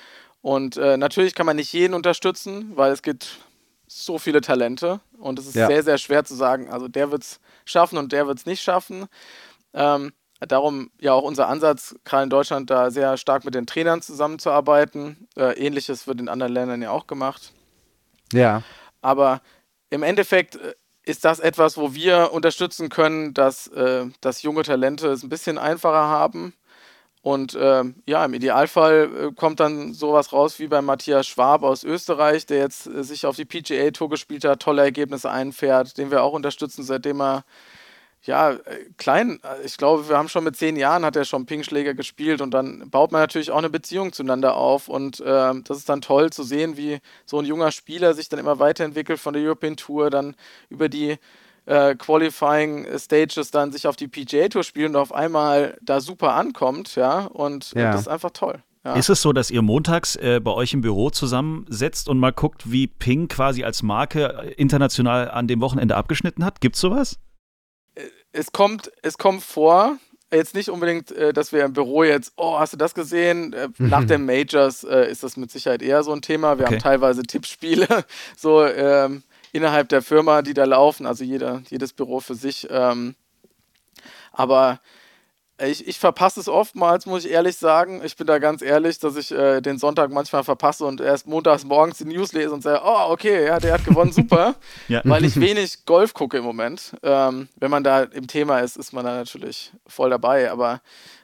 Und 0.40 0.76
äh, 0.78 0.96
natürlich 0.96 1.34
kann 1.34 1.46
man 1.46 1.56
nicht 1.56 1.72
jeden 1.72 1.94
unterstützen, 1.94 2.72
weil 2.74 2.92
es 2.92 3.02
gibt 3.02 3.40
so 3.86 4.18
viele 4.18 4.40
Talente 4.40 5.00
und 5.18 5.38
es 5.38 5.46
ist 5.46 5.56
ja. 5.56 5.66
sehr, 5.66 5.82
sehr 5.82 5.98
schwer 5.98 6.24
zu 6.24 6.34
sagen, 6.34 6.70
also 6.70 6.88
der 6.88 7.10
wird 7.10 7.22
es 7.22 7.40
schaffen 7.64 7.98
und 7.98 8.12
der 8.12 8.26
wird 8.26 8.38
es 8.38 8.46
nicht 8.46 8.62
schaffen. 8.62 9.06
Ähm, 9.74 10.12
Darum 10.40 10.90
ja 10.98 11.12
auch 11.12 11.22
unser 11.22 11.48
Ansatz, 11.48 11.94
gerade 12.04 12.24
in 12.24 12.30
Deutschland, 12.30 12.70
da 12.70 12.90
sehr 12.90 13.18
stark 13.18 13.44
mit 13.44 13.54
den 13.54 13.66
Trainern 13.66 14.00
zusammenzuarbeiten. 14.00 15.28
Äh, 15.36 15.52
Ähnliches 15.58 16.06
wird 16.06 16.18
in 16.18 16.28
anderen 16.28 16.52
Ländern 16.52 16.80
ja 16.80 16.90
auch 16.90 17.06
gemacht. 17.06 17.52
Ja. 18.32 18.62
Aber 19.02 19.42
im 19.90 20.02
Endeffekt 20.02 20.56
äh, 20.56 20.74
ist 21.04 21.24
das 21.24 21.40
etwas, 21.40 21.76
wo 21.76 21.94
wir 21.94 22.32
unterstützen 22.32 22.88
können, 22.88 23.34
dass, 23.34 23.66
äh, 23.68 24.06
dass 24.22 24.42
junge 24.42 24.62
Talente 24.62 25.08
es 25.08 25.22
ein 25.22 25.28
bisschen 25.28 25.58
einfacher 25.58 26.06
haben. 26.08 26.54
Und 27.22 27.54
äh, 27.54 27.84
ja, 28.06 28.24
im 28.24 28.32
Idealfall 28.32 29.32
kommt 29.36 29.60
dann 29.60 29.92
sowas 29.92 30.32
raus 30.32 30.58
wie 30.58 30.68
bei 30.68 30.80
Matthias 30.80 31.26
Schwab 31.26 31.64
aus 31.64 31.84
Österreich, 31.84 32.46
der 32.46 32.60
jetzt 32.60 32.84
sich 32.84 33.26
auf 33.26 33.36
die 33.36 33.44
PGA 33.44 33.90
Tour 33.90 34.08
gespielt 34.08 34.44
hat, 34.44 34.62
tolle 34.62 34.80
Ergebnisse 34.80 35.30
einfährt, 35.30 35.98
den 35.98 36.10
wir 36.10 36.22
auch 36.22 36.32
unterstützen, 36.32 36.82
seitdem 36.82 37.20
er 37.20 37.44
ja, 38.22 38.52
äh, 38.52 38.58
klein, 38.98 39.40
äh, 39.42 39.64
ich 39.64 39.76
glaube, 39.76 40.08
wir 40.08 40.18
haben 40.18 40.28
schon 40.28 40.44
mit 40.44 40.56
zehn 40.56 40.76
Jahren 40.76 41.04
hat 41.04 41.16
er 41.16 41.24
schon 41.24 41.46
Pingschläger 41.46 41.94
gespielt 41.94 42.40
und 42.40 42.52
dann 42.52 42.90
baut 42.90 43.12
man 43.12 43.20
natürlich 43.20 43.50
auch 43.50 43.58
eine 43.58 43.70
Beziehung 43.70 44.12
zueinander 44.12 44.56
auf 44.56 44.88
und 44.88 45.20
äh, 45.20 45.54
das 45.64 45.78
ist 45.78 45.88
dann 45.88 46.02
toll 46.02 46.30
zu 46.30 46.42
sehen, 46.42 46.76
wie 46.76 46.98
so 47.24 47.38
ein 47.38 47.46
junger 47.46 47.72
Spieler 47.72 48.14
sich 48.14 48.28
dann 48.28 48.38
immer 48.38 48.58
weiterentwickelt 48.58 49.18
von 49.18 49.32
der 49.32 49.42
European 49.42 49.76
Tour, 49.76 50.10
dann 50.10 50.36
über 50.68 50.88
die 50.88 51.16
äh, 51.66 51.94
Qualifying 51.94 52.86
Stages 52.98 53.50
dann 53.50 53.72
sich 53.72 53.86
auf 53.86 53.96
die 53.96 54.08
PGA 54.08 54.48
Tour 54.48 54.64
spielt 54.64 54.90
und 54.90 54.96
auf 54.96 55.14
einmal 55.14 55.78
da 55.80 56.00
super 56.00 56.34
ankommt, 56.34 56.96
ja, 56.96 57.26
und, 57.26 57.72
ja. 57.72 57.92
das 57.92 58.02
ist 58.02 58.08
einfach 58.08 58.30
toll. 58.30 58.62
Ja. 58.84 58.94
Ist 58.94 59.10
es 59.10 59.20
so, 59.20 59.34
dass 59.34 59.50
ihr 59.50 59.60
montags 59.60 60.16
äh, 60.16 60.40
bei 60.42 60.52
euch 60.52 60.72
im 60.72 60.80
Büro 60.80 61.10
zusammensetzt 61.10 62.08
und 62.08 62.18
mal 62.18 62.32
guckt, 62.32 62.72
wie 62.72 62.86
Ping 62.86 63.28
quasi 63.28 63.62
als 63.62 63.82
Marke 63.82 64.54
international 64.56 65.30
an 65.30 65.46
dem 65.48 65.60
Wochenende 65.60 65.96
abgeschnitten 65.96 66.44
hat? 66.46 66.62
Gibt's 66.62 66.80
sowas? 66.80 67.18
Es 68.32 68.52
kommt, 68.52 68.90
es 69.02 69.18
kommt 69.18 69.42
vor, 69.42 69.98
jetzt 70.32 70.54
nicht 70.54 70.70
unbedingt, 70.70 71.10
äh, 71.12 71.32
dass 71.32 71.52
wir 71.52 71.64
im 71.64 71.72
Büro 71.72 72.04
jetzt, 72.04 72.32
oh, 72.36 72.58
hast 72.58 72.72
du 72.72 72.76
das 72.76 72.94
gesehen? 72.94 73.52
Äh, 73.52 73.68
mhm. 73.76 73.88
Nach 73.88 74.04
den 74.04 74.24
Majors 74.24 74.84
äh, 74.84 75.10
ist 75.10 75.22
das 75.22 75.36
mit 75.36 75.50
Sicherheit 75.50 75.82
eher 75.82 76.02
so 76.02 76.12
ein 76.12 76.22
Thema. 76.22 76.58
Wir 76.58 76.66
okay. 76.66 76.74
haben 76.74 76.82
teilweise 76.82 77.22
Tippspiele, 77.22 78.04
so 78.36 78.64
ähm, 78.64 79.22
innerhalb 79.52 79.88
der 79.88 80.02
Firma, 80.02 80.42
die 80.42 80.54
da 80.54 80.64
laufen, 80.64 81.06
also 81.06 81.24
jeder, 81.24 81.62
jedes 81.68 81.92
Büro 81.92 82.20
für 82.20 82.34
sich. 82.34 82.68
Ähm, 82.70 83.14
aber 84.32 84.80
ich, 85.66 85.86
ich 85.86 85.98
verpasse 85.98 86.40
es 86.40 86.48
oftmals, 86.48 87.06
muss 87.06 87.24
ich 87.24 87.30
ehrlich 87.30 87.56
sagen. 87.56 88.02
Ich 88.04 88.16
bin 88.16 88.26
da 88.26 88.38
ganz 88.38 88.62
ehrlich, 88.62 88.98
dass 88.98 89.16
ich 89.16 89.30
äh, 89.30 89.60
den 89.60 89.78
Sonntag 89.78 90.10
manchmal 90.10 90.44
verpasse 90.44 90.84
und 90.84 91.00
erst 91.00 91.26
montags 91.26 91.64
morgens 91.64 91.98
die 91.98 92.04
News 92.04 92.32
lese 92.32 92.52
und 92.52 92.62
sage, 92.62 92.80
oh, 92.84 93.10
okay, 93.10 93.46
ja, 93.46 93.58
der 93.58 93.74
hat 93.74 93.84
gewonnen, 93.84 94.12
super. 94.12 94.54
ja. 94.88 95.00
Weil 95.04 95.24
ich 95.24 95.38
wenig 95.40 95.84
Golf 95.84 96.14
gucke 96.14 96.38
im 96.38 96.44
Moment. 96.44 96.94
Ähm, 97.02 97.48
wenn 97.56 97.70
man 97.70 97.84
da 97.84 98.02
im 98.02 98.26
Thema 98.26 98.60
ist, 98.60 98.76
ist 98.76 98.92
man 98.92 99.04
da 99.04 99.14
natürlich 99.14 99.72
voll 99.86 100.10
dabei. 100.10 100.50
Aber 100.50 100.80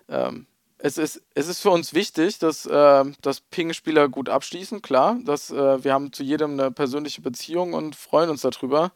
ähm, 0.09 0.47
es, 0.79 0.99
ist, 0.99 1.23
es 1.35 1.49
ist 1.49 1.61
für 1.61 1.71
uns 1.71 1.95
wichtig, 1.95 2.39
dass, 2.39 2.67
äh, 2.67 3.05
dass 3.23 3.41
Ping-Spieler 3.41 4.09
gut 4.09 4.29
abschließen, 4.29 4.83
klar. 4.83 5.19
Dass, 5.25 5.51
äh, 5.51 5.83
wir 5.85 5.93
haben 5.93 6.13
zu 6.13 6.23
jedem 6.23 6.53
eine 6.53 6.71
persönliche 6.71 7.23
Beziehung 7.23 7.73
und 7.73 7.97
freuen 7.97 8.31
uns 8.31 8.43
darüber, 8.43 8.93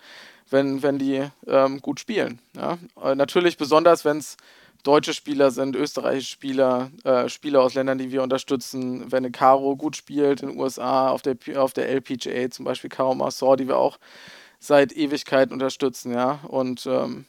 wenn, 0.51 0.83
wenn 0.83 0.99
die 0.99 1.27
ähm, 1.47 1.81
gut 1.81 2.01
spielen. 2.01 2.41
Ja? 2.55 2.79
Äh, 3.03 3.15
natürlich 3.15 3.57
besonders, 3.57 4.05
wenn 4.05 4.19
es 4.19 4.37
deutsche 4.83 5.15
Spieler 5.15 5.51
sind, 5.51 5.77
österreichische 5.77 6.33
Spieler, 6.33 6.91
äh, 7.05 7.29
Spieler 7.29 7.63
aus 7.63 7.75
Ländern, 7.75 7.99
die 7.99 8.11
wir 8.11 8.23
unterstützen. 8.23 9.11
Wenn 9.11 9.25
eine 9.25 9.31
Caro 9.31 9.77
gut 9.77 9.97
spielt 9.97 10.43
in 10.43 10.51
den 10.51 10.59
USA, 10.59 11.11
auf 11.11 11.23
der, 11.23 11.37
auf 11.57 11.73
der 11.73 11.89
LPGA 11.89 12.51
zum 12.51 12.65
Beispiel 12.65 12.91
Caro 12.91 13.15
Massor, 13.15 13.57
die 13.57 13.69
wir 13.69 13.77
auch 13.77 13.99
seit 14.59 14.93
Ewigkeit 14.93 15.53
unterstützen, 15.53 16.13
ja. 16.13 16.41
Und 16.49 16.87
ähm, 16.87 17.27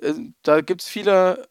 äh, 0.00 0.14
da 0.42 0.60
gibt 0.60 0.82
es 0.82 0.88
viele 0.88 1.48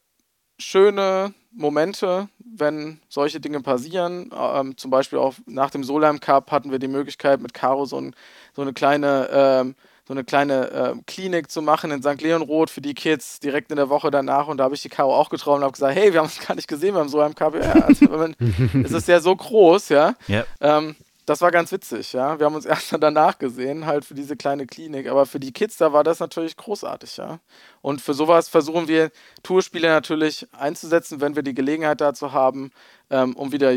schöne 0.58 1.34
Momente, 1.52 2.30
wenn 2.40 3.00
solche 3.10 3.40
Dinge 3.40 3.62
passieren. 3.62 4.32
Ähm, 4.36 4.78
zum 4.78 4.92
Beispiel 4.92 5.20
auch 5.20 5.36
nach 5.46 5.70
dem 5.70 5.84
Solheim 5.84 6.20
Cup 6.20 6.52
hatten 6.52 6.72
wir 6.72 6.80
die 6.80 6.88
Möglichkeit, 6.88 7.42
mit 7.42 7.54
Caro 7.54 7.86
so, 7.86 8.00
ein, 8.00 8.16
so 8.56 8.62
eine 8.62 8.74
kleine, 8.74 9.30
ähm, 9.32 9.76
so 10.08 10.13
eine 10.13 10.24
kleine 10.24 10.72
äh, 10.72 10.96
Klinik 11.06 11.52
zu 11.52 11.62
machen 11.62 11.91
in 11.91 12.02
St. 12.02 12.22
Leonroth 12.22 12.70
für 12.70 12.80
die 12.80 12.93
Kids 12.93 13.41
direkt 13.41 13.72
in 13.72 13.76
der 13.78 13.89
Woche 13.89 14.10
danach. 14.10 14.48
Und 14.48 14.58
da 14.58 14.63
habe 14.63 14.76
ich 14.76 14.82
die 14.82 14.88
Caro 14.88 15.13
auch 15.13 15.30
getroffen 15.30 15.58
und 15.58 15.63
habe 15.63 15.74
gesagt, 15.74 15.96
hey, 15.96 16.13
wir 16.13 16.22
haben 16.22 16.28
uns 16.28 16.39
gar 16.48 16.56
nicht 16.56 16.70
gesehen 16.70 16.93
beim 16.93 17.10
Solheim 17.10 17.36
Cup. 17.36 17.56
Ja, 17.56 17.74
also, 17.74 18.06
es 18.84 18.91
ist 18.91 19.08
ja 19.10 19.20
so 19.20 19.36
groß, 19.36 19.89
ja. 19.89 20.15
Yep. 20.30 20.48
Ähm, 20.62 20.96
das 21.26 21.41
war 21.41 21.52
ganz 21.52 21.74
witzig, 21.74 22.13
ja. 22.13 22.39
Wir 22.39 22.46
haben 22.46 22.56
uns 22.56 22.65
erst 22.65 22.96
danach 22.98 23.38
gesehen, 23.38 23.86
halt 23.86 24.06
für 24.06 24.13
diese 24.13 24.38
kleine 24.38 24.65
Klinik. 24.65 25.10
Aber 25.10 25.26
für 25.26 25.41
die 25.41 25.52
Kids, 25.52 25.76
da 25.76 25.91
war 25.91 26.06
das 26.06 26.22
natürlich 26.22 26.56
großartig, 26.56 27.17
ja. 27.17 27.39
Und 27.82 28.02
für 28.02 28.13
sowas 28.13 28.48
versuchen 28.48 28.88
wir 28.88 29.12
Tourspiele 29.43 29.89
natürlich 29.89 30.48
einzusetzen, 30.54 31.20
wenn 31.20 31.36
wir 31.36 31.43
die 31.43 31.54
Gelegenheit 31.54 32.00
dazu 32.00 32.32
haben, 32.32 32.72
ähm, 33.10 33.36
um 33.36 33.52
wieder 33.52 33.74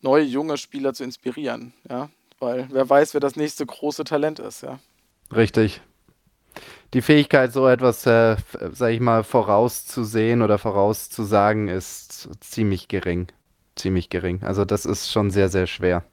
neue, 0.00 0.24
junge 0.24 0.56
Spieler 0.56 0.94
zu 0.94 1.04
inspirieren, 1.04 1.74
ja. 1.90 2.08
Weil 2.40 2.68
wer 2.70 2.88
weiß, 2.88 3.12
wer 3.12 3.20
das 3.20 3.36
nächste 3.36 3.66
große 3.66 4.04
Talent 4.04 4.38
ist, 4.38 4.62
ja. 4.62 4.78
Richtig. 5.34 5.80
Die 6.92 7.02
Fähigkeit, 7.02 7.52
so 7.52 7.66
etwas, 7.66 8.06
äh, 8.06 8.36
sag 8.72 8.92
ich 8.92 9.00
mal, 9.00 9.24
vorauszusehen 9.24 10.42
oder 10.42 10.58
vorauszusagen, 10.58 11.68
ist 11.68 12.28
ziemlich 12.40 12.86
gering. 12.86 13.26
Ziemlich 13.74 14.10
gering. 14.10 14.42
Also 14.44 14.64
das 14.64 14.86
ist 14.86 15.10
schon 15.10 15.30
sehr, 15.30 15.48
sehr 15.48 15.66
schwer. 15.66 16.04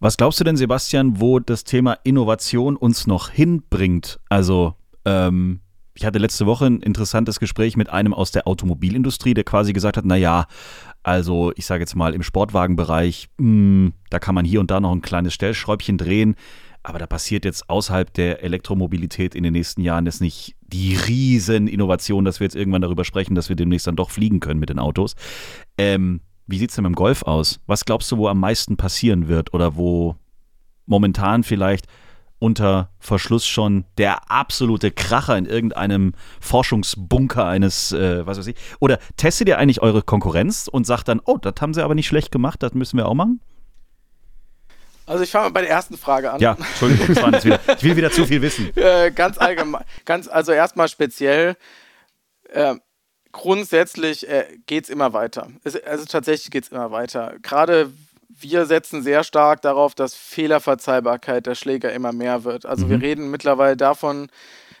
Was 0.00 0.16
glaubst 0.16 0.40
du 0.40 0.44
denn, 0.44 0.56
Sebastian, 0.56 1.20
wo 1.20 1.38
das 1.38 1.64
Thema 1.64 1.98
Innovation 2.04 2.76
uns 2.76 3.06
noch 3.06 3.28
hinbringt? 3.28 4.18
Also, 4.28 4.74
ähm, 5.04 5.60
ich 5.94 6.04
hatte 6.04 6.18
letzte 6.18 6.44
Woche 6.44 6.66
ein 6.66 6.80
interessantes 6.80 7.40
Gespräch 7.40 7.76
mit 7.76 7.88
einem 7.88 8.12
aus 8.12 8.30
der 8.30 8.46
Automobilindustrie, 8.46 9.32
der 9.32 9.44
quasi 9.44 9.72
gesagt 9.72 9.96
hat, 9.96 10.04
naja, 10.04 10.46
also 11.02 11.52
ich 11.56 11.64
sage 11.64 11.80
jetzt 11.80 11.94
mal 11.94 12.14
im 12.14 12.22
Sportwagenbereich, 12.22 13.28
mh, 13.38 13.44
hm, 13.46 13.92
da 14.10 14.18
kann 14.18 14.34
man 14.34 14.44
hier 14.44 14.60
und 14.60 14.70
da 14.70 14.80
noch 14.80 14.92
ein 14.92 15.00
kleines 15.00 15.32
Stellschräubchen 15.32 15.96
drehen, 15.96 16.36
aber 16.86 17.00
da 17.00 17.06
passiert 17.06 17.44
jetzt 17.44 17.68
außerhalb 17.68 18.14
der 18.14 18.44
Elektromobilität 18.44 19.34
in 19.34 19.42
den 19.42 19.54
nächsten 19.54 19.80
Jahren 19.80 20.06
jetzt 20.06 20.20
nicht 20.20 20.54
die 20.62 20.94
riesen 20.94 21.66
Innovation, 21.66 22.24
dass 22.24 22.38
wir 22.38 22.44
jetzt 22.44 22.54
irgendwann 22.54 22.80
darüber 22.80 23.04
sprechen, 23.04 23.34
dass 23.34 23.48
wir 23.48 23.56
demnächst 23.56 23.88
dann 23.88 23.96
doch 23.96 24.10
fliegen 24.10 24.38
können 24.38 24.60
mit 24.60 24.68
den 24.68 24.78
Autos. 24.78 25.16
Ähm, 25.78 26.20
wie 26.46 26.58
sieht 26.58 26.70
es 26.70 26.76
denn 26.76 26.84
mit 26.84 26.92
dem 26.92 26.94
Golf 26.94 27.24
aus? 27.24 27.58
Was 27.66 27.84
glaubst 27.84 28.12
du, 28.12 28.18
wo 28.18 28.28
am 28.28 28.38
meisten 28.38 28.76
passieren 28.76 29.26
wird 29.26 29.52
oder 29.52 29.74
wo 29.74 30.14
momentan 30.86 31.42
vielleicht 31.42 31.86
unter 32.38 32.90
Verschluss 33.00 33.46
schon 33.46 33.84
der 33.98 34.30
absolute 34.30 34.92
Kracher 34.92 35.36
in 35.36 35.46
irgendeinem 35.46 36.12
Forschungsbunker 36.40 37.46
eines, 37.46 37.90
äh, 37.90 38.24
was 38.24 38.38
weiß 38.38 38.46
ich. 38.46 38.56
Oder 38.78 39.00
testet 39.16 39.48
ihr 39.48 39.58
eigentlich 39.58 39.82
eure 39.82 40.02
Konkurrenz 40.02 40.68
und 40.70 40.86
sagt 40.86 41.08
dann, 41.08 41.20
oh, 41.24 41.38
das 41.38 41.54
haben 41.60 41.74
sie 41.74 41.82
aber 41.82 41.96
nicht 41.96 42.06
schlecht 42.06 42.30
gemacht, 42.30 42.62
das 42.62 42.74
müssen 42.74 42.96
wir 42.96 43.08
auch 43.08 43.14
machen? 43.14 43.40
Also 45.06 45.22
ich 45.22 45.30
fange 45.30 45.46
mal 45.46 45.50
bei 45.52 45.60
der 45.62 45.70
ersten 45.70 45.96
Frage 45.96 46.32
an. 46.32 46.40
Ja, 46.40 46.56
Entschuldigung, 46.58 47.08
wieder, 47.08 47.60
ich 47.76 47.84
will 47.84 47.96
wieder 47.96 48.10
zu 48.10 48.26
viel 48.26 48.42
wissen. 48.42 48.72
Äh, 48.76 49.10
ganz 49.12 49.38
allgemein, 49.38 49.84
ganz, 50.04 50.28
also 50.28 50.52
erstmal 50.52 50.88
speziell. 50.88 51.56
Äh, 52.50 52.74
grundsätzlich 53.32 54.28
äh, 54.28 54.46
geht 54.66 54.84
es 54.84 54.90
immer 54.90 55.12
weiter. 55.12 55.48
Es, 55.64 55.80
also 55.82 56.04
tatsächlich 56.04 56.50
geht 56.50 56.64
es 56.64 56.70
immer 56.70 56.90
weiter. 56.90 57.34
Gerade 57.42 57.92
wir 58.38 58.66
setzen 58.66 59.02
sehr 59.02 59.24
stark 59.24 59.62
darauf, 59.62 59.94
dass 59.94 60.14
Fehlerverzeihbarkeit 60.14 61.46
der 61.46 61.54
Schläger 61.54 61.92
immer 61.92 62.12
mehr 62.12 62.44
wird. 62.44 62.66
Also 62.66 62.86
mhm. 62.86 62.90
wir 62.90 63.02
reden 63.02 63.30
mittlerweile 63.30 63.76
davon, 63.76 64.28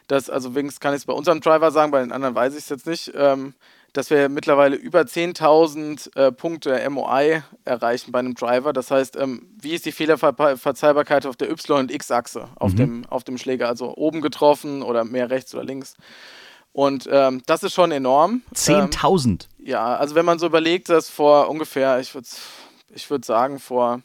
dass, 0.08 0.30
also 0.30 0.54
wenigstens 0.54 0.80
kann 0.80 0.92
ich 0.92 1.00
es 1.00 1.06
bei 1.06 1.12
unserem 1.12 1.40
Driver 1.40 1.70
sagen, 1.70 1.90
bei 1.90 2.00
den 2.00 2.12
anderen 2.12 2.34
weiß 2.34 2.52
ich 2.54 2.60
es 2.60 2.68
jetzt 2.68 2.86
nicht, 2.86 3.12
ähm, 3.16 3.54
dass 3.96 4.10
wir 4.10 4.28
mittlerweile 4.28 4.76
über 4.76 5.00
10.000 5.00 6.14
äh, 6.16 6.32
Punkte 6.32 6.88
MOI 6.90 7.42
erreichen 7.64 8.12
bei 8.12 8.18
einem 8.18 8.34
Driver. 8.34 8.72
Das 8.72 8.90
heißt, 8.90 9.16
ähm, 9.16 9.48
wie 9.58 9.72
ist 9.72 9.86
die 9.86 9.92
Fehlerverzeihbarkeit 9.92 11.24
auf 11.24 11.36
der 11.36 11.50
Y- 11.50 11.80
und 11.80 11.90
X-Achse 11.90 12.48
auf, 12.56 12.72
mhm. 12.72 12.76
dem, 12.76 13.06
auf 13.06 13.24
dem 13.24 13.38
Schläger? 13.38 13.68
Also 13.68 13.96
oben 13.96 14.20
getroffen 14.20 14.82
oder 14.82 15.04
mehr 15.04 15.30
rechts 15.30 15.54
oder 15.54 15.64
links. 15.64 15.94
Und 16.72 17.08
ähm, 17.10 17.42
das 17.46 17.62
ist 17.62 17.72
schon 17.72 17.90
enorm. 17.90 18.42
10.000? 18.54 19.28
Ähm, 19.28 19.38
ja, 19.66 19.96
also 19.96 20.14
wenn 20.14 20.26
man 20.26 20.38
so 20.38 20.44
überlegt, 20.46 20.90
dass 20.90 21.08
vor 21.08 21.48
ungefähr, 21.48 21.98
ich 21.98 22.14
würde 22.14 22.28
ich 22.94 23.08
würd 23.08 23.24
sagen, 23.24 23.58
vor 23.58 24.02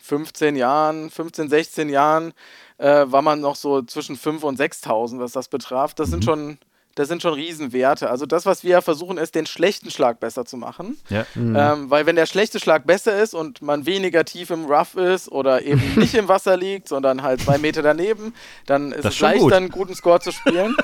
15 0.00 0.54
Jahren, 0.56 1.08
15, 1.08 1.48
16 1.48 1.88
Jahren 1.88 2.34
äh, 2.76 3.06
war 3.06 3.22
man 3.22 3.40
noch 3.40 3.56
so 3.56 3.80
zwischen 3.82 4.16
5.000 4.16 4.42
und 4.42 4.60
6.000, 4.60 5.18
was 5.18 5.32
das 5.32 5.48
betraf. 5.48 5.94
Das 5.94 6.08
mhm. 6.08 6.10
sind 6.10 6.24
schon 6.24 6.58
das 6.94 7.08
sind 7.08 7.22
schon 7.22 7.34
Riesenwerte. 7.34 8.10
Also 8.10 8.26
das, 8.26 8.46
was 8.46 8.64
wir 8.64 8.82
versuchen, 8.82 9.18
ist, 9.18 9.34
den 9.34 9.46
schlechten 9.46 9.90
Schlag 9.90 10.20
besser 10.20 10.44
zu 10.44 10.56
machen. 10.56 10.98
Ja. 11.08 11.24
Mhm. 11.34 11.56
Ähm, 11.56 11.90
weil 11.90 12.06
wenn 12.06 12.16
der 12.16 12.26
schlechte 12.26 12.58
Schlag 12.60 12.86
besser 12.86 13.22
ist 13.22 13.34
und 13.34 13.62
man 13.62 13.86
weniger 13.86 14.24
tief 14.24 14.50
im 14.50 14.66
Rough 14.66 14.96
ist 14.96 15.30
oder 15.30 15.62
eben 15.62 15.82
nicht 15.96 16.14
im 16.14 16.28
Wasser 16.28 16.56
liegt, 16.56 16.88
sondern 16.88 17.22
halt 17.22 17.40
zwei 17.42 17.58
Meter 17.58 17.82
daneben, 17.82 18.34
dann 18.66 18.92
ist 18.92 19.04
das 19.04 19.14
es 19.14 19.20
leichter, 19.20 19.40
gut. 19.40 19.52
einen 19.52 19.68
guten 19.70 19.94
Score 19.94 20.20
zu 20.20 20.32
spielen. 20.32 20.76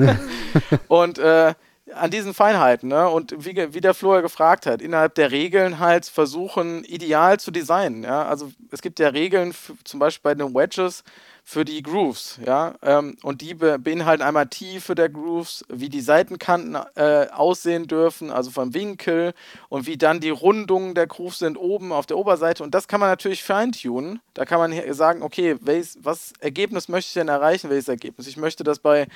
und 0.88 1.18
äh, 1.18 1.54
an 1.94 2.10
diesen 2.10 2.34
Feinheiten, 2.34 2.88
ne? 2.88 3.08
Und 3.08 3.34
wie, 3.44 3.74
wie 3.74 3.80
der 3.80 3.94
Flo 3.94 4.14
ja 4.14 4.20
gefragt 4.20 4.66
hat, 4.66 4.82
innerhalb 4.82 5.14
der 5.14 5.30
Regeln 5.30 5.78
halt 5.78 6.06
versuchen, 6.06 6.84
ideal 6.84 7.40
zu 7.40 7.50
designen. 7.50 8.04
Ja? 8.04 8.26
Also 8.26 8.50
es 8.70 8.82
gibt 8.82 8.98
ja 8.98 9.08
Regeln, 9.08 9.52
für, 9.52 9.74
zum 9.84 10.00
Beispiel 10.00 10.30
bei 10.30 10.34
den 10.34 10.54
Wedges, 10.54 11.04
für 11.50 11.64
die 11.64 11.82
Grooves, 11.82 12.38
ja, 12.46 12.76
ähm, 12.80 13.16
und 13.24 13.40
die 13.40 13.54
be 13.54 13.76
beinhalten 13.80 14.22
einmal 14.22 14.46
Tiefe 14.46 14.94
der 14.94 15.08
Grooves, 15.08 15.64
wie 15.68 15.88
die 15.88 16.00
Seitenkanten 16.00 16.76
äh, 16.94 17.26
aussehen 17.32 17.88
dürfen, 17.88 18.30
also 18.30 18.52
vom 18.52 18.72
Winkel 18.72 19.34
und 19.68 19.84
wie 19.88 19.96
dann 19.96 20.20
die 20.20 20.30
Rundungen 20.30 20.94
der 20.94 21.08
Grooves 21.08 21.40
sind 21.40 21.56
oben 21.56 21.90
auf 21.90 22.06
der 22.06 22.18
Oberseite 22.18 22.62
und 22.62 22.72
das 22.72 22.86
kann 22.86 23.00
man 23.00 23.08
natürlich 23.08 23.42
feintunen. 23.42 24.20
Da 24.34 24.44
kann 24.44 24.60
man 24.60 24.94
sagen, 24.94 25.22
okay, 25.22 25.56
welches, 25.60 25.98
was 26.00 26.32
Ergebnis 26.38 26.88
möchte 26.88 27.08
ich 27.08 27.14
denn 27.14 27.26
erreichen, 27.26 27.68
welches 27.68 27.88
Ergebnis? 27.88 28.28
Ich 28.28 28.36
möchte 28.36 28.62
das 28.62 28.78
bei 28.78 29.08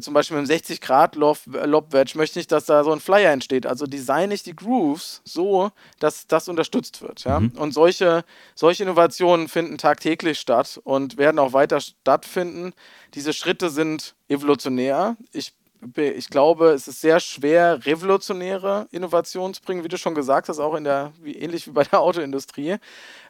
zum 0.00 0.14
Beispiel 0.14 0.36
mit 0.36 0.42
einem 0.42 0.46
60 0.46 0.80
Grad 0.80 1.16
Lob, 1.16 1.38
Wedge 1.46 2.12
möchte 2.16 2.40
ich, 2.40 2.46
dass 2.46 2.66
da 2.66 2.84
so 2.84 2.92
ein 2.92 3.00
Flyer 3.00 3.32
entsteht. 3.32 3.66
Also 3.66 3.86
designe 3.86 4.34
ich 4.34 4.42
die 4.42 4.56
Grooves 4.56 5.22
so, 5.24 5.70
dass 5.98 6.26
das 6.26 6.48
unterstützt 6.48 7.02
wird. 7.02 7.24
Ja? 7.24 7.40
Mhm. 7.40 7.52
Und 7.56 7.72
solche, 7.72 8.24
solche 8.54 8.82
Innovationen 8.82 9.48
finden 9.48 9.78
tagtäglich 9.78 10.38
statt 10.38 10.80
und 10.84 11.16
werden 11.16 11.38
auch 11.38 11.52
weiter 11.52 11.80
stattfinden. 11.80 12.72
Diese 13.14 13.32
Schritte 13.32 13.70
sind 13.70 14.14
evolutionär. 14.28 15.16
Ich 15.32 15.52
ich 15.96 16.28
glaube, 16.28 16.70
es 16.70 16.88
ist 16.88 17.00
sehr 17.00 17.20
schwer, 17.20 17.84
revolutionäre 17.86 18.88
Innovationen 18.90 19.54
zu 19.54 19.62
bringen, 19.62 19.84
wie 19.84 19.88
du 19.88 19.96
schon 19.96 20.14
gesagt 20.14 20.48
hast, 20.48 20.58
auch 20.58 20.74
in 20.74 20.84
der, 20.84 21.12
wie, 21.22 21.36
ähnlich 21.36 21.66
wie 21.66 21.70
bei 21.70 21.84
der 21.84 22.00
Autoindustrie. 22.00 22.76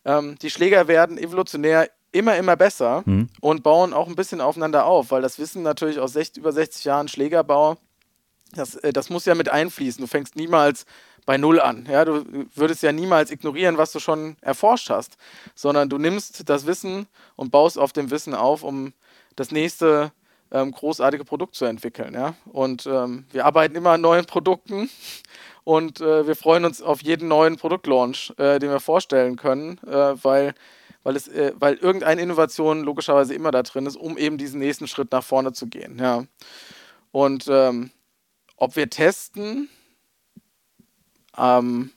Ähm, 0.04 0.36
die 0.40 0.50
Schläger 0.50 0.88
werden 0.88 1.18
evolutionär 1.18 1.90
immer, 2.12 2.36
immer 2.36 2.56
besser 2.56 3.02
mhm. 3.04 3.28
und 3.40 3.62
bauen 3.62 3.92
auch 3.92 4.08
ein 4.08 4.16
bisschen 4.16 4.40
aufeinander 4.40 4.86
auf, 4.86 5.10
weil 5.10 5.22
das 5.22 5.38
Wissen 5.38 5.62
natürlich 5.62 5.98
aus 5.98 6.12
60, 6.14 6.38
über 6.38 6.52
60 6.52 6.84
Jahren 6.84 7.08
Schlägerbau, 7.08 7.76
das, 8.52 8.76
äh, 8.76 8.92
das 8.92 9.10
muss 9.10 9.26
ja 9.26 9.34
mit 9.34 9.48
einfließen. 9.48 10.00
Du 10.00 10.06
fängst 10.06 10.36
niemals 10.36 10.86
bei 11.26 11.36
Null 11.36 11.60
an. 11.60 11.86
Ja? 11.90 12.04
Du 12.04 12.24
würdest 12.54 12.82
ja 12.82 12.92
niemals 12.92 13.30
ignorieren, 13.30 13.76
was 13.76 13.92
du 13.92 14.00
schon 14.00 14.36
erforscht 14.40 14.90
hast, 14.90 15.18
sondern 15.54 15.88
du 15.88 15.98
nimmst 15.98 16.48
das 16.48 16.66
Wissen 16.66 17.06
und 17.36 17.50
baust 17.50 17.78
auf 17.78 17.92
dem 17.92 18.10
Wissen 18.10 18.34
auf, 18.34 18.62
um 18.62 18.94
das 19.36 19.50
nächste 19.50 20.10
ähm, 20.50 20.72
großartige 20.72 21.24
Produkt 21.24 21.54
zu 21.54 21.66
entwickeln. 21.66 22.14
Ja? 22.14 22.34
Und 22.46 22.86
ähm, 22.86 23.26
wir 23.30 23.44
arbeiten 23.44 23.76
immer 23.76 23.90
an 23.90 24.00
neuen 24.00 24.24
Produkten 24.24 24.88
und 25.64 26.00
äh, 26.00 26.26
wir 26.26 26.34
freuen 26.34 26.64
uns 26.64 26.80
auf 26.80 27.02
jeden 27.02 27.28
neuen 27.28 27.56
Produktlaunch, 27.56 28.32
äh, 28.38 28.58
den 28.58 28.70
wir 28.70 28.80
vorstellen 28.80 29.36
können, 29.36 29.78
äh, 29.86 30.14
weil 30.24 30.54
weil, 31.08 31.16
es, 31.16 31.26
äh, 31.26 31.54
weil 31.56 31.76
irgendeine 31.76 32.20
Innovation 32.20 32.82
logischerweise 32.82 33.32
immer 33.32 33.50
da 33.50 33.62
drin 33.62 33.86
ist, 33.86 33.96
um 33.96 34.18
eben 34.18 34.36
diesen 34.36 34.60
nächsten 34.60 34.86
Schritt 34.86 35.10
nach 35.10 35.24
vorne 35.24 35.54
zu 35.54 35.66
gehen. 35.66 35.98
Ja. 35.98 36.26
Und 37.12 37.46
ähm, 37.48 37.92
ob 38.58 38.76
wir 38.76 38.90
testen, 38.90 39.70
ähm, 41.34 41.92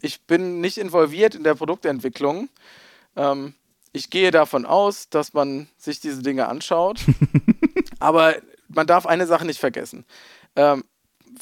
ich 0.00 0.22
bin 0.22 0.62
nicht 0.62 0.78
involviert 0.78 1.34
in 1.34 1.44
der 1.44 1.54
Produktentwicklung. 1.54 2.48
Ähm, 3.14 3.52
ich 3.92 4.08
gehe 4.08 4.30
davon 4.30 4.64
aus, 4.64 5.10
dass 5.10 5.34
man 5.34 5.68
sich 5.76 6.00
diese 6.00 6.22
Dinge 6.22 6.48
anschaut. 6.48 7.00
aber 7.98 8.36
man 8.68 8.86
darf 8.86 9.04
eine 9.04 9.26
Sache 9.26 9.44
nicht 9.44 9.60
vergessen. 9.60 10.06
Ähm, 10.54 10.82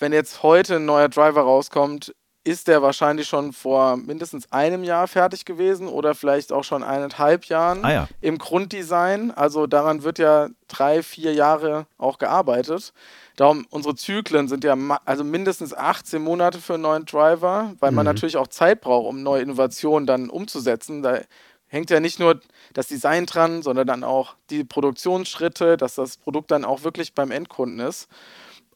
wenn 0.00 0.12
jetzt 0.12 0.42
heute 0.42 0.76
ein 0.76 0.84
neuer 0.84 1.10
Driver 1.10 1.42
rauskommt, 1.42 2.12
ist 2.44 2.68
der 2.68 2.82
wahrscheinlich 2.82 3.26
schon 3.26 3.54
vor 3.54 3.96
mindestens 3.96 4.52
einem 4.52 4.84
Jahr 4.84 5.08
fertig 5.08 5.46
gewesen 5.46 5.88
oder 5.88 6.14
vielleicht 6.14 6.52
auch 6.52 6.62
schon 6.62 6.82
eineinhalb 6.82 7.46
Jahren 7.46 7.84
ah, 7.84 7.92
ja. 7.92 8.08
im 8.20 8.36
Grunddesign. 8.36 9.30
Also 9.30 9.66
daran 9.66 10.02
wird 10.02 10.18
ja 10.18 10.48
drei, 10.68 11.02
vier 11.02 11.32
Jahre 11.32 11.86
auch 11.96 12.18
gearbeitet. 12.18 12.92
Darum, 13.36 13.66
unsere 13.70 13.94
Zyklen 13.96 14.46
sind 14.48 14.62
ja 14.62 14.76
also 15.06 15.24
mindestens 15.24 15.74
18 15.74 16.22
Monate 16.22 16.60
für 16.60 16.74
einen 16.74 16.82
neuen 16.82 17.06
Driver, 17.06 17.72
weil 17.80 17.90
mhm. 17.90 17.96
man 17.96 18.06
natürlich 18.06 18.36
auch 18.36 18.48
Zeit 18.48 18.82
braucht, 18.82 19.08
um 19.08 19.22
neue 19.22 19.42
Innovationen 19.42 20.06
dann 20.06 20.28
umzusetzen. 20.28 21.02
Da 21.02 21.20
hängt 21.66 21.90
ja 21.90 21.98
nicht 21.98 22.20
nur 22.20 22.40
das 22.74 22.88
Design 22.88 23.24
dran, 23.24 23.62
sondern 23.62 23.86
dann 23.86 24.04
auch 24.04 24.34
die 24.50 24.64
Produktionsschritte, 24.64 25.76
dass 25.78 25.94
das 25.94 26.18
Produkt 26.18 26.50
dann 26.50 26.64
auch 26.64 26.84
wirklich 26.84 27.14
beim 27.14 27.30
Endkunden 27.30 27.80
ist. 27.80 28.08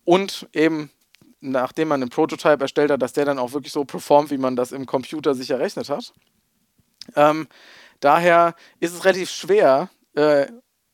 Und 0.04 0.48
eben, 0.54 0.90
nachdem 1.40 1.88
man 1.88 2.02
einen 2.02 2.10
Prototype 2.10 2.60
erstellt 2.60 2.90
hat, 2.90 3.02
dass 3.02 3.12
der 3.12 3.24
dann 3.24 3.38
auch 3.38 3.52
wirklich 3.52 3.72
so 3.72 3.84
performt, 3.84 4.30
wie 4.30 4.38
man 4.38 4.56
das 4.56 4.72
im 4.72 4.86
Computer 4.86 5.34
sich 5.34 5.50
errechnet 5.50 5.88
hat. 5.88 6.12
Ähm, 7.14 7.48
daher 8.00 8.54
ist 8.80 8.94
es 8.94 9.04
relativ 9.04 9.30
schwer, 9.30 9.88
äh, 10.14 10.46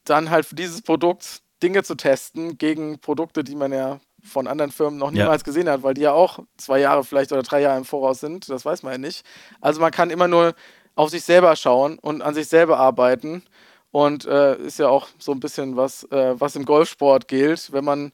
dann 0.05 0.31
halt 0.31 0.47
für 0.47 0.55
dieses 0.55 0.83
Produkt 0.83 1.43
Dinge 1.63 1.83
zu 1.83 1.95
testen 1.95 2.59
gegen 2.59 2.99
Produkte, 2.99 3.43
die 3.43 3.55
man 3.55 3.73
ja 3.73 4.01
von 4.23 4.47
anderen 4.47 4.71
Firmen 4.71 4.99
noch 4.99 5.11
niemals 5.11 5.43
ja. 5.43 5.45
gesehen 5.45 5.69
hat, 5.69 5.83
weil 5.83 5.95
die 5.95 6.03
ja 6.03 6.13
auch 6.13 6.41
zwei 6.57 6.81
Jahre 6.81 7.05
vielleicht 7.05 7.33
oder 7.33 7.43
drei 7.43 7.61
Jahre 7.61 7.79
im 7.79 7.85
Voraus 7.85 8.21
sind. 8.21 8.49
Das 8.49 8.65
weiß 8.65 8.83
man 8.83 8.93
ja 8.93 8.99
nicht. 8.99 9.25
Also 9.61 9.81
man 9.81 9.91
kann 9.91 10.11
immer 10.11 10.29
nur 10.29 10.55
auf 10.95 11.11
sich 11.11 11.25
selber 11.25 11.57
schauen 11.57 11.99
und 11.99 12.23
an 12.23 12.35
sich 12.35 12.49
selber 12.49 12.79
arbeiten. 12.79 13.45
Und 13.91 14.25
äh, 14.25 14.57
ist 14.57 14.79
ja 14.79 14.89
auch 14.89 15.09
so 15.19 15.31
ein 15.31 15.41
bisschen 15.41 15.77
was, 15.77 16.05
äh, 16.11 16.35
was 16.39 16.57
im 16.57 16.65
Golfsport 16.65 17.29
gilt. 17.29 17.73
Wenn 17.73 17.85
man 17.85 18.13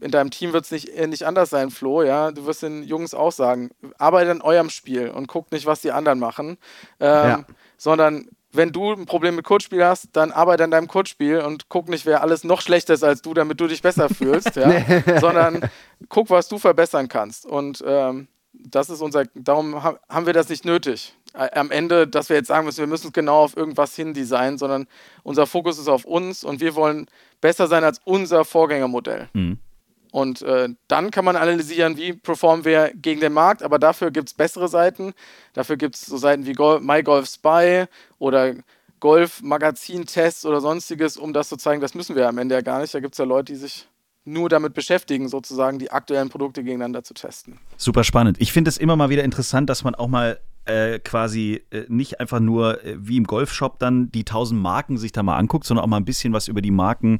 in 0.00 0.10
deinem 0.10 0.30
Team 0.30 0.52
wird 0.52 0.64
es 0.64 0.70
nicht, 0.70 0.88
äh, 0.88 1.06
nicht 1.06 1.24
anders 1.24 1.50
sein, 1.50 1.70
Flo, 1.70 2.02
ja. 2.02 2.30
Du 2.30 2.46
wirst 2.46 2.62
den 2.62 2.82
Jungs 2.82 3.14
auch 3.14 3.32
sagen, 3.32 3.70
arbeitet 3.98 4.30
an 4.30 4.42
eurem 4.42 4.70
Spiel 4.70 5.08
und 5.08 5.28
guckt 5.28 5.52
nicht, 5.52 5.66
was 5.66 5.80
die 5.80 5.92
anderen 5.92 6.18
machen. 6.18 6.58
Ähm, 6.98 7.28
ja. 7.28 7.44
Sondern 7.76 8.28
wenn 8.52 8.72
du 8.72 8.92
ein 8.92 9.06
Problem 9.06 9.36
mit 9.36 9.44
Kurzspiel 9.44 9.84
hast, 9.84 10.08
dann 10.12 10.32
arbeite 10.32 10.64
an 10.64 10.70
deinem 10.70 10.88
Kurzspiel 10.88 11.38
und 11.40 11.68
guck 11.68 11.88
nicht, 11.88 12.04
wer 12.04 12.22
alles 12.22 12.44
noch 12.44 12.60
schlechter 12.60 12.94
ist 12.94 13.04
als 13.04 13.22
du, 13.22 13.32
damit 13.32 13.60
du 13.60 13.68
dich 13.68 13.80
besser 13.80 14.08
fühlst, 14.08 14.56
ja? 14.56 14.72
sondern 15.20 15.70
guck, 16.08 16.30
was 16.30 16.48
du 16.48 16.58
verbessern 16.58 17.08
kannst. 17.08 17.46
Und 17.46 17.82
ähm, 17.86 18.28
das 18.52 18.90
ist 18.90 19.00
unser, 19.00 19.24
darum 19.34 19.82
haben 19.82 20.26
wir 20.26 20.32
das 20.32 20.48
nicht 20.48 20.64
nötig. 20.64 21.14
Am 21.32 21.70
Ende, 21.70 22.08
dass 22.08 22.28
wir 22.28 22.36
jetzt 22.36 22.48
sagen 22.48 22.66
müssen, 22.66 22.80
wir 22.80 22.86
müssen 22.86 23.12
genau 23.12 23.44
auf 23.44 23.56
irgendwas 23.56 23.94
hin 23.94 24.14
designen, 24.14 24.58
sondern 24.58 24.86
unser 25.22 25.46
Fokus 25.46 25.78
ist 25.78 25.88
auf 25.88 26.04
uns 26.04 26.42
und 26.44 26.60
wir 26.60 26.74
wollen 26.74 27.06
besser 27.40 27.66
sein 27.68 27.84
als 27.84 28.00
unser 28.04 28.44
Vorgängermodell. 28.44 29.28
Mhm. 29.32 29.58
Und 30.12 30.42
äh, 30.42 30.68
dann 30.88 31.10
kann 31.10 31.24
man 31.24 31.36
analysieren, 31.36 31.96
wie 31.96 32.14
performen 32.14 32.64
wir 32.64 32.90
gegen 32.94 33.20
den 33.20 33.32
Markt, 33.32 33.62
aber 33.62 33.78
dafür 33.78 34.10
gibt 34.10 34.28
es 34.28 34.34
bessere 34.34 34.68
Seiten. 34.68 35.12
Dafür 35.52 35.76
gibt 35.76 35.94
es 35.94 36.06
so 36.06 36.16
Seiten 36.16 36.46
wie 36.46 36.52
Gol 36.52 36.80
MyGolf 36.80 37.28
Spy 37.28 37.84
oder 38.18 38.54
Golf-Magazin-Tests 38.98 40.44
oder 40.44 40.60
sonstiges, 40.60 41.16
um 41.16 41.32
das 41.32 41.48
zu 41.48 41.56
zeigen, 41.56 41.80
das 41.80 41.94
müssen 41.94 42.16
wir 42.16 42.28
am 42.28 42.38
Ende 42.38 42.54
ja 42.54 42.60
gar 42.60 42.80
nicht. 42.80 42.92
Da 42.92 43.00
gibt 43.00 43.14
es 43.14 43.18
ja 43.18 43.24
Leute, 43.24 43.52
die 43.52 43.58
sich 43.58 43.88
nur 44.24 44.48
damit 44.48 44.74
beschäftigen, 44.74 45.28
sozusagen 45.28 45.78
die 45.78 45.90
aktuellen 45.90 46.28
Produkte 46.28 46.62
gegeneinander 46.62 47.02
zu 47.02 47.14
testen. 47.14 47.58
Super 47.76 48.04
spannend. 48.04 48.36
Ich 48.40 48.52
finde 48.52 48.68
es 48.68 48.76
immer 48.76 48.96
mal 48.96 49.08
wieder 49.08 49.24
interessant, 49.24 49.70
dass 49.70 49.82
man 49.82 49.94
auch 49.94 50.08
mal 50.08 50.38
äh, 50.64 50.98
quasi 50.98 51.62
äh, 51.70 51.84
nicht 51.88 52.20
einfach 52.20 52.40
nur 52.40 52.84
äh, 52.84 52.96
wie 52.98 53.16
im 53.16 53.24
Golfshop 53.24 53.78
dann 53.78 54.10
die 54.10 54.24
tausend 54.24 54.60
Marken 54.60 54.98
sich 54.98 55.12
da 55.12 55.22
mal 55.22 55.36
anguckt, 55.36 55.64
sondern 55.64 55.84
auch 55.84 55.88
mal 55.88 55.96
ein 55.96 56.04
bisschen 56.04 56.32
was 56.32 56.48
über 56.48 56.62
die 56.62 56.70
Marken 56.70 57.18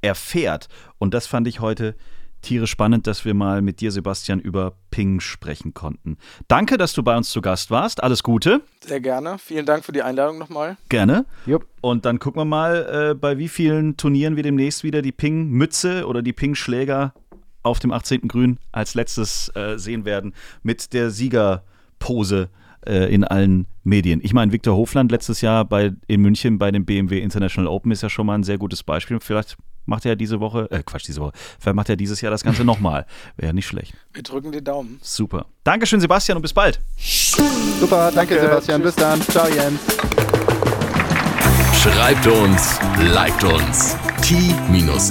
erfährt. 0.00 0.68
Und 0.98 1.14
das 1.14 1.26
fand 1.26 1.46
ich 1.46 1.60
heute 1.60 1.94
tierisch 2.42 2.70
spannend, 2.70 3.06
dass 3.06 3.24
wir 3.24 3.34
mal 3.34 3.62
mit 3.62 3.80
dir, 3.80 3.92
Sebastian, 3.92 4.40
über 4.40 4.74
Ping 4.90 5.20
sprechen 5.20 5.74
konnten. 5.74 6.16
Danke, 6.48 6.78
dass 6.78 6.92
du 6.92 7.02
bei 7.02 7.16
uns 7.16 7.30
zu 7.30 7.40
Gast 7.40 7.70
warst. 7.70 8.02
Alles 8.02 8.22
Gute. 8.22 8.62
Sehr 8.84 9.00
gerne. 9.00 9.38
Vielen 9.38 9.66
Dank 9.66 9.84
für 9.84 9.92
die 9.92 10.02
Einladung 10.02 10.38
nochmal. 10.38 10.76
Gerne. 10.88 11.26
Jupp. 11.46 11.66
Und 11.80 12.04
dann 12.04 12.18
gucken 12.18 12.40
wir 12.40 12.46
mal, 12.46 13.10
äh, 13.10 13.14
bei 13.14 13.38
wie 13.38 13.48
vielen 13.48 13.96
Turnieren 13.96 14.36
wir 14.36 14.42
demnächst 14.42 14.84
wieder 14.84 15.02
die 15.02 15.12
Ping-Mütze 15.12 16.06
oder 16.06 16.22
die 16.22 16.32
Ping-Schläger 16.32 17.14
auf 17.62 17.78
dem 17.78 17.92
18. 17.92 18.26
Grün 18.26 18.58
als 18.72 18.94
letztes 18.94 19.54
äh, 19.54 19.76
sehen 19.76 20.04
werden 20.04 20.34
mit 20.62 20.92
der 20.94 21.10
Siegerpose 21.10 22.48
äh, 22.86 23.12
in 23.12 23.24
allen 23.24 23.66
Medien. 23.84 24.20
Ich 24.22 24.32
meine, 24.32 24.52
Viktor 24.52 24.76
Hofland 24.76 25.10
letztes 25.10 25.40
Jahr 25.40 25.64
bei, 25.64 25.92
in 26.06 26.20
München 26.20 26.58
bei 26.58 26.70
dem 26.70 26.84
BMW 26.84 27.20
International 27.20 27.68
Open 27.68 27.92
ist 27.92 28.02
ja 28.02 28.10
schon 28.10 28.26
mal 28.26 28.34
ein 28.34 28.44
sehr 28.44 28.58
gutes 28.58 28.82
Beispiel. 28.82 29.18
Vielleicht 29.20 29.56
macht 29.86 30.06
er 30.06 30.16
diese 30.16 30.40
Woche, 30.40 30.70
äh, 30.70 30.82
Quatsch, 30.84 31.06
diese 31.06 31.20
Woche, 31.20 31.32
vielleicht 31.58 31.76
macht 31.76 31.88
er 31.88 31.96
dieses 31.96 32.20
Jahr 32.20 32.30
das 32.30 32.42
Ganze 32.44 32.64
nochmal. 32.64 33.06
Wäre 33.36 33.48
ja 33.48 33.52
nicht 33.52 33.66
schlecht. 33.66 33.94
Wir 34.12 34.22
drücken 34.22 34.52
die 34.52 34.62
Daumen. 34.62 34.98
Super. 35.02 35.46
Dankeschön, 35.64 36.00
Sebastian, 36.00 36.36
und 36.36 36.42
bis 36.42 36.52
bald. 36.52 36.80
Super, 36.98 38.12
danke, 38.14 38.36
danke 38.36 38.40
Sebastian. 38.40 38.82
Tschüss. 38.82 38.94
Bis 38.94 39.04
dann. 39.04 39.20
Ciao, 39.22 39.48
Jens. 39.48 39.80
Schreibt 41.82 42.26
uns, 42.26 42.78
liked 43.14 43.44
uns. 43.44 43.96
t-time.golf 44.22 45.10